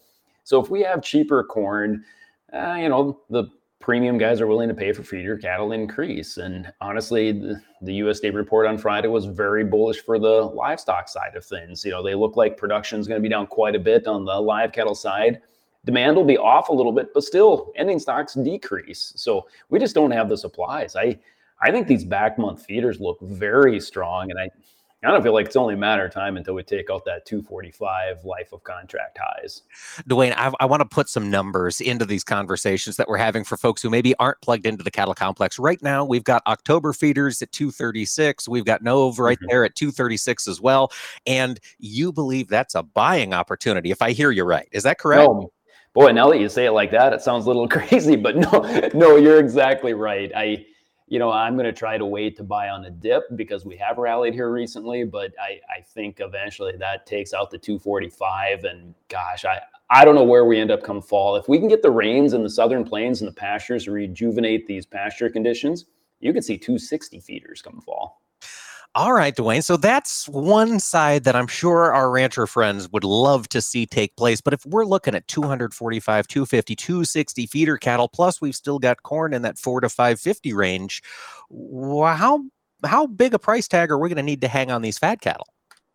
So 0.44 0.62
if 0.62 0.68
we 0.68 0.82
have 0.82 1.02
cheaper 1.02 1.42
corn, 1.42 2.04
uh, 2.52 2.74
you 2.74 2.88
know, 2.88 3.20
the 3.30 3.44
premium 3.80 4.18
guys 4.18 4.40
are 4.40 4.46
willing 4.46 4.68
to 4.68 4.74
pay 4.74 4.92
for 4.92 5.02
feeder 5.02 5.36
cattle 5.38 5.72
increase. 5.72 6.36
And 6.36 6.70
honestly, 6.80 7.32
the, 7.32 7.60
the 7.82 8.00
USDA 8.00 8.34
report 8.34 8.66
on 8.66 8.76
Friday 8.76 9.08
was 9.08 9.24
very 9.24 9.64
bullish 9.64 10.00
for 10.00 10.18
the 10.18 10.42
livestock 10.42 11.08
side 11.08 11.34
of 11.34 11.44
things. 11.44 11.84
You 11.84 11.90
know, 11.90 12.02
they 12.02 12.14
look 12.14 12.36
like 12.36 12.56
production 12.56 13.00
is 13.00 13.08
going 13.08 13.20
to 13.20 13.22
be 13.22 13.30
down 13.30 13.46
quite 13.46 13.74
a 13.74 13.78
bit 13.78 14.06
on 14.06 14.24
the 14.24 14.38
live 14.38 14.72
cattle 14.72 14.94
side. 14.94 15.40
Demand 15.86 16.14
will 16.14 16.24
be 16.24 16.36
off 16.36 16.68
a 16.68 16.72
little 16.72 16.92
bit, 16.92 17.14
but 17.14 17.24
still 17.24 17.72
ending 17.74 17.98
stocks 17.98 18.34
decrease. 18.34 19.14
So 19.16 19.48
we 19.70 19.78
just 19.78 19.94
don't 19.94 20.10
have 20.10 20.28
the 20.28 20.36
supplies. 20.36 20.94
I 20.94 21.18
I 21.62 21.70
think 21.70 21.86
these 21.86 22.04
back 22.04 22.38
month 22.38 22.64
feeders 22.64 23.00
look 23.00 23.18
very 23.20 23.80
strong. 23.80 24.30
And 24.30 24.38
I 24.38 24.50
I 25.02 25.10
don't 25.10 25.22
feel 25.22 25.32
like 25.32 25.46
it's 25.46 25.56
only 25.56 25.74
a 25.74 25.78
matter 25.78 26.04
of 26.04 26.12
time 26.12 26.36
until 26.36 26.54
we 26.54 26.62
take 26.62 26.90
out 26.90 27.06
that 27.06 27.24
245 27.24 28.24
life 28.26 28.52
of 28.52 28.62
contract 28.64 29.18
highs. 29.18 29.62
DuWayne, 30.08 30.34
I, 30.36 30.52
I 30.60 30.66
want 30.66 30.82
to 30.82 30.88
put 30.88 31.08
some 31.08 31.30
numbers 31.30 31.80
into 31.80 32.04
these 32.04 32.22
conversations 32.22 32.96
that 32.96 33.08
we're 33.08 33.16
having 33.16 33.42
for 33.42 33.56
folks 33.56 33.80
who 33.80 33.88
maybe 33.88 34.14
aren't 34.16 34.42
plugged 34.42 34.66
into 34.66 34.84
the 34.84 34.90
cattle 34.90 35.14
complex. 35.14 35.58
Right 35.58 35.82
now, 35.82 36.04
we've 36.04 36.24
got 36.24 36.42
October 36.46 36.92
feeders 36.92 37.40
at 37.40 37.50
236. 37.52 38.46
We've 38.46 38.66
got 38.66 38.82
Nove 38.82 39.18
right 39.18 39.38
mm-hmm. 39.38 39.46
there 39.48 39.64
at 39.64 39.74
236 39.74 40.46
as 40.46 40.60
well. 40.60 40.92
And 41.26 41.58
you 41.78 42.12
believe 42.12 42.48
that's 42.48 42.74
a 42.74 42.82
buying 42.82 43.32
opportunity, 43.32 43.90
if 43.90 44.02
I 44.02 44.12
hear 44.12 44.30
you 44.30 44.44
right. 44.44 44.68
Is 44.70 44.82
that 44.82 44.98
correct? 44.98 45.30
No. 45.30 45.50
Boy, 45.94 46.12
now 46.12 46.30
that 46.30 46.38
you 46.38 46.48
say 46.48 46.66
it 46.66 46.72
like 46.72 46.90
that, 46.92 47.14
it 47.14 47.22
sounds 47.22 47.46
a 47.46 47.48
little 47.48 47.68
crazy, 47.70 48.16
but 48.16 48.36
no, 48.36 48.90
no, 48.92 49.16
you're 49.16 49.40
exactly 49.40 49.94
right. 49.94 50.30
I 50.36 50.66
you 51.10 51.18
know, 51.18 51.32
I'm 51.32 51.54
going 51.54 51.66
to 51.66 51.72
try 51.72 51.98
to 51.98 52.06
wait 52.06 52.36
to 52.36 52.44
buy 52.44 52.68
on 52.68 52.84
a 52.84 52.90
dip 52.90 53.24
because 53.34 53.66
we 53.66 53.76
have 53.78 53.98
rallied 53.98 54.32
here 54.32 54.50
recently, 54.52 55.02
but 55.02 55.32
I, 55.40 55.60
I 55.68 55.80
think 55.80 56.20
eventually 56.20 56.76
that 56.78 57.04
takes 57.04 57.34
out 57.34 57.50
the 57.50 57.58
245. 57.58 58.62
And 58.62 58.94
gosh, 59.08 59.44
I, 59.44 59.58
I 59.90 60.04
don't 60.04 60.14
know 60.14 60.22
where 60.22 60.44
we 60.44 60.60
end 60.60 60.70
up 60.70 60.84
come 60.84 61.02
fall. 61.02 61.34
If 61.34 61.48
we 61.48 61.58
can 61.58 61.66
get 61.66 61.82
the 61.82 61.90
rains 61.90 62.32
in 62.32 62.44
the 62.44 62.48
southern 62.48 62.84
plains 62.84 63.22
and 63.22 63.28
the 63.28 63.34
pastures 63.34 63.88
rejuvenate 63.88 64.68
these 64.68 64.86
pasture 64.86 65.28
conditions, 65.28 65.86
you 66.20 66.32
could 66.32 66.44
see 66.44 66.56
260 66.56 67.18
feeders 67.18 67.60
come 67.60 67.80
fall. 67.80 68.19
All 68.96 69.12
right, 69.12 69.36
DuWayne. 69.36 69.62
So 69.62 69.76
that's 69.76 70.28
one 70.28 70.80
side 70.80 71.22
that 71.22 71.36
I'm 71.36 71.46
sure 71.46 71.94
our 71.94 72.10
rancher 72.10 72.48
friends 72.48 72.90
would 72.90 73.04
love 73.04 73.48
to 73.50 73.60
see 73.60 73.86
take 73.86 74.16
place. 74.16 74.40
But 74.40 74.52
if 74.52 74.66
we're 74.66 74.84
looking 74.84 75.14
at 75.14 75.28
245, 75.28 76.26
250, 76.26 76.74
260 76.74 77.46
feeder 77.46 77.76
cattle, 77.76 78.08
plus 78.08 78.40
we've 78.40 78.56
still 78.56 78.80
got 78.80 79.04
corn 79.04 79.32
in 79.32 79.42
that 79.42 79.58
four 79.58 79.80
to 79.80 79.88
550 79.88 80.52
range, 80.54 81.04
how 81.48 82.44
how 82.84 83.06
big 83.06 83.32
a 83.32 83.38
price 83.38 83.68
tag 83.68 83.92
are 83.92 83.98
we 83.98 84.08
going 84.08 84.16
to 84.16 84.22
need 84.24 84.40
to 84.40 84.48
hang 84.48 84.72
on 84.72 84.82
these 84.82 84.98
fat 84.98 85.20
cattle? 85.20 85.46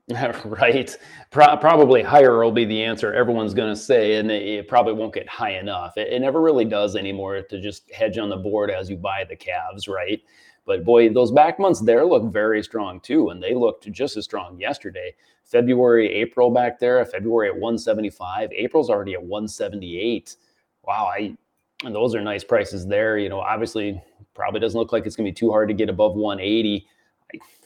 right. 0.45 0.95
Pro- 1.31 1.57
probably 1.57 2.01
higher 2.01 2.41
will 2.41 2.51
be 2.51 2.63
the 2.63 2.81
answer 2.81 3.13
everyone's 3.13 3.53
going 3.53 3.73
to 3.73 3.79
say, 3.79 4.15
and 4.15 4.31
it 4.31 4.69
probably 4.69 4.93
won't 4.93 5.13
get 5.13 5.27
high 5.27 5.57
enough. 5.57 5.97
It, 5.97 6.13
it 6.13 6.19
never 6.19 6.41
really 6.41 6.65
does 6.65 6.95
anymore 6.95 7.41
to 7.41 7.59
just 7.59 7.91
hedge 7.91 8.17
on 8.17 8.29
the 8.29 8.37
board 8.37 8.71
as 8.71 8.89
you 8.89 8.95
buy 8.95 9.25
the 9.27 9.35
calves, 9.35 9.89
right? 9.89 10.21
But 10.65 10.83
boy, 10.83 11.09
those 11.09 11.31
back 11.31 11.59
months 11.59 11.79
there 11.79 12.05
look 12.05 12.31
very 12.31 12.63
strong 12.63 12.99
too, 12.99 13.29
and 13.29 13.41
they 13.41 13.53
looked 13.53 13.89
just 13.91 14.17
as 14.17 14.25
strong 14.25 14.59
yesterday. 14.59 15.13
February, 15.43 16.11
April 16.11 16.49
back 16.49 16.79
there, 16.79 17.03
February 17.05 17.49
at 17.49 17.53
175. 17.53 18.51
April's 18.51 18.89
already 18.89 19.13
at 19.13 19.23
178. 19.23 20.35
Wow, 20.83 21.05
I 21.05 21.37
and 21.83 21.93
those 21.93 22.15
are 22.15 22.21
nice 22.21 22.43
prices 22.43 22.87
there. 22.87 23.17
You 23.17 23.29
know, 23.29 23.39
obviously, 23.39 24.01
probably 24.33 24.59
doesn't 24.59 24.79
look 24.79 24.91
like 24.91 25.05
it's 25.05 25.15
gonna 25.15 25.29
be 25.29 25.33
too 25.33 25.51
hard 25.51 25.67
to 25.67 25.73
get 25.73 25.89
above 25.89 26.15
180. 26.15 26.87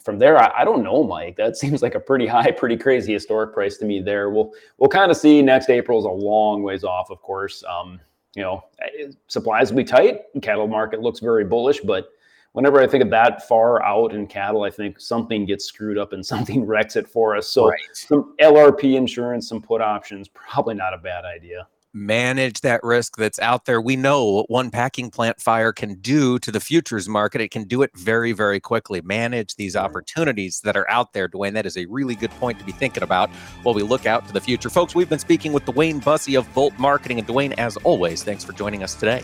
From 0.03 0.17
there, 0.17 0.37
I, 0.37 0.61
I 0.61 0.65
don't 0.65 0.83
know, 0.83 1.03
Mike. 1.03 1.37
That 1.37 1.55
seems 1.57 1.81
like 1.81 1.95
a 1.95 1.99
pretty 1.99 2.27
high, 2.27 2.51
pretty 2.51 2.75
crazy 2.75 3.13
historic 3.13 3.53
price 3.53 3.77
to 3.77 3.85
me. 3.85 4.01
There, 4.01 4.29
we'll 4.29 4.51
we'll 4.77 4.89
kind 4.89 5.09
of 5.09 5.15
see. 5.15 5.41
Next 5.41 5.69
April's 5.69 6.05
a 6.05 6.09
long 6.09 6.63
ways 6.63 6.83
off, 6.83 7.09
of 7.09 7.21
course. 7.21 7.63
Um, 7.63 8.01
you 8.35 8.43
know, 8.43 8.63
eh, 8.81 9.07
supplies 9.27 9.71
will 9.71 9.77
be 9.77 9.83
tight. 9.85 10.21
Cattle 10.41 10.67
market 10.67 11.01
looks 11.01 11.19
very 11.19 11.45
bullish, 11.45 11.79
but 11.79 12.09
whenever 12.53 12.81
I 12.81 12.87
think 12.87 13.03
of 13.03 13.09
that 13.11 13.47
far 13.47 13.83
out 13.83 14.13
in 14.13 14.27
cattle, 14.27 14.63
I 14.63 14.69
think 14.69 14.99
something 14.99 15.45
gets 15.45 15.65
screwed 15.65 15.97
up 15.97 16.13
and 16.13 16.25
something 16.25 16.65
wrecks 16.65 16.95
it 16.95 17.07
for 17.07 17.35
us. 17.35 17.47
So 17.47 17.69
right. 17.69 17.79
some 17.93 18.35
LRP 18.41 18.95
insurance, 18.95 19.47
some 19.49 19.61
put 19.61 19.81
options, 19.81 20.27
probably 20.29 20.75
not 20.75 20.93
a 20.93 20.97
bad 20.97 21.25
idea. 21.25 21.67
Manage 21.91 22.61
that 22.61 22.81
risk 22.83 23.17
that's 23.17 23.39
out 23.39 23.65
there. 23.65 23.81
We 23.81 23.95
know 23.95 24.23
what 24.25 24.49
one 24.49 24.69
packing 24.69 25.09
plant 25.09 25.41
fire 25.41 25.73
can 25.73 25.95
do 25.95 26.37
to 26.37 26.51
the 26.51 26.59
futures 26.59 27.09
market. 27.09 27.41
It 27.41 27.49
can 27.49 27.63
do 27.63 27.81
it 27.81 27.89
very, 27.95 28.31
very 28.31 28.59
quickly. 28.59 29.01
Manage 29.01 29.55
these 29.55 29.75
opportunities 29.75 30.61
that 30.61 30.77
are 30.77 30.87
out 30.87 31.13
there, 31.13 31.27
DuWayne. 31.27 31.53
That 31.53 31.65
is 31.65 31.77
a 31.77 31.87
really 31.87 32.13
good 32.13 32.29
point 32.31 32.59
to 32.59 32.65
be 32.65 32.71
thinking 32.71 33.01
about 33.01 33.31
while 33.63 33.73
we 33.73 33.81
look 33.81 34.05
out 34.05 34.27
to 34.27 34.33
the 34.33 34.39
future. 34.39 34.69
Folks, 34.69 34.93
we've 34.93 35.09
been 35.09 35.17
speaking 35.17 35.51
with 35.51 35.65
DuWayne 35.65 36.03
Bosse 36.03 36.35
of 36.35 36.53
Bolt 36.53 36.77
Marketing. 36.77 37.17
And 37.17 37.27
DuWayne, 37.27 37.53
as 37.57 37.75
always, 37.77 38.23
thanks 38.23 38.43
for 38.43 38.53
joining 38.53 38.83
us 38.83 38.93
today. 38.93 39.23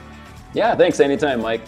Yeah, 0.55 0.75
thanks. 0.75 0.99
Anytime, 0.99 1.41
Mike. 1.41 1.61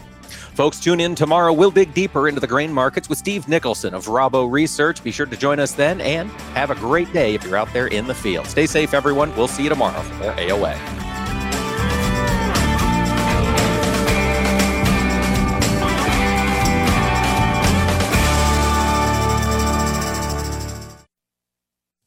Folks, 0.57 0.79
tune 0.79 0.99
in 0.99 1.13
tomorrow. 1.13 1.53
We'll 1.53 1.69
dig 1.69 1.93
deeper 1.93 2.27
into 2.27 2.41
the 2.41 2.47
grain 2.47 2.73
markets 2.73 3.07
with 3.07 3.19
Steve 3.19 3.47
Nicholson 3.47 3.93
of 3.93 4.07
Rabo 4.07 4.51
Research. 4.51 5.03
Be 5.03 5.11
sure 5.11 5.27
to 5.27 5.37
join 5.37 5.59
us 5.59 5.73
then 5.73 6.01
and 6.01 6.31
have 6.55 6.71
a 6.71 6.75
great 6.75 7.13
day 7.13 7.35
if 7.35 7.43
you're 7.43 7.57
out 7.57 7.71
there 7.73 7.85
in 7.85 8.07
the 8.07 8.15
field. 8.15 8.47
Stay 8.47 8.65
safe, 8.65 8.95
everyone. 8.95 9.31
We'll 9.35 9.47
see 9.47 9.61
you 9.61 9.69
tomorrow 9.69 10.01
for 10.01 10.31
AOA. 10.31 10.75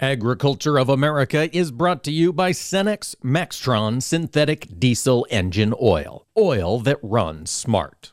Agriculture 0.01 0.77
of 0.77 0.89
America 0.89 1.57
is 1.57 1.71
brought 1.71 2.03
to 2.03 2.11
you 2.11 2.33
by 2.33 2.51
Cenex 2.51 3.15
Maxtron 3.23 4.03
Synthetic 4.03 4.67
Diesel 4.77 5.25
Engine 5.31 5.73
Oil. 5.81 6.27
Oil 6.37 6.81
that 6.81 6.99
runs 7.01 7.53
smart. 7.53 8.13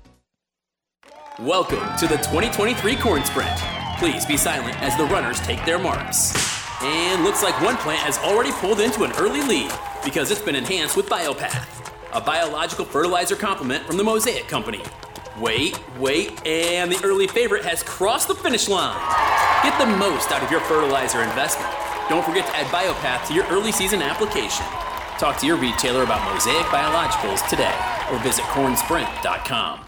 Welcome 1.45 1.97
to 1.97 2.07
the 2.07 2.17
2023 2.17 2.97
Corn 2.97 3.25
Sprint. 3.25 3.57
Please 3.97 4.27
be 4.27 4.37
silent 4.37 4.79
as 4.79 4.95
the 4.95 5.05
runners 5.05 5.39
take 5.39 5.65
their 5.65 5.79
marks. 5.79 6.35
And 6.83 7.23
looks 7.23 7.41
like 7.41 7.59
one 7.63 7.77
plant 7.77 7.97
has 8.01 8.19
already 8.19 8.51
pulled 8.51 8.79
into 8.79 9.05
an 9.05 9.11
early 9.13 9.41
lead 9.41 9.71
because 10.05 10.29
it's 10.29 10.39
been 10.39 10.55
enhanced 10.55 10.95
with 10.95 11.09
Biopath, 11.09 11.91
a 12.13 12.21
biological 12.21 12.85
fertilizer 12.85 13.35
complement 13.35 13.83
from 13.85 13.97
the 13.97 14.03
Mosaic 14.03 14.47
Company. 14.47 14.83
Wait, 15.39 15.79
wait, 15.97 16.45
and 16.45 16.91
the 16.91 17.03
early 17.03 17.25
favorite 17.25 17.65
has 17.65 17.81
crossed 17.81 18.27
the 18.27 18.35
finish 18.35 18.69
line. 18.69 18.95
Get 19.63 19.75
the 19.79 19.97
most 19.97 20.31
out 20.31 20.43
of 20.43 20.51
your 20.51 20.61
fertilizer 20.61 21.23
investment. 21.23 21.73
Don't 22.07 22.23
forget 22.23 22.45
to 22.45 22.55
add 22.55 22.67
Biopath 22.67 23.27
to 23.29 23.33
your 23.33 23.45
early 23.45 23.71
season 23.71 24.03
application. 24.03 24.67
Talk 25.17 25.37
to 25.37 25.47
your 25.47 25.57
retailer 25.57 26.03
about 26.03 26.23
Mosaic 26.31 26.67
Biologicals 26.67 27.49
today 27.49 27.73
or 28.11 28.19
visit 28.19 28.45
cornsprint.com. 28.45 29.87